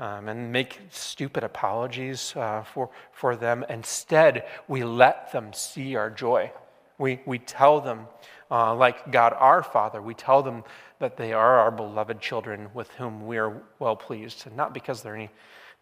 um, 0.00 0.28
and 0.28 0.50
make 0.50 0.80
stupid 0.90 1.44
apologies 1.44 2.34
uh, 2.34 2.62
for, 2.62 2.90
for 3.12 3.36
them. 3.36 3.64
Instead, 3.68 4.44
we 4.66 4.82
let 4.82 5.30
them 5.30 5.52
see 5.52 5.94
our 5.94 6.10
joy. 6.10 6.50
We, 6.98 7.20
we 7.24 7.38
tell 7.38 7.80
them 7.80 8.08
uh, 8.50 8.74
like 8.74 9.10
God 9.12 9.34
our 9.36 9.62
Father, 9.62 10.00
we 10.00 10.14
tell 10.14 10.42
them 10.42 10.64
that 10.98 11.16
they 11.16 11.32
are 11.32 11.58
our 11.58 11.70
beloved 11.70 12.20
children 12.20 12.68
with 12.74 12.90
whom 12.92 13.26
we 13.26 13.38
are 13.38 13.62
well 13.78 13.96
pleased, 13.96 14.46
and 14.46 14.56
not 14.56 14.72
because 14.72 15.02
they're 15.02 15.14
any, 15.14 15.30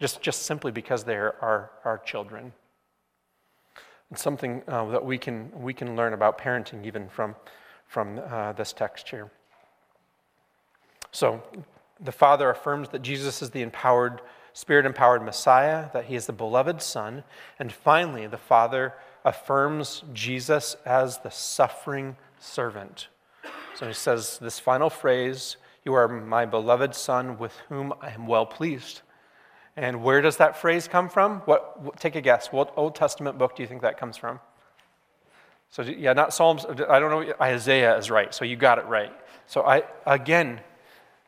just, 0.00 0.20
just 0.20 0.42
simply 0.42 0.72
because 0.72 1.04
they 1.04 1.14
are 1.14 1.36
our, 1.40 1.70
our 1.84 1.98
children. 1.98 2.52
It's 4.10 4.22
something 4.22 4.62
uh, 4.68 4.86
that 4.86 5.04
we 5.04 5.18
can, 5.18 5.50
we 5.54 5.74
can 5.74 5.96
learn 5.96 6.12
about 6.12 6.38
parenting 6.38 6.84
even 6.84 7.08
from, 7.08 7.34
from 7.88 8.20
uh, 8.28 8.52
this 8.52 8.72
text 8.72 9.08
here. 9.08 9.30
So, 11.10 11.42
the 11.98 12.12
Father 12.12 12.50
affirms 12.50 12.90
that 12.90 13.02
Jesus 13.02 13.40
is 13.40 13.50
the 13.50 13.62
empowered, 13.62 14.20
Spirit 14.52 14.86
empowered 14.86 15.22
Messiah, 15.22 15.86
that 15.92 16.04
he 16.04 16.14
is 16.14 16.26
the 16.26 16.32
beloved 16.32 16.82
Son. 16.82 17.24
And 17.58 17.72
finally, 17.72 18.26
the 18.26 18.36
Father 18.36 18.94
affirms 19.24 20.04
Jesus 20.12 20.76
as 20.84 21.18
the 21.18 21.30
suffering 21.30 22.16
servant. 22.38 23.08
So 23.74 23.86
he 23.86 23.92
says 23.92 24.38
this 24.38 24.58
final 24.58 24.90
phrase 24.90 25.56
You 25.84 25.94
are 25.94 26.08
my 26.08 26.46
beloved 26.46 26.94
Son 26.94 27.38
with 27.38 27.56
whom 27.68 27.92
I 28.00 28.10
am 28.10 28.26
well 28.26 28.46
pleased. 28.46 29.02
And 29.76 30.02
where 30.02 30.22
does 30.22 30.38
that 30.38 30.56
phrase 30.56 30.88
come 30.88 31.08
from? 31.08 31.40
What, 31.40 31.98
take 32.00 32.14
a 32.14 32.22
guess. 32.22 32.50
What 32.50 32.72
Old 32.76 32.94
Testament 32.94 33.36
book 33.36 33.56
do 33.56 33.62
you 33.62 33.66
think 33.68 33.82
that 33.82 33.98
comes 33.98 34.16
from? 34.16 34.40
So, 35.68 35.82
yeah, 35.82 36.14
not 36.14 36.32
Psalms. 36.32 36.64
I 36.64 36.98
don't 36.98 37.10
know. 37.10 37.34
Isaiah 37.40 37.96
is 37.98 38.10
right. 38.10 38.34
So 38.34 38.44
you 38.46 38.56
got 38.56 38.78
it 38.78 38.86
right. 38.86 39.12
So, 39.46 39.66
I, 39.66 39.82
again, 40.06 40.60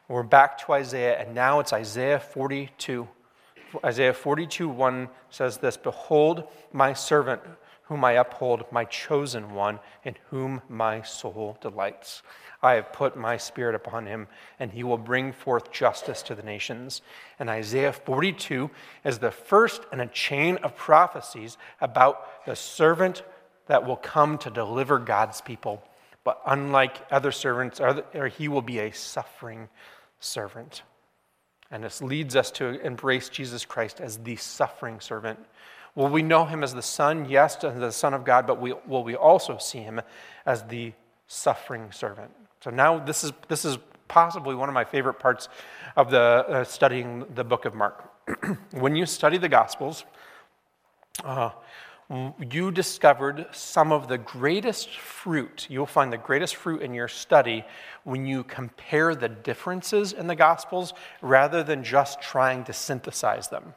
we're 0.08 0.22
back 0.22 0.56
to 0.64 0.72
Isaiah, 0.72 1.18
and 1.18 1.34
now 1.34 1.60
it's 1.60 1.74
Isaiah 1.74 2.18
42. 2.18 3.06
Isaiah 3.84 4.14
42 4.14 4.68
1 4.68 5.08
says 5.28 5.58
this 5.58 5.76
Behold, 5.76 6.44
my 6.72 6.94
servant 6.94 7.42
whom 7.88 8.04
I 8.04 8.12
uphold, 8.12 8.64
my 8.70 8.84
chosen 8.84 9.54
one, 9.54 9.80
in 10.04 10.14
whom 10.28 10.60
my 10.68 11.02
soul 11.02 11.56
delights. 11.60 12.22
I 12.62 12.74
have 12.74 12.92
put 12.92 13.16
my 13.16 13.36
spirit 13.36 13.74
upon 13.74 14.06
him, 14.06 14.28
and 14.58 14.70
he 14.70 14.84
will 14.84 14.98
bring 14.98 15.32
forth 15.32 15.72
justice 15.72 16.22
to 16.24 16.34
the 16.34 16.42
nations. 16.42 17.02
And 17.38 17.48
Isaiah 17.48 17.92
42 17.92 18.70
is 19.04 19.18
the 19.18 19.30
first 19.30 19.82
in 19.92 20.00
a 20.00 20.06
chain 20.06 20.58
of 20.58 20.76
prophecies 20.76 21.56
about 21.80 22.44
the 22.44 22.56
servant 22.56 23.22
that 23.66 23.86
will 23.86 23.96
come 23.96 24.38
to 24.38 24.50
deliver 24.50 24.98
God's 24.98 25.40
people. 25.40 25.82
But 26.24 26.42
unlike 26.46 27.06
other 27.10 27.32
servants, 27.32 27.80
or 27.80 28.28
he 28.28 28.48
will 28.48 28.62
be 28.62 28.80
a 28.80 28.92
suffering 28.92 29.68
servant. 30.20 30.82
And 31.70 31.84
this 31.84 32.02
leads 32.02 32.36
us 32.36 32.50
to 32.52 32.80
embrace 32.84 33.28
Jesus 33.28 33.64
Christ 33.64 34.00
as 34.00 34.18
the 34.18 34.36
suffering 34.36 35.00
servant. 35.00 35.38
Will 35.98 36.06
we 36.06 36.22
know 36.22 36.44
him 36.44 36.62
as 36.62 36.72
the 36.72 36.80
Son? 36.80 37.28
Yes, 37.28 37.56
as 37.64 37.76
the 37.76 37.90
Son 37.90 38.14
of 38.14 38.24
God, 38.24 38.46
but 38.46 38.60
we, 38.60 38.72
will 38.86 39.02
we 39.02 39.16
also 39.16 39.58
see 39.58 39.80
him 39.80 40.00
as 40.46 40.62
the 40.62 40.92
suffering 41.26 41.90
servant? 41.90 42.30
So 42.60 42.70
now 42.70 43.00
this 43.00 43.24
is, 43.24 43.32
this 43.48 43.64
is 43.64 43.78
possibly 44.06 44.54
one 44.54 44.68
of 44.68 44.76
my 44.76 44.84
favorite 44.84 45.18
parts 45.18 45.48
of 45.96 46.08
the, 46.12 46.20
uh, 46.20 46.62
studying 46.62 47.26
the 47.34 47.42
book 47.42 47.64
of 47.64 47.74
Mark. 47.74 48.12
when 48.70 48.94
you 48.94 49.06
study 49.06 49.38
the 49.38 49.48
Gospels, 49.48 50.04
uh, 51.24 51.50
you 52.48 52.70
discovered 52.70 53.46
some 53.50 53.90
of 53.90 54.06
the 54.06 54.18
greatest 54.18 54.96
fruit. 54.98 55.66
You'll 55.68 55.84
find 55.84 56.12
the 56.12 56.16
greatest 56.16 56.54
fruit 56.54 56.80
in 56.80 56.94
your 56.94 57.08
study 57.08 57.64
when 58.04 58.24
you 58.24 58.44
compare 58.44 59.16
the 59.16 59.28
differences 59.28 60.12
in 60.12 60.28
the 60.28 60.36
Gospels 60.36 60.94
rather 61.22 61.64
than 61.64 61.82
just 61.82 62.22
trying 62.22 62.62
to 62.66 62.72
synthesize 62.72 63.48
them. 63.48 63.74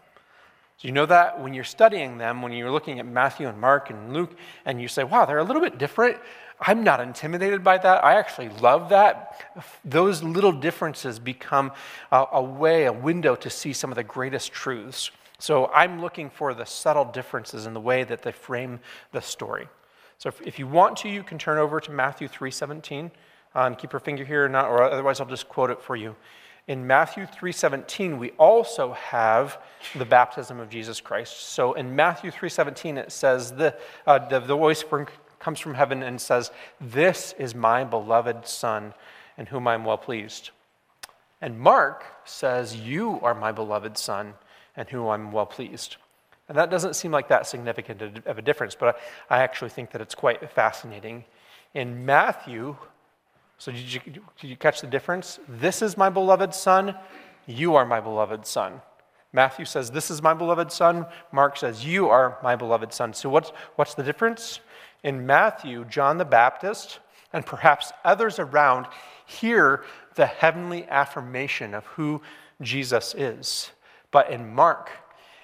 So 0.81 0.87
you 0.87 0.93
know 0.93 1.05
that 1.05 1.39
when 1.39 1.53
you're 1.53 1.63
studying 1.63 2.17
them, 2.17 2.41
when 2.41 2.51
you're 2.53 2.71
looking 2.71 2.99
at 2.99 3.05
Matthew 3.05 3.47
and 3.47 3.61
Mark 3.61 3.91
and 3.91 4.13
Luke, 4.13 4.35
and 4.65 4.81
you 4.81 4.87
say, 4.87 5.03
wow, 5.03 5.25
they're 5.25 5.37
a 5.37 5.43
little 5.43 5.61
bit 5.61 5.77
different, 5.77 6.17
I'm 6.59 6.83
not 6.83 6.99
intimidated 6.99 7.63
by 7.63 7.77
that. 7.77 8.03
I 8.03 8.15
actually 8.15 8.49
love 8.49 8.89
that. 8.89 9.45
Those 9.85 10.23
little 10.23 10.51
differences 10.51 11.19
become 11.19 11.71
a, 12.11 12.25
a 12.31 12.41
way, 12.41 12.85
a 12.85 12.93
window 12.93 13.35
to 13.35 13.47
see 13.47 13.73
some 13.73 13.91
of 13.91 13.95
the 13.95 14.03
greatest 14.03 14.51
truths. 14.53 15.11
So 15.37 15.67
I'm 15.67 16.01
looking 16.01 16.31
for 16.31 16.55
the 16.55 16.65
subtle 16.65 17.05
differences 17.05 17.67
in 17.67 17.75
the 17.75 17.79
way 17.79 18.03
that 18.03 18.23
they 18.23 18.31
frame 18.31 18.79
the 19.11 19.21
story. 19.21 19.67
So 20.17 20.29
if, 20.29 20.41
if 20.41 20.57
you 20.57 20.65
want 20.65 20.97
to, 20.97 21.09
you 21.09 21.21
can 21.21 21.37
turn 21.37 21.59
over 21.59 21.79
to 21.79 21.91
Matthew 21.91 22.27
3:17 22.27 23.05
uh, 23.05 23.09
and 23.59 23.77
keep 23.77 23.93
your 23.93 23.99
finger 23.99 24.25
here, 24.25 24.45
or 24.45 24.49
not, 24.49 24.65
or 24.65 24.81
otherwise 24.81 25.19
I'll 25.19 25.27
just 25.27 25.47
quote 25.47 25.69
it 25.69 25.79
for 25.79 25.95
you. 25.95 26.15
In 26.71 26.87
Matthew 26.87 27.25
3:17, 27.25 28.17
we 28.17 28.31
also 28.37 28.93
have 28.93 29.57
the 29.93 30.05
baptism 30.05 30.57
of 30.61 30.69
Jesus 30.69 31.01
Christ. 31.01 31.49
So 31.49 31.73
in 31.73 31.97
Matthew 31.97 32.31
3:17, 32.31 32.97
it 32.97 33.11
says 33.11 33.51
the, 33.51 33.75
uh, 34.07 34.19
the, 34.19 34.39
the 34.39 34.55
voice 34.55 34.81
comes 35.37 35.59
from 35.59 35.73
heaven 35.73 36.01
and 36.01 36.21
says, 36.21 36.49
"This 36.79 37.33
is 37.33 37.53
my 37.53 37.83
beloved 37.83 38.47
Son, 38.47 38.93
in 39.37 39.47
whom 39.47 39.67
I 39.67 39.73
am 39.73 39.83
well 39.83 39.97
pleased." 39.97 40.51
And 41.41 41.59
Mark 41.59 42.05
says, 42.23 42.73
"You 42.73 43.19
are 43.21 43.35
my 43.35 43.51
beloved 43.51 43.97
Son." 43.97 44.35
and 44.77 44.89
whom 44.89 45.09
I'm 45.09 45.33
well 45.33 45.45
pleased. 45.45 45.97
And 46.47 46.57
that 46.57 46.69
doesn't 46.69 46.95
seem 46.95 47.11
like 47.11 47.27
that 47.27 47.45
significant 47.45 48.25
of 48.25 48.37
a 48.37 48.41
difference, 48.41 48.73
but 48.73 48.97
I 49.29 49.41
actually 49.41 49.71
think 49.71 49.91
that 49.91 49.99
it's 49.99 50.15
quite 50.15 50.49
fascinating. 50.49 51.25
In 51.73 52.05
Matthew, 52.05 52.77
so 53.61 53.71
did 53.71 53.93
you, 53.93 54.01
did 54.07 54.47
you 54.49 54.55
catch 54.55 54.81
the 54.81 54.87
difference? 54.87 55.39
This 55.47 55.83
is 55.83 55.95
my 55.95 56.09
beloved 56.09 56.51
son, 56.51 56.95
you 57.45 57.75
are 57.75 57.85
my 57.85 57.99
beloved 57.99 58.47
son. 58.47 58.81
Matthew 59.33 59.65
says, 59.65 59.91
This 59.91 60.09
is 60.09 60.19
my 60.19 60.33
beloved 60.33 60.71
son. 60.71 61.05
Mark 61.31 61.57
says, 61.57 61.85
You 61.85 62.09
are 62.09 62.39
my 62.41 62.55
beloved 62.55 62.91
son. 62.91 63.13
So, 63.13 63.29
what's, 63.29 63.51
what's 63.75 63.93
the 63.93 64.01
difference? 64.01 64.61
In 65.03 65.27
Matthew, 65.27 65.85
John 65.85 66.17
the 66.17 66.25
Baptist, 66.25 67.01
and 67.33 67.45
perhaps 67.45 67.91
others 68.03 68.39
around, 68.39 68.87
hear 69.27 69.83
the 70.15 70.25
heavenly 70.25 70.87
affirmation 70.87 71.75
of 71.75 71.85
who 71.85 72.19
Jesus 72.63 73.13
is. 73.13 73.69
But 74.09 74.31
in 74.31 74.55
Mark, 74.55 74.89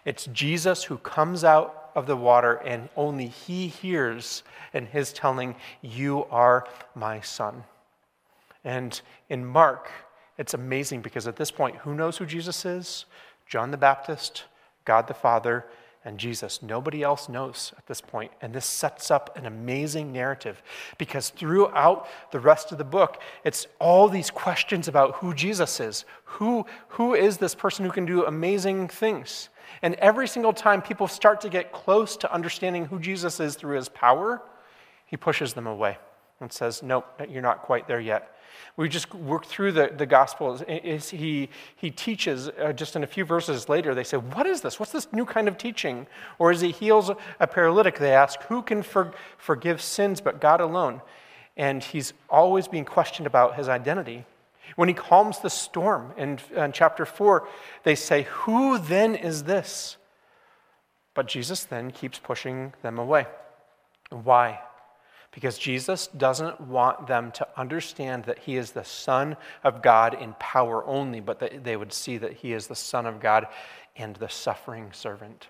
it's 0.06 0.26
Jesus 0.34 0.84
who 0.84 0.98
comes 0.98 1.44
out 1.44 1.92
of 1.94 2.08
the 2.08 2.18
water, 2.18 2.56
and 2.66 2.90
only 2.98 3.28
he 3.28 3.68
hears 3.68 4.42
in 4.74 4.88
his 4.88 5.14
telling, 5.14 5.56
You 5.84 6.26
are 6.32 6.68
my 6.96 7.22
son. 7.22 7.64
And 8.68 9.00
in 9.30 9.46
Mark, 9.46 9.90
it's 10.38 10.54
amazing 10.54 11.02
because 11.02 11.26
at 11.26 11.38
this 11.38 11.52
point, 11.52 11.78
who 11.78 11.96
knows 11.96 12.18
who 12.18 12.26
Jesus 12.26 12.66
is? 12.66 13.06
John 13.48 13.72
the 13.72 13.78
Baptist, 13.78 14.44
God 14.84 15.08
the 15.08 15.14
Father, 15.14 15.66
and 16.04 16.18
Jesus. 16.18 16.62
Nobody 16.62 17.02
else 17.02 17.30
knows 17.30 17.72
at 17.78 17.88
this 17.88 18.02
point. 18.02 18.30
And 18.42 18.54
this 18.54 18.66
sets 18.66 19.10
up 19.10 19.38
an 19.38 19.46
amazing 19.46 20.12
narrative 20.12 20.62
because 20.98 21.30
throughout 21.30 22.10
the 22.32 22.42
rest 22.42 22.74
of 22.74 22.78
the 22.78 22.84
book, 22.84 23.22
it's 23.46 23.68
all 23.80 24.10
these 24.10 24.30
questions 24.30 24.90
about 24.90 25.16
who 25.16 25.34
Jesus 25.34 25.80
is. 25.80 26.04
Who, 26.26 26.66
who 26.90 27.16
is 27.16 27.38
this 27.38 27.56
person 27.56 27.86
who 27.86 27.92
can 27.92 28.06
do 28.06 28.26
amazing 28.26 28.90
things? 28.90 29.48
And 29.82 29.96
every 29.96 30.28
single 30.28 30.52
time 30.52 30.82
people 30.82 31.08
start 31.08 31.40
to 31.40 31.50
get 31.50 31.72
close 31.72 32.18
to 32.18 32.34
understanding 32.34 32.84
who 32.84 33.00
Jesus 33.00 33.40
is 33.40 33.56
through 33.56 33.78
his 33.78 33.88
power, 33.88 34.42
he 35.06 35.16
pushes 35.16 35.54
them 35.54 35.68
away 35.68 35.98
and 36.42 36.52
says, 36.52 36.84
Nope, 36.84 37.22
you're 37.30 37.42
not 37.42 37.62
quite 37.62 37.88
there 37.88 38.02
yet. 38.02 38.34
We 38.76 38.90
just 38.90 39.14
work 39.14 39.46
through 39.46 39.72
the, 39.72 39.92
the 39.96 40.06
Gospels. 40.06 40.64
He, 40.68 41.50
he 41.76 41.92
teaches, 41.92 42.50
uh, 42.50 42.74
just 42.74 42.96
in 42.96 43.04
a 43.04 43.08
few 43.08 43.26
verses 43.26 43.68
later, 43.70 43.96
they 43.96 44.04
say, 44.04 44.18
What 44.18 44.46
is 44.46 44.62
this? 44.62 44.80
What's 44.80 44.92
this 44.92 45.12
new 45.12 45.26
kind 45.26 45.48
of 45.48 45.58
teaching? 45.58 46.08
Or 46.38 46.52
as 46.52 46.62
he 46.62 46.72
heals 46.72 47.12
a 47.40 47.48
paralytic, 47.48 47.98
they 47.98 48.14
ask, 48.14 48.42
Who 48.44 48.62
can 48.62 48.84
for, 48.84 49.14
forgive 49.38 49.82
sins 49.82 50.22
but 50.22 50.40
God 50.40 50.62
alone? 50.62 51.02
And 51.56 51.84
he's 51.84 52.14
always 52.30 52.68
being 52.68 52.86
questioned 52.86 53.26
about 53.26 53.56
his 53.56 53.68
identity. 53.68 54.26
When 54.76 54.88
he 54.88 54.94
calms 54.94 55.40
the 55.40 55.50
storm 55.50 56.14
in, 56.18 56.40
in 56.56 56.72
chapter 56.72 57.06
4, 57.06 57.48
they 57.84 57.96
say, 57.96 58.24
Who 58.24 58.78
then 58.78 59.16
is 59.16 59.44
this? 59.44 59.98
But 61.14 61.28
Jesus 61.28 61.64
then 61.64 61.90
keeps 61.90 62.20
pushing 62.20 62.74
them 62.84 63.00
away. 63.00 63.26
Why? 64.12 64.60
Because 65.38 65.60
Jesus 65.60 66.08
doesn't 66.08 66.60
want 66.60 67.06
them 67.06 67.32
to 67.34 67.48
understand 67.56 68.24
that 68.24 68.40
he 68.40 68.58
is 68.58 68.72
the 68.72 68.84
Son 68.84 69.38
of 69.64 69.84
God 69.84 70.16
in 70.20 70.34
power 70.40 70.84
only, 70.88 71.20
but 71.20 71.38
that 71.38 71.64
they 71.64 71.78
would 71.78 71.94
see 71.94 72.18
that 72.18 72.34
he 72.34 72.54
is 72.54 72.66
the 72.66 72.76
Son 72.76 73.06
of 73.06 73.20
God 73.20 73.46
and 73.96 74.16
the 74.16 74.30
suffering 74.30 74.90
servant. 74.92 75.50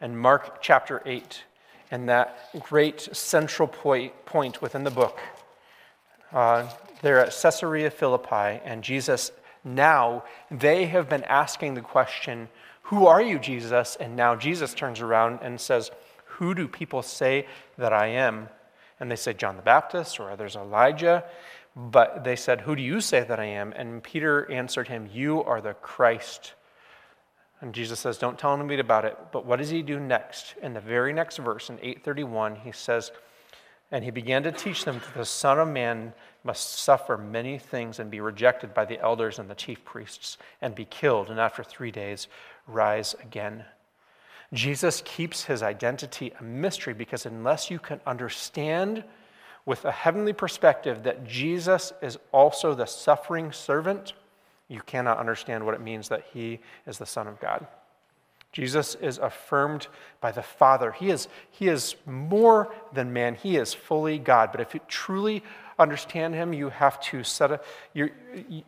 And 0.00 0.18
Mark 0.18 0.62
chapter 0.62 1.02
8, 1.04 1.44
and 1.90 2.08
that 2.08 2.48
great 2.60 3.14
central 3.14 3.68
point, 3.68 4.24
point 4.24 4.62
within 4.62 4.84
the 4.84 4.90
book, 4.90 5.18
uh, 6.32 6.66
they're 7.02 7.20
at 7.20 7.38
Caesarea 7.42 7.90
Philippi, 7.90 8.62
and 8.64 8.82
Jesus 8.82 9.32
now, 9.64 10.24
they 10.50 10.86
have 10.86 11.10
been 11.10 11.24
asking 11.24 11.74
the 11.74 11.82
question, 11.82 12.48
Who 12.84 13.06
are 13.06 13.20
you, 13.20 13.38
Jesus? 13.38 13.98
And 14.00 14.16
now 14.16 14.34
Jesus 14.34 14.72
turns 14.72 15.02
around 15.02 15.40
and 15.42 15.60
says, 15.60 15.90
Who 16.24 16.54
do 16.54 16.66
people 16.66 17.02
say 17.02 17.46
that 17.76 17.92
I 17.92 18.06
am? 18.06 18.48
And 19.00 19.10
they 19.10 19.16
said, 19.16 19.38
John 19.38 19.56
the 19.56 19.62
Baptist, 19.62 20.18
or 20.18 20.30
others, 20.30 20.56
Elijah. 20.56 21.24
But 21.76 22.24
they 22.24 22.36
said, 22.36 22.62
Who 22.62 22.74
do 22.74 22.82
you 22.82 23.00
say 23.00 23.22
that 23.22 23.38
I 23.38 23.44
am? 23.44 23.72
And 23.72 24.02
Peter 24.02 24.50
answered 24.50 24.88
him, 24.88 25.08
You 25.12 25.42
are 25.44 25.60
the 25.60 25.74
Christ. 25.74 26.54
And 27.60 27.74
Jesus 27.74 28.00
says, 28.00 28.18
Don't 28.18 28.38
tell 28.38 28.54
anybody 28.54 28.80
about 28.80 29.04
it. 29.04 29.16
But 29.32 29.44
what 29.46 29.58
does 29.58 29.70
he 29.70 29.82
do 29.82 30.00
next? 30.00 30.54
In 30.62 30.74
the 30.74 30.80
very 30.80 31.12
next 31.12 31.38
verse, 31.38 31.70
in 31.70 31.76
831, 31.76 32.56
he 32.56 32.72
says, 32.72 33.12
And 33.90 34.04
he 34.04 34.10
began 34.10 34.42
to 34.44 34.52
teach 34.52 34.84
them 34.84 34.96
that 34.98 35.14
the 35.14 35.24
Son 35.24 35.58
of 35.58 35.68
Man 35.68 36.12
must 36.44 36.78
suffer 36.78 37.16
many 37.16 37.58
things 37.58 37.98
and 37.98 38.10
be 38.10 38.20
rejected 38.20 38.74
by 38.74 38.84
the 38.84 39.00
elders 39.00 39.38
and 39.38 39.50
the 39.50 39.54
chief 39.54 39.84
priests 39.84 40.38
and 40.60 40.74
be 40.74 40.84
killed, 40.84 41.30
and 41.30 41.38
after 41.38 41.62
three 41.62 41.90
days 41.90 42.28
rise 42.66 43.14
again. 43.22 43.64
Jesus 44.52 45.02
keeps 45.04 45.44
his 45.44 45.62
identity 45.62 46.32
a 46.40 46.42
mystery 46.42 46.94
because 46.94 47.26
unless 47.26 47.70
you 47.70 47.78
can 47.78 48.00
understand 48.06 49.04
with 49.66 49.84
a 49.84 49.92
heavenly 49.92 50.32
perspective 50.32 51.02
that 51.02 51.26
Jesus 51.26 51.92
is 52.00 52.18
also 52.32 52.74
the 52.74 52.86
suffering 52.86 53.52
servant, 53.52 54.14
you 54.68 54.80
cannot 54.80 55.18
understand 55.18 55.64
what 55.64 55.74
it 55.74 55.80
means 55.80 56.08
that 56.08 56.24
he 56.32 56.60
is 56.86 56.96
the 56.96 57.06
Son 57.06 57.28
of 57.28 57.38
God. 57.40 57.66
Jesus 58.52 58.94
is 58.94 59.18
affirmed 59.18 59.88
by 60.22 60.32
the 60.32 60.42
Father. 60.42 60.92
He 60.92 61.10
is, 61.10 61.28
he 61.50 61.68
is 61.68 61.96
more 62.06 62.74
than 62.94 63.12
man, 63.12 63.34
he 63.34 63.56
is 63.56 63.74
fully 63.74 64.18
God. 64.18 64.50
But 64.52 64.62
if 64.62 64.72
you 64.72 64.80
truly 64.88 65.42
understand 65.78 66.34
him, 66.34 66.54
you 66.54 66.70
have 66.70 66.98
to 67.02 67.22
set 67.22 67.52
a, 67.52 67.60
you, 67.92 68.10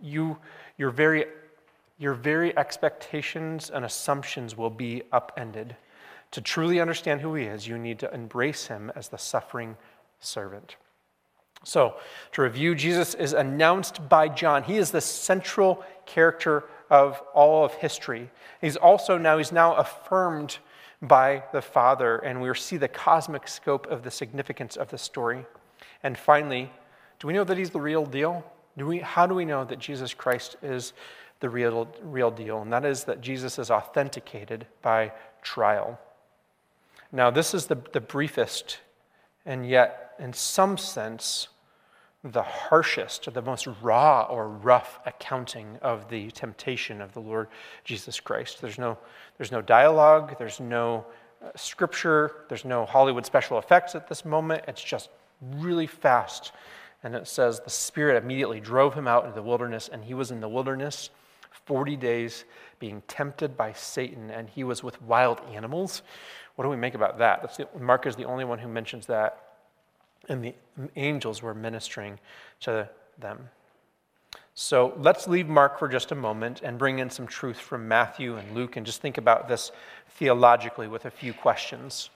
you, 0.02 0.36
you're 0.76 0.90
very 0.90 1.24
your 2.00 2.14
very 2.14 2.56
expectations 2.56 3.70
and 3.70 3.84
assumptions 3.84 4.56
will 4.56 4.70
be 4.70 5.02
upended. 5.12 5.76
To 6.32 6.40
truly 6.40 6.80
understand 6.80 7.20
who 7.20 7.34
he 7.34 7.44
is, 7.44 7.68
you 7.68 7.76
need 7.76 7.98
to 7.98 8.12
embrace 8.12 8.66
him 8.68 8.90
as 8.96 9.08
the 9.08 9.18
suffering 9.18 9.76
servant. 10.18 10.76
So, 11.62 11.96
to 12.32 12.42
review, 12.42 12.74
Jesus 12.74 13.14
is 13.14 13.34
announced 13.34 14.08
by 14.08 14.28
John. 14.28 14.62
He 14.62 14.78
is 14.78 14.90
the 14.90 15.02
central 15.02 15.84
character 16.06 16.64
of 16.88 17.20
all 17.34 17.66
of 17.66 17.74
history. 17.74 18.30
He's 18.62 18.76
also 18.76 19.18
now, 19.18 19.36
he's 19.36 19.52
now 19.52 19.74
affirmed 19.74 20.56
by 21.02 21.44
the 21.52 21.60
Father, 21.60 22.16
and 22.16 22.40
we 22.40 22.54
see 22.54 22.78
the 22.78 22.88
cosmic 22.88 23.46
scope 23.46 23.86
of 23.88 24.04
the 24.04 24.10
significance 24.10 24.76
of 24.76 24.88
the 24.88 24.96
story. 24.96 25.44
And 26.02 26.16
finally, 26.16 26.72
do 27.18 27.26
we 27.26 27.34
know 27.34 27.44
that 27.44 27.58
he's 27.58 27.70
the 27.70 27.80
real 27.80 28.06
deal? 28.06 28.42
Do 28.78 28.86
we, 28.86 29.00
how 29.00 29.26
do 29.26 29.34
we 29.34 29.44
know 29.44 29.64
that 29.64 29.78
Jesus 29.78 30.14
Christ 30.14 30.56
is 30.62 30.94
the 31.40 31.50
real, 31.50 31.88
real 32.02 32.30
deal, 32.30 32.60
and 32.62 32.72
that 32.72 32.84
is 32.84 33.04
that 33.04 33.20
Jesus 33.20 33.58
is 33.58 33.70
authenticated 33.70 34.66
by 34.82 35.12
trial. 35.42 35.98
Now, 37.12 37.30
this 37.30 37.54
is 37.54 37.66
the, 37.66 37.78
the 37.92 38.00
briefest 38.00 38.78
and 39.46 39.68
yet, 39.68 40.12
in 40.18 40.32
some 40.32 40.76
sense, 40.76 41.48
the 42.22 42.42
harshest 42.42 43.26
or 43.26 43.30
the 43.30 43.42
most 43.42 43.66
raw 43.80 44.26
or 44.28 44.48
rough 44.48 45.00
accounting 45.06 45.78
of 45.80 46.08
the 46.10 46.30
temptation 46.32 47.00
of 47.00 47.12
the 47.14 47.20
Lord 47.20 47.48
Jesus 47.84 48.20
Christ. 48.20 48.60
There's 48.60 48.78
no, 48.78 48.98
there's 49.38 49.50
no 49.50 49.62
dialogue, 49.62 50.36
there's 50.38 50.60
no 50.60 51.06
uh, 51.42 51.48
scripture, 51.56 52.44
there's 52.48 52.66
no 52.66 52.84
Hollywood 52.84 53.24
special 53.24 53.58
effects 53.58 53.94
at 53.94 54.06
this 54.06 54.24
moment. 54.24 54.64
It's 54.68 54.84
just 54.84 55.08
really 55.40 55.86
fast. 55.86 56.52
And 57.02 57.14
it 57.14 57.26
says 57.26 57.60
the 57.60 57.70
Spirit 57.70 58.22
immediately 58.22 58.60
drove 58.60 58.92
him 58.92 59.08
out 59.08 59.24
into 59.24 59.34
the 59.34 59.42
wilderness, 59.42 59.88
and 59.90 60.04
he 60.04 60.12
was 60.12 60.30
in 60.30 60.40
the 60.40 60.48
wilderness 60.48 61.08
40 61.70 61.94
days 61.94 62.44
being 62.80 63.00
tempted 63.06 63.56
by 63.56 63.72
Satan, 63.74 64.28
and 64.28 64.48
he 64.48 64.64
was 64.64 64.82
with 64.82 65.00
wild 65.02 65.40
animals. 65.54 66.02
What 66.56 66.64
do 66.64 66.68
we 66.68 66.74
make 66.74 66.96
about 66.96 67.18
that? 67.18 67.56
The, 67.56 67.68
Mark 67.78 68.06
is 68.06 68.16
the 68.16 68.24
only 68.24 68.44
one 68.44 68.58
who 68.58 68.66
mentions 68.66 69.06
that 69.06 69.50
and 70.28 70.44
the 70.44 70.54
angels 70.96 71.42
were 71.42 71.54
ministering 71.54 72.18
to 72.62 72.88
them. 73.20 73.50
So 74.54 74.94
let's 74.98 75.28
leave 75.28 75.46
Mark 75.46 75.78
for 75.78 75.86
just 75.86 76.10
a 76.10 76.16
moment 76.16 76.60
and 76.64 76.76
bring 76.76 76.98
in 76.98 77.08
some 77.08 77.28
truth 77.28 77.60
from 77.60 77.86
Matthew 77.86 78.36
and 78.36 78.52
Luke 78.52 78.76
and 78.76 78.84
just 78.84 79.00
think 79.00 79.16
about 79.16 79.46
this 79.46 79.70
theologically 80.08 80.88
with 80.88 81.04
a 81.04 81.10
few 81.10 81.32
questions. 81.32 82.10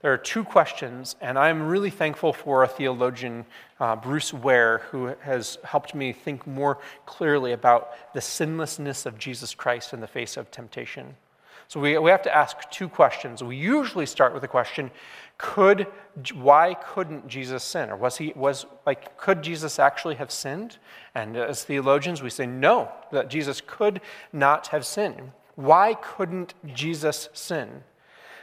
There 0.00 0.12
are 0.12 0.18
two 0.18 0.44
questions, 0.44 1.16
and 1.20 1.36
I'm 1.36 1.66
really 1.66 1.90
thankful 1.90 2.32
for 2.32 2.62
a 2.62 2.68
theologian, 2.68 3.44
uh, 3.80 3.96
Bruce 3.96 4.32
Ware, 4.32 4.78
who 4.90 5.06
has 5.22 5.58
helped 5.64 5.94
me 5.94 6.12
think 6.12 6.46
more 6.46 6.78
clearly 7.04 7.52
about 7.52 7.90
the 8.14 8.20
sinlessness 8.20 9.06
of 9.06 9.18
Jesus 9.18 9.54
Christ 9.54 9.92
in 9.92 10.00
the 10.00 10.06
face 10.06 10.36
of 10.36 10.50
temptation. 10.52 11.16
So 11.66 11.80
we, 11.80 11.98
we 11.98 12.10
have 12.10 12.22
to 12.22 12.34
ask 12.34 12.70
two 12.70 12.88
questions. 12.88 13.42
We 13.42 13.56
usually 13.56 14.06
start 14.06 14.32
with 14.32 14.42
the 14.42 14.48
question 14.48 14.90
could 15.38 15.86
why 16.34 16.74
couldn't 16.74 17.28
jesus 17.28 17.62
sin 17.62 17.90
or 17.90 17.96
was 17.96 18.16
he 18.16 18.32
was 18.34 18.66
like 18.84 19.16
could 19.16 19.40
jesus 19.40 19.78
actually 19.78 20.16
have 20.16 20.32
sinned 20.32 20.78
and 21.14 21.36
as 21.36 21.62
theologians 21.62 22.20
we 22.20 22.28
say 22.28 22.44
no 22.44 22.90
that 23.12 23.30
jesus 23.30 23.62
could 23.64 24.00
not 24.32 24.66
have 24.66 24.84
sinned 24.84 25.30
why 25.54 25.94
couldn't 25.94 26.54
jesus 26.74 27.28
sin 27.32 27.84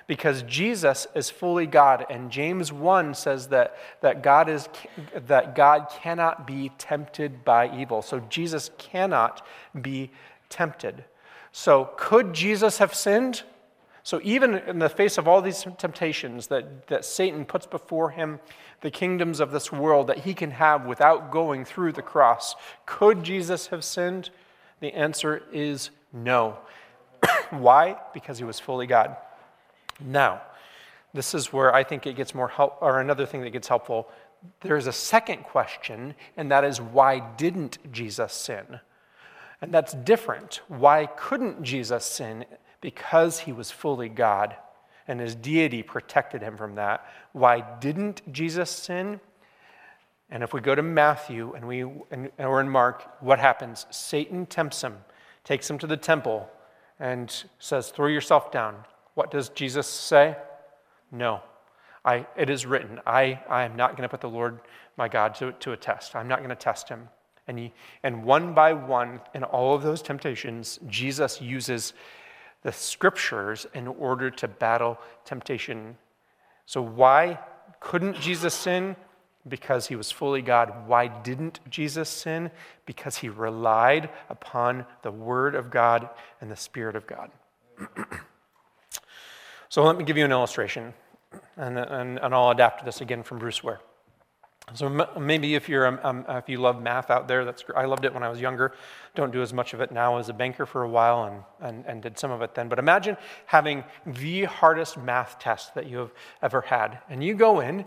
because 0.07 0.43
jesus 0.43 1.07
is 1.15 1.29
fully 1.29 1.65
god 1.65 2.05
and 2.09 2.31
james 2.31 2.71
1 2.71 3.13
says 3.13 3.47
that, 3.47 3.75
that 4.01 4.21
god 4.23 4.49
is 4.49 4.67
that 5.27 5.55
god 5.55 5.87
cannot 6.01 6.45
be 6.45 6.71
tempted 6.77 7.43
by 7.43 7.75
evil 7.77 8.01
so 8.01 8.19
jesus 8.21 8.71
cannot 8.77 9.45
be 9.81 10.11
tempted 10.49 11.03
so 11.51 11.89
could 11.97 12.33
jesus 12.33 12.77
have 12.77 12.93
sinned 12.93 13.43
so, 14.05 14.21
even 14.23 14.53
in 14.53 14.77
the 14.77 14.87
face 14.87 15.17
of 15.17 15.27
all 15.27 15.41
these 15.41 15.65
temptations 15.79 16.45
that, 16.47 16.85
that 16.89 17.05
Satan 17.05 17.43
puts 17.43 17.65
before 17.65 18.11
him, 18.11 18.39
the 18.81 18.91
kingdoms 18.91 19.39
of 19.39 19.49
this 19.49 19.71
world 19.71 20.05
that 20.07 20.19
he 20.19 20.35
can 20.35 20.51
have 20.51 20.85
without 20.85 21.31
going 21.31 21.65
through 21.65 21.93
the 21.93 22.03
cross, 22.03 22.55
could 22.85 23.23
Jesus 23.23 23.65
have 23.67 23.83
sinned? 23.83 24.29
The 24.79 24.93
answer 24.93 25.41
is 25.51 25.89
no. 26.13 26.59
Why? 27.49 27.97
Because 28.13 28.37
he 28.37 28.43
was 28.43 28.59
fully 28.59 28.85
God. 28.85 29.17
Now, 29.99 30.41
this 31.13 31.33
is 31.33 31.53
where 31.53 31.73
I 31.73 31.83
think 31.83 32.05
it 32.05 32.15
gets 32.15 32.35
more 32.35 32.49
help, 32.49 32.77
or 32.81 32.99
another 32.99 33.25
thing 33.25 33.41
that 33.41 33.51
gets 33.51 33.67
helpful. 33.67 34.09
There's 34.61 34.87
a 34.87 34.93
second 34.93 35.43
question, 35.43 36.15
and 36.37 36.51
that 36.51 36.63
is 36.63 36.81
why 36.81 37.19
didn't 37.37 37.91
Jesus 37.91 38.33
sin? 38.33 38.79
And 39.61 39.73
that's 39.73 39.93
different. 39.93 40.61
Why 40.67 41.05
couldn't 41.05 41.63
Jesus 41.63 42.05
sin? 42.05 42.45
because 42.85 43.39
he 43.39 43.51
was 43.51 43.71
fully 43.71 44.07
God 44.07 44.55
and 45.07 45.19
his 45.19 45.33
deity 45.33 45.81
protected 45.81 46.43
him 46.43 46.55
from 46.55 46.75
that. 46.75 47.03
Why 47.31 47.63
didn't 47.79 48.31
Jesus 48.31 48.69
sin? 48.69 49.19
And 50.29 50.43
if 50.43 50.53
we 50.53 50.61
go 50.61 50.75
to 50.75 50.83
Matthew 50.83 51.53
and 51.55 51.67
we 51.67 51.81
and, 52.11 52.29
or 52.37 52.61
in 52.61 52.69
Mark, 52.69 53.23
what 53.23 53.39
happens? 53.39 53.87
Satan 53.89 54.45
tempts 54.45 54.83
him, 54.83 54.97
takes 55.43 55.67
him 55.67 55.79
to 55.79 55.87
the 55.87 55.97
temple, 55.97 56.47
and 56.99 57.43
says, 57.57 57.89
"Throw 57.89 58.05
yourself 58.05 58.51
down." 58.51 58.85
What 59.15 59.31
does 59.31 59.49
Jesus 59.49 59.87
say? 59.87 60.37
No. 61.11 61.41
I, 62.03 62.27
it 62.37 62.51
is 62.51 62.67
written, 62.67 62.99
I, 63.07 63.41
I 63.49 63.63
am 63.63 63.75
not 63.75 63.91
going 63.91 64.03
to 64.03 64.09
put 64.09 64.21
the 64.21 64.29
Lord 64.29 64.59
my 64.95 65.07
God 65.07 65.33
to, 65.35 65.53
to 65.53 65.71
a 65.71 65.77
test. 65.77 66.15
I'm 66.15 66.27
not 66.27 66.39
going 66.39 66.49
to 66.49 66.55
test 66.55 66.87
him. 66.87 67.09
And, 67.47 67.57
he, 67.57 67.73
and 68.03 68.23
one 68.23 68.53
by 68.53 68.73
one, 68.73 69.19
in 69.33 69.43
all 69.43 69.75
of 69.75 69.81
those 69.81 70.01
temptations, 70.01 70.79
Jesus 70.87 71.41
uses 71.41 71.93
the 72.61 72.71
scriptures 72.71 73.65
in 73.73 73.87
order 73.87 74.29
to 74.31 74.47
battle 74.47 74.99
temptation. 75.23 75.97
So, 76.65 76.81
why 76.81 77.39
couldn't 77.79 78.19
Jesus 78.19 78.53
sin? 78.53 78.95
Because 79.47 79.87
he 79.87 79.95
was 79.95 80.11
fully 80.11 80.41
God. 80.41 80.87
Why 80.87 81.07
didn't 81.07 81.59
Jesus 81.69 82.09
sin? 82.09 82.49
Because 82.87 83.17
he 83.17 83.29
relied 83.29 84.09
upon 84.29 84.85
the 85.03 85.11
Word 85.11 85.53
of 85.53 85.69
God 85.69 86.09
and 86.41 86.49
the 86.49 86.55
Spirit 86.55 86.95
of 86.95 87.05
God. 87.05 87.29
so, 89.69 89.83
let 89.83 89.97
me 89.97 90.03
give 90.03 90.17
you 90.17 90.25
an 90.25 90.31
illustration, 90.31 90.93
and, 91.57 91.77
and, 91.77 92.19
and 92.19 92.33
I'll 92.33 92.51
adapt 92.51 92.85
this 92.85 93.01
again 93.01 93.23
from 93.23 93.39
Bruce 93.39 93.63
Ware. 93.63 93.79
So 94.73 94.89
maybe 95.19 95.53
if 95.53 95.69
you're 95.69 95.85
um, 96.05 96.25
if 96.27 96.49
you 96.49 96.57
love 96.57 96.81
math 96.81 97.11
out 97.11 97.27
there, 97.27 97.45
that's 97.45 97.63
I 97.75 97.85
loved 97.85 98.03
it 98.03 98.13
when 98.13 98.23
I 98.23 98.29
was 98.29 98.41
younger. 98.41 98.73
Don't 99.13 99.31
do 99.31 99.43
as 99.43 99.53
much 99.53 99.75
of 99.75 99.81
it 99.81 99.91
now 99.91 100.17
as 100.17 100.27
a 100.27 100.33
banker 100.33 100.65
for 100.65 100.81
a 100.81 100.89
while, 100.89 101.25
and, 101.25 101.43
and, 101.61 101.85
and 101.85 102.01
did 102.01 102.17
some 102.17 102.31
of 102.31 102.41
it 102.41 102.55
then. 102.55 102.67
But 102.67 102.79
imagine 102.79 103.15
having 103.45 103.83
the 104.07 104.45
hardest 104.45 104.97
math 104.97 105.37
test 105.37 105.75
that 105.75 105.85
you 105.85 105.97
have 105.97 106.11
ever 106.41 106.61
had, 106.61 106.97
and 107.09 107.23
you 107.23 107.35
go 107.35 107.59
in, 107.59 107.85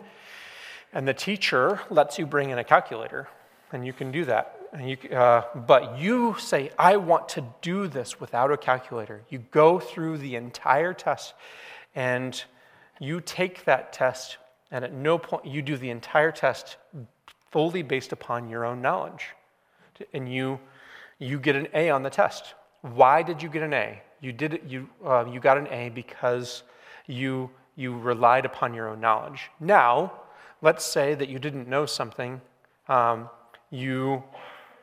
and 0.93 1.07
the 1.07 1.15
teacher 1.15 1.81
lets 1.91 2.17
you 2.17 2.27
bring 2.27 2.51
in 2.51 2.59
a 2.59 2.65
calculator, 2.65 3.29
and 3.73 3.85
you 3.85 3.93
can 3.93 4.13
do 4.13 4.25
that. 4.27 4.58
You, 4.81 4.97
uh, 5.11 5.45
but 5.55 5.99
you 5.99 6.37
say, 6.39 6.71
I 6.79 6.97
want 6.97 7.29
to 7.31 7.45
do 7.63 7.89
this 7.89 8.21
without 8.21 8.53
a 8.53 8.57
calculator. 8.57 9.23
You 9.29 9.39
go 9.51 9.79
through 9.79 10.19
the 10.19 10.37
entire 10.37 10.93
test, 10.93 11.35
and 11.95 12.43
you 13.01 13.21
take 13.21 13.65
that 13.65 13.93
test 13.93 14.39
and 14.71 14.85
at 14.85 14.93
no 14.93 15.19
point, 15.19 15.47
you 15.47 15.63
do 15.63 15.77
the 15.77 15.91
entire 15.91 16.31
test 16.31 16.77
fully 17.51 17.83
based 17.83 18.13
upon 18.13 18.49
your 18.49 18.65
own 18.65 18.83
knowledge. 18.83 19.29
And 20.13 20.33
you, 20.33 20.61
you 21.19 21.39
get 21.39 21.57
an 21.57 21.69
A 21.75 21.91
on 21.91 22.03
the 22.03 22.11
test. 22.11 22.55
Why 22.83 23.23
did 23.23 23.43
you 23.43 23.49
get 23.49 23.63
an 23.63 23.73
A? 23.73 24.03
You, 24.21 24.33
did 24.33 24.55
it, 24.55 24.65
you, 24.65 24.89
uh, 25.05 25.25
you 25.25 25.41
got 25.41 25.59
an 25.59 25.69
A 25.69 25.89
because 25.89 26.63
you, 27.07 27.51
you 27.77 27.99
relied 27.99 28.45
upon 28.45 28.75
your 28.75 28.89
own 28.89 29.01
knowledge. 29.01 29.51
Now, 29.59 30.13
let's 30.61 30.85
say 30.85 31.15
that 31.15 31.29
you 31.29 31.39
didn't 31.39 31.67
know 31.67 31.87
something. 31.87 32.41
Um, 32.89 33.31
you 33.71 34.23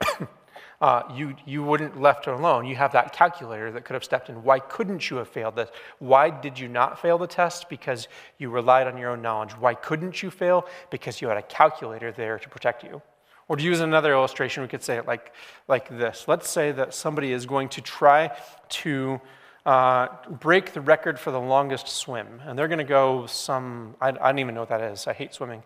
uh, 0.82 1.04
you, 1.14 1.36
you 1.46 1.64
wouldn't 1.64 2.02
left 2.02 2.28
alone. 2.28 2.66
You 2.66 2.76
have 2.76 2.92
that 2.94 3.14
calculator 3.14 3.72
that 3.72 3.86
could 3.86 3.94
have 3.94 4.04
stepped 4.04 4.30
in. 4.30 4.44
Why 4.44 4.60
couldn't 4.60 5.10
you 5.10 5.18
have 5.18 5.28
failed 5.28 5.56
this? 5.56 5.70
Why 6.00 6.30
did 6.30 6.60
you 6.60 6.68
not 6.68 7.02
fail 7.02 7.18
the 7.18 7.28
test? 7.28 7.70
Because 7.70 8.08
you 8.38 8.50
relied 8.50 8.88
on 8.88 8.98
your 8.98 9.12
own 9.12 9.22
knowledge. 9.22 9.52
Why 9.54 9.74
couldn't 9.74 10.22
you 10.22 10.30
fail? 10.30 10.68
Because 10.90 11.22
you 11.22 11.28
had 11.28 11.38
a 11.38 11.44
calculator 11.44 12.12
there 12.12 12.40
to 12.40 12.50
protect 12.50 12.84
you. 12.84 13.02
Or 13.48 13.56
to 13.56 13.64
use 13.64 13.80
another 13.80 14.12
illustration, 14.12 14.64
we 14.64 14.70
could 14.70 14.84
say 14.84 14.98
it 14.98 15.06
like, 15.06 15.34
like 15.68 15.88
this. 15.90 16.26
Let's 16.28 16.50
say 16.50 16.72
that 16.72 16.94
somebody 16.94 17.32
is 17.32 17.46
going 17.46 17.70
to 17.70 17.82
try 17.82 18.36
to 18.70 19.22
uh, 19.66 20.08
break 20.30 20.74
the 20.74 20.82
record 20.82 21.20
for 21.20 21.32
the 21.32 21.40
longest 21.40 21.88
swim, 21.88 22.42
and 22.46 22.58
they're 22.58 22.68
going 22.68 22.80
to 22.80 22.84
go 22.84 23.26
some, 23.26 23.96
I, 24.00 24.10
I 24.10 24.14
don't 24.14 24.40
even 24.40 24.56
know 24.56 24.62
what 24.62 24.70
that 24.70 24.82
is. 24.82 25.08
I 25.08 25.14
hate 25.14 25.34
swimming 25.34 25.64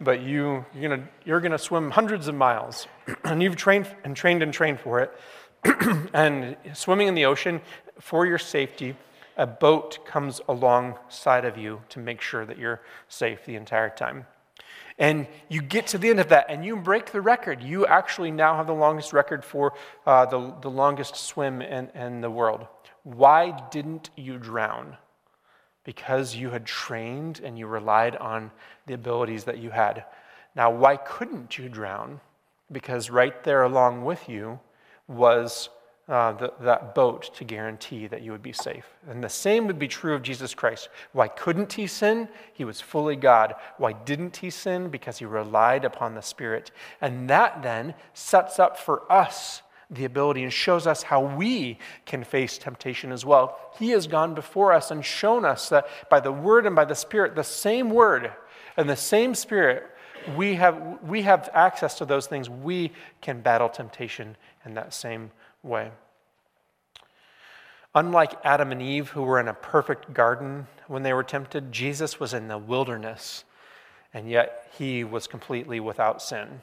but 0.00 0.22
you, 0.22 0.64
you're 0.74 0.96
going 0.96 1.08
you're 1.24 1.40
gonna 1.40 1.58
swim 1.58 1.90
hundreds 1.90 2.28
of 2.28 2.34
miles, 2.34 2.86
and 3.24 3.42
you've 3.42 3.56
trained 3.56 3.88
and 4.04 4.16
trained 4.16 4.42
and 4.42 4.52
trained 4.52 4.80
for 4.80 5.00
it. 5.00 5.12
and 6.14 6.56
swimming 6.72 7.08
in 7.08 7.14
the 7.14 7.26
ocean, 7.26 7.60
for 7.98 8.24
your 8.26 8.38
safety, 8.38 8.96
a 9.36 9.46
boat 9.46 10.04
comes 10.06 10.40
alongside 10.48 11.44
of 11.44 11.58
you 11.58 11.82
to 11.90 11.98
make 11.98 12.20
sure 12.20 12.46
that 12.46 12.58
you're 12.58 12.80
safe 13.08 13.44
the 13.44 13.56
entire 13.56 13.90
time. 13.90 14.26
And 14.98 15.26
you 15.48 15.62
get 15.62 15.86
to 15.88 15.98
the 15.98 16.10
end 16.10 16.20
of 16.20 16.28
that 16.28 16.46
and 16.50 16.64
you 16.64 16.76
break 16.76 17.10
the 17.10 17.22
record. 17.22 17.62
You 17.62 17.86
actually 17.86 18.30
now 18.30 18.56
have 18.56 18.66
the 18.66 18.74
longest 18.74 19.14
record 19.14 19.44
for 19.44 19.72
uh, 20.06 20.26
the, 20.26 20.54
the 20.60 20.70
longest 20.70 21.16
swim 21.16 21.62
in, 21.62 21.88
in 21.94 22.20
the 22.20 22.30
world. 22.30 22.66
Why 23.02 23.58
didn't 23.70 24.10
you 24.14 24.36
drown? 24.36 24.98
Because 25.90 26.36
you 26.36 26.50
had 26.50 26.64
trained 26.64 27.40
and 27.40 27.58
you 27.58 27.66
relied 27.66 28.14
on 28.14 28.48
the 28.86 28.94
abilities 28.94 29.42
that 29.42 29.58
you 29.58 29.70
had. 29.70 30.04
Now, 30.54 30.70
why 30.70 30.96
couldn't 30.96 31.58
you 31.58 31.68
drown? 31.68 32.20
Because 32.70 33.10
right 33.10 33.42
there 33.42 33.64
along 33.64 34.04
with 34.04 34.28
you 34.28 34.60
was 35.08 35.68
uh, 36.08 36.30
the, 36.34 36.52
that 36.60 36.94
boat 36.94 37.34
to 37.34 37.42
guarantee 37.42 38.06
that 38.06 38.22
you 38.22 38.30
would 38.30 38.40
be 38.40 38.52
safe. 38.52 38.86
And 39.08 39.20
the 39.20 39.28
same 39.28 39.66
would 39.66 39.80
be 39.80 39.88
true 39.88 40.14
of 40.14 40.22
Jesus 40.22 40.54
Christ. 40.54 40.90
Why 41.10 41.26
couldn't 41.26 41.72
he 41.72 41.88
sin? 41.88 42.28
He 42.52 42.64
was 42.64 42.80
fully 42.80 43.16
God. 43.16 43.56
Why 43.76 43.92
didn't 43.92 44.36
he 44.36 44.50
sin? 44.50 44.90
Because 44.90 45.18
he 45.18 45.24
relied 45.24 45.84
upon 45.84 46.14
the 46.14 46.22
Spirit. 46.22 46.70
And 47.00 47.28
that 47.30 47.64
then 47.64 47.94
sets 48.14 48.60
up 48.60 48.78
for 48.78 49.10
us 49.10 49.62
the 49.90 50.04
ability 50.04 50.42
and 50.44 50.52
shows 50.52 50.86
us 50.86 51.02
how 51.02 51.20
we 51.20 51.78
can 52.06 52.22
face 52.22 52.58
temptation 52.58 53.10
as 53.10 53.24
well. 53.24 53.58
He 53.78 53.90
has 53.90 54.06
gone 54.06 54.34
before 54.34 54.72
us 54.72 54.90
and 54.90 55.04
shown 55.04 55.44
us 55.44 55.68
that 55.70 55.86
by 56.08 56.20
the 56.20 56.32
Word 56.32 56.64
and 56.64 56.76
by 56.76 56.84
the 56.84 56.94
Spirit, 56.94 57.34
the 57.34 57.42
same 57.42 57.90
Word 57.90 58.32
And 58.76 58.88
the 58.88 58.96
same 58.96 59.34
Spirit, 59.34 59.84
we 60.36 60.54
have, 60.54 60.98
we 61.02 61.22
have 61.22 61.50
access 61.52 61.98
to 61.98 62.04
those 62.04 62.26
things. 62.26 62.48
We 62.48 62.92
can 63.20 63.40
battle 63.40 63.68
temptation 63.68 64.36
in 64.64 64.74
that 64.74 64.94
same 64.94 65.30
way. 65.62 65.90
Unlike 67.94 68.34
Adam 68.44 68.70
and 68.70 68.80
Eve, 68.80 69.10
who 69.10 69.22
were 69.22 69.40
in 69.40 69.48
a 69.48 69.54
perfect 69.54 70.14
garden 70.14 70.68
when 70.86 71.02
they 71.02 71.12
were 71.12 71.24
tempted, 71.24 71.72
Jesus 71.72 72.20
was 72.20 72.32
in 72.32 72.46
the 72.46 72.58
wilderness, 72.58 73.44
and 74.14 74.30
yet 74.30 74.70
he 74.78 75.02
was 75.02 75.26
completely 75.26 75.80
without 75.80 76.22
sin. 76.22 76.62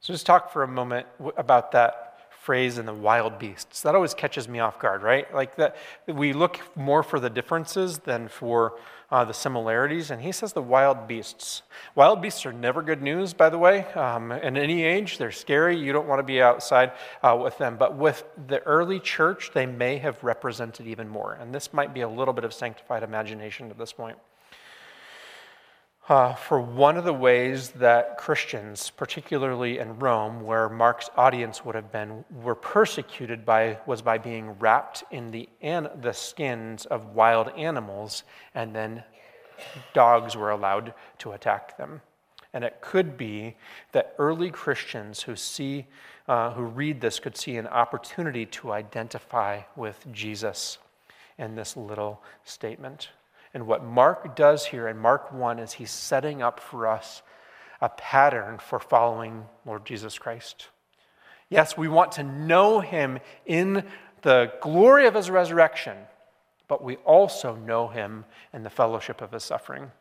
So 0.00 0.14
just 0.14 0.26
talk 0.26 0.52
for 0.52 0.62
a 0.62 0.68
moment 0.68 1.06
about 1.36 1.72
that 1.72 2.13
phrase 2.44 2.76
in 2.76 2.84
the 2.84 2.92
wild 2.92 3.38
beasts. 3.38 3.80
That 3.80 3.94
always 3.94 4.12
catches 4.12 4.48
me 4.48 4.58
off 4.58 4.78
guard, 4.78 5.02
right? 5.02 5.32
Like 5.34 5.56
that 5.56 5.76
we 6.06 6.34
look 6.34 6.60
more 6.76 7.02
for 7.02 7.18
the 7.18 7.30
differences 7.30 8.00
than 8.00 8.28
for 8.28 8.78
uh, 9.10 9.24
the 9.24 9.32
similarities. 9.32 10.10
And 10.10 10.20
he 10.20 10.30
says 10.30 10.52
the 10.52 10.60
wild 10.60 11.08
beasts. 11.08 11.62
Wild 11.94 12.20
beasts 12.20 12.44
are 12.44 12.52
never 12.52 12.82
good 12.82 13.00
news, 13.00 13.32
by 13.32 13.48
the 13.48 13.56
way. 13.56 13.84
Um, 13.94 14.30
in 14.30 14.58
any 14.58 14.82
age, 14.82 15.16
they're 15.16 15.32
scary. 15.32 15.78
You 15.78 15.94
don't 15.94 16.06
want 16.06 16.18
to 16.18 16.24
be 16.24 16.42
outside 16.42 16.92
uh, 17.22 17.38
with 17.42 17.56
them. 17.56 17.78
But 17.78 17.96
with 17.96 18.24
the 18.46 18.62
early 18.64 19.00
church, 19.00 19.52
they 19.54 19.64
may 19.64 19.96
have 19.96 20.22
represented 20.22 20.86
even 20.86 21.08
more. 21.08 21.38
And 21.40 21.54
this 21.54 21.72
might 21.72 21.94
be 21.94 22.02
a 22.02 22.08
little 22.08 22.34
bit 22.34 22.44
of 22.44 22.52
sanctified 22.52 23.02
imagination 23.02 23.70
at 23.70 23.78
this 23.78 23.92
point 23.92 24.18
uh, 26.08 26.34
for 26.34 26.60
one 26.60 26.98
of 26.98 27.04
the 27.04 27.12
ways 27.12 27.70
that 27.70 28.18
Christians, 28.18 28.90
particularly 28.90 29.78
in 29.78 29.98
Rome, 29.98 30.42
where 30.42 30.68
Mark's 30.68 31.08
audience 31.16 31.64
would 31.64 31.74
have 31.74 31.90
been, 31.90 32.24
were 32.42 32.54
persecuted 32.54 33.46
by 33.46 33.78
was 33.86 34.02
by 34.02 34.18
being 34.18 34.50
wrapped 34.58 35.04
in 35.10 35.30
the 35.30 35.48
an, 35.62 35.88
the 36.02 36.12
skins 36.12 36.84
of 36.86 37.14
wild 37.14 37.48
animals, 37.56 38.24
and 38.54 38.74
then 38.74 39.02
dogs 39.94 40.36
were 40.36 40.50
allowed 40.50 40.92
to 41.18 41.32
attack 41.32 41.78
them. 41.78 42.02
And 42.52 42.64
it 42.64 42.80
could 42.80 43.16
be 43.16 43.56
that 43.92 44.14
early 44.18 44.50
Christians 44.50 45.22
who 45.22 45.34
see, 45.36 45.86
uh, 46.28 46.52
who 46.52 46.62
read 46.62 47.00
this, 47.00 47.18
could 47.18 47.36
see 47.36 47.56
an 47.56 47.66
opportunity 47.66 48.46
to 48.46 48.72
identify 48.72 49.62
with 49.74 50.04
Jesus 50.12 50.78
in 51.38 51.56
this 51.56 51.76
little 51.76 52.22
statement. 52.44 53.08
And 53.54 53.68
what 53.68 53.84
Mark 53.84 54.34
does 54.34 54.66
here 54.66 54.88
in 54.88 54.98
Mark 54.98 55.32
1 55.32 55.60
is 55.60 55.74
he's 55.74 55.92
setting 55.92 56.42
up 56.42 56.58
for 56.58 56.88
us 56.88 57.22
a 57.80 57.88
pattern 57.88 58.58
for 58.58 58.80
following 58.80 59.46
Lord 59.64 59.86
Jesus 59.86 60.18
Christ. 60.18 60.68
Yes, 61.48 61.76
we 61.76 61.86
want 61.86 62.12
to 62.12 62.24
know 62.24 62.80
him 62.80 63.20
in 63.46 63.84
the 64.22 64.52
glory 64.60 65.06
of 65.06 65.14
his 65.14 65.30
resurrection, 65.30 65.96
but 66.66 66.82
we 66.82 66.96
also 66.96 67.54
know 67.54 67.86
him 67.86 68.24
in 68.52 68.64
the 68.64 68.70
fellowship 68.70 69.20
of 69.20 69.30
his 69.30 69.44
suffering. 69.44 69.92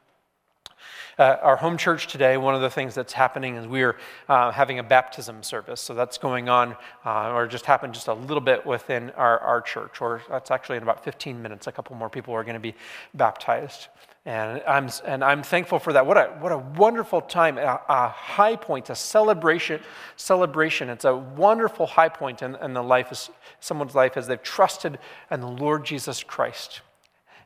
Uh, 1.20 1.38
our 1.42 1.56
home 1.56 1.78
church 1.78 2.08
today, 2.08 2.38
one 2.38 2.56
of 2.56 2.62
the 2.62 2.70
things 2.70 2.96
that's 2.96 3.14
happening 3.14 3.56
is 3.56 3.68
we're 3.68 3.96
uh, 4.30 4.52
having 4.52 4.80
a 4.80 4.84
baptism 4.84 5.44
service. 5.44 5.80
So 5.80 5.94
that's 5.94 6.18
going 6.18 6.50
on, 6.50 6.76
uh, 7.06 7.32
or 7.34 7.46
just 7.46 7.66
happened 7.66 7.94
just 7.94 8.08
a 8.08 8.14
little 8.14 8.42
bit 8.42 8.66
within 8.66 9.12
our, 9.12 9.40
our 9.40 9.62
church, 9.62 10.02
or 10.02 10.24
that's 10.30 10.50
actually 10.50 10.78
in 10.78 10.84
about 10.84 11.04
15 11.04 11.40
minutes. 11.42 11.68
A 11.68 11.72
couple 11.72 11.96
more 11.96 12.10
people 12.10 12.34
are 12.34 12.44
going 12.44 12.56
to 12.56 12.60
be 12.60 12.74
baptized. 13.14 13.90
And 14.26 14.64
I'm, 14.66 14.90
and 15.06 15.24
I'm 15.24 15.44
thankful 15.44 15.80
for 15.80 15.94
that. 15.94 16.06
What 16.06 16.18
a, 16.18 16.24
what 16.40 16.52
a 16.52 16.58
wonderful 16.58 17.22
time, 17.22 17.58
a, 17.58 17.82
a 17.90 18.08
high 18.08 18.56
point, 18.56 18.90
a 18.90 18.96
celebration. 18.96 19.82
Celebration. 20.16 20.90
It's 20.90 21.06
a 21.06 21.16
wonderful 21.16 21.86
high 21.86 22.10
point 22.10 22.42
in, 22.42 22.56
in 22.56 22.74
the 22.74 22.84
life 22.84 23.12
of 23.12 23.30
someone's 23.60 23.96
life 23.96 24.16
as 24.16 24.28
they've 24.28 24.42
trusted 24.42 24.98
in 25.30 25.42
the 25.42 25.48
Lord 25.48 25.86
Jesus 25.86 26.24
Christ. 26.24 26.82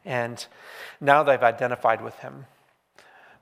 And 0.05 0.45
now 1.01 1.23
they've 1.23 1.41
identified 1.41 2.01
with 2.01 2.15
him. 2.19 2.45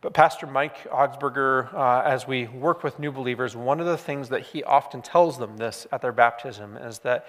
But 0.06 0.14
Pastor 0.14 0.45
Mike 0.45 0.88
Augsburger, 0.91 1.74
uh, 1.74 2.03
as 2.06 2.28
we 2.28 2.45
work 2.45 2.84
with 2.84 2.99
new 2.99 3.12
believers, 3.12 3.56
one 3.56 3.80
of 3.80 3.88
the 3.88 3.97
things 3.97 4.30
that 4.30 4.43
he 4.43 4.64
often 4.64 5.01
tells 5.01 5.39
them 5.39 5.58
this 5.58 5.88
at 5.91 6.03
their 6.03 6.12
baptism 6.12 6.78
is 6.78 6.99
that, 6.99 7.26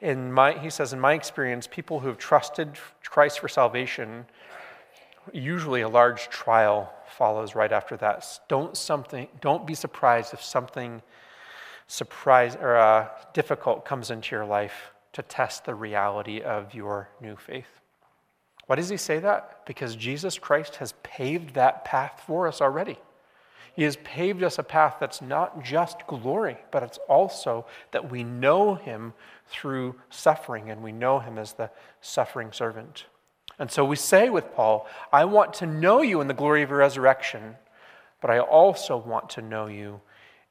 in 0.00 0.32
my, 0.32 0.58
he 0.58 0.68
says, 0.68 0.92
in 0.92 0.98
my 0.98 1.12
experience, 1.12 1.68
people 1.68 2.00
who 2.00 2.08
have 2.08 2.18
trusted 2.18 2.70
Christ 3.04 3.38
for 3.38 3.46
salvation, 3.46 4.26
usually 5.32 5.82
a 5.82 5.88
large 5.88 6.28
trial 6.28 6.92
follows 7.06 7.54
right 7.54 7.70
after 7.70 7.96
that. 7.98 8.26
Don't 8.48 8.76
something, 8.76 9.28
don't 9.40 9.64
be 9.64 9.76
surprised 9.76 10.34
if 10.34 10.42
something 10.42 11.00
surprise 11.86 12.56
or 12.56 12.78
uh, 12.78 13.10
difficult 13.32 13.84
comes 13.84 14.10
into 14.10 14.34
your 14.34 14.44
life 14.44 14.90
to 15.12 15.22
test 15.22 15.66
the 15.66 15.74
reality 15.76 16.40
of 16.40 16.74
your 16.74 17.10
new 17.20 17.36
faith. 17.36 17.78
Why 18.68 18.76
does 18.76 18.90
he 18.90 18.98
say 18.98 19.18
that? 19.20 19.64
Because 19.64 19.96
Jesus 19.96 20.38
Christ 20.38 20.76
has 20.76 20.92
paved 21.02 21.54
that 21.54 21.86
path 21.86 22.22
for 22.26 22.46
us 22.46 22.60
already. 22.60 22.98
He 23.74 23.84
has 23.84 23.96
paved 24.04 24.42
us 24.42 24.58
a 24.58 24.62
path 24.62 24.96
that's 25.00 25.22
not 25.22 25.64
just 25.64 26.06
glory, 26.06 26.58
but 26.70 26.82
it's 26.82 26.98
also 27.08 27.64
that 27.92 28.10
we 28.10 28.24
know 28.24 28.74
him 28.74 29.14
through 29.46 29.94
suffering 30.10 30.70
and 30.70 30.82
we 30.82 30.92
know 30.92 31.18
him 31.18 31.38
as 31.38 31.54
the 31.54 31.70
suffering 32.02 32.52
servant. 32.52 33.06
And 33.58 33.70
so 33.70 33.86
we 33.86 33.96
say 33.96 34.28
with 34.28 34.52
Paul, 34.52 34.86
I 35.12 35.24
want 35.24 35.54
to 35.54 35.66
know 35.66 36.02
you 36.02 36.20
in 36.20 36.28
the 36.28 36.34
glory 36.34 36.62
of 36.62 36.68
your 36.68 36.80
resurrection, 36.80 37.56
but 38.20 38.30
I 38.30 38.38
also 38.38 38.98
want 38.98 39.30
to 39.30 39.42
know 39.42 39.66
you 39.66 40.02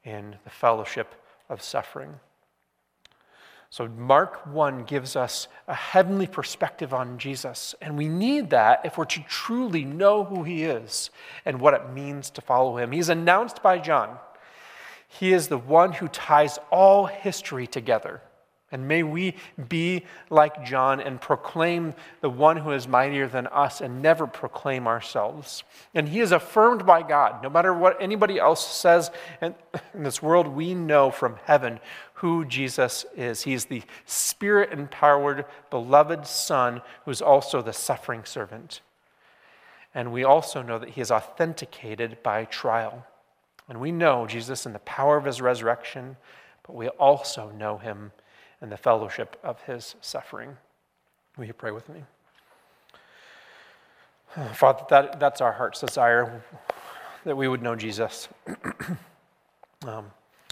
in 0.02 0.34
the 0.42 0.50
fellowship 0.50 1.14
of 1.48 1.62
suffering. 1.62 2.18
So, 3.70 3.86
Mark 3.86 4.46
1 4.46 4.84
gives 4.84 5.14
us 5.14 5.46
a 5.66 5.74
heavenly 5.74 6.26
perspective 6.26 6.94
on 6.94 7.18
Jesus, 7.18 7.74
and 7.82 7.98
we 7.98 8.08
need 8.08 8.48
that 8.50 8.80
if 8.84 8.96
we're 8.96 9.04
to 9.04 9.22
truly 9.28 9.84
know 9.84 10.24
who 10.24 10.42
he 10.42 10.64
is 10.64 11.10
and 11.44 11.60
what 11.60 11.74
it 11.74 11.90
means 11.92 12.30
to 12.30 12.40
follow 12.40 12.78
him. 12.78 12.92
He's 12.92 13.10
announced 13.10 13.62
by 13.62 13.78
John. 13.78 14.16
He 15.06 15.34
is 15.34 15.48
the 15.48 15.58
one 15.58 15.92
who 15.92 16.08
ties 16.08 16.58
all 16.70 17.06
history 17.06 17.66
together. 17.66 18.22
And 18.70 18.86
may 18.86 19.02
we 19.02 19.34
be 19.68 20.04
like 20.28 20.66
John 20.66 21.00
and 21.00 21.18
proclaim 21.18 21.94
the 22.20 22.28
one 22.28 22.58
who 22.58 22.72
is 22.72 22.86
mightier 22.86 23.26
than 23.26 23.46
us 23.46 23.80
and 23.80 24.02
never 24.02 24.26
proclaim 24.26 24.86
ourselves. 24.86 25.64
And 25.94 26.06
he 26.06 26.20
is 26.20 26.32
affirmed 26.32 26.84
by 26.84 27.02
God. 27.02 27.42
No 27.42 27.48
matter 27.48 27.72
what 27.72 27.96
anybody 28.00 28.38
else 28.38 28.66
says 28.66 29.10
in, 29.42 29.54
this 29.94 30.22
world, 30.22 30.48
we 30.48 30.74
know 30.74 31.10
from 31.10 31.38
heaven 31.44 31.80
who 32.14 32.44
Jesus 32.44 33.06
is. 33.16 33.42
He 33.42 33.54
is 33.54 33.64
the 33.66 33.82
spirit 34.04 34.70
empowered, 34.70 35.46
beloved 35.70 36.26
Son 36.26 36.82
who 37.04 37.10
is 37.10 37.22
also 37.22 37.62
the 37.62 37.72
suffering 37.72 38.24
servant. 38.24 38.82
And 39.94 40.12
we 40.12 40.24
also 40.24 40.60
know 40.60 40.78
that 40.78 40.90
he 40.90 41.00
is 41.00 41.10
authenticated 41.10 42.22
by 42.22 42.44
trial. 42.44 43.06
And 43.66 43.80
we 43.80 43.92
know 43.92 44.26
Jesus 44.26 44.66
in 44.66 44.74
the 44.74 44.78
power 44.80 45.16
of 45.16 45.24
his 45.24 45.40
resurrection, 45.40 46.18
but 46.66 46.76
we 46.76 46.88
also 46.88 47.50
know 47.50 47.78
him 47.78 48.12
in 48.60 48.70
the 48.70 48.76
fellowship 48.76 49.38
of 49.42 49.60
his 49.62 49.94
suffering. 50.00 50.56
Will 51.36 51.44
you 51.44 51.52
pray 51.52 51.70
with 51.70 51.88
me? 51.88 52.02
Father, 54.54 54.84
that, 54.90 55.18
that's 55.18 55.40
our 55.40 55.52
heart's 55.52 55.80
desire 55.80 56.42
that 57.24 57.36
we 57.36 57.48
would 57.48 57.62
know 57.62 57.74
Jesus. 57.74 58.28
um, 59.86 60.06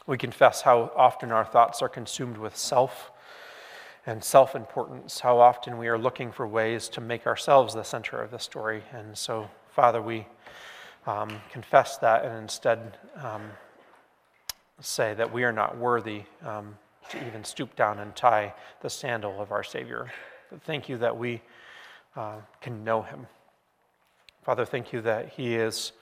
we 0.06 0.16
confess 0.16 0.62
how 0.62 0.92
often 0.96 1.30
our 1.30 1.44
thoughts 1.44 1.82
are 1.82 1.88
consumed 1.88 2.38
with 2.38 2.56
self 2.56 3.10
and 4.06 4.22
self 4.22 4.54
importance, 4.54 5.20
how 5.20 5.38
often 5.38 5.78
we 5.78 5.88
are 5.88 5.98
looking 5.98 6.30
for 6.32 6.46
ways 6.46 6.88
to 6.90 7.00
make 7.00 7.26
ourselves 7.26 7.74
the 7.74 7.82
center 7.82 8.22
of 8.22 8.30
the 8.30 8.38
story. 8.38 8.82
And 8.92 9.16
so, 9.18 9.50
Father, 9.72 10.00
we 10.00 10.26
um, 11.06 11.40
confess 11.50 11.98
that 11.98 12.24
and 12.24 12.36
instead 12.36 12.98
um, 13.22 13.42
say 14.80 15.14
that 15.14 15.32
we 15.32 15.44
are 15.44 15.52
not 15.52 15.76
worthy 15.76 16.22
um, 16.44 16.76
to 17.10 17.26
even 17.26 17.44
stoop 17.44 17.74
down 17.76 17.98
and 17.98 18.14
tie 18.14 18.54
the 18.80 18.90
sandal 18.90 19.40
of 19.40 19.52
our 19.52 19.62
Savior. 19.62 20.12
But 20.50 20.62
thank 20.62 20.88
you 20.88 20.98
that 20.98 21.16
we 21.16 21.42
uh, 22.14 22.36
can 22.60 22.84
know 22.84 23.02
him. 23.02 23.26
Father, 24.42 24.64
thank 24.64 24.92
you 24.92 25.00
that 25.02 25.30
he 25.30 25.56
is 25.56 25.92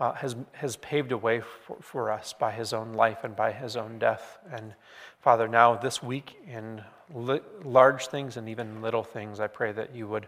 uh, 0.00 0.14
has, 0.14 0.34
has 0.52 0.76
paved 0.76 1.12
a 1.12 1.18
way 1.18 1.40
for, 1.40 1.76
for 1.80 2.10
us 2.10 2.32
by 2.32 2.50
his 2.50 2.72
own 2.72 2.94
life 2.94 3.22
and 3.22 3.36
by 3.36 3.52
his 3.52 3.76
own 3.76 3.98
death. 3.98 4.38
And 4.50 4.74
Father, 5.20 5.46
now 5.46 5.76
this 5.76 6.02
week 6.02 6.36
in 6.48 6.82
li- 7.12 7.42
large 7.62 8.06
things 8.06 8.38
and 8.38 8.48
even 8.48 8.80
little 8.80 9.04
things, 9.04 9.40
I 9.40 9.46
pray 9.46 9.72
that 9.72 9.94
you 9.94 10.08
would 10.08 10.26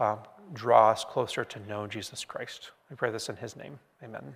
uh, 0.00 0.16
draw 0.52 0.90
us 0.90 1.04
closer 1.04 1.44
to 1.44 1.60
know 1.68 1.86
Jesus 1.86 2.24
Christ. 2.24 2.72
We 2.90 2.96
pray 2.96 3.12
this 3.12 3.28
in 3.28 3.36
his 3.36 3.54
name. 3.56 3.78
Amen. 4.02 4.34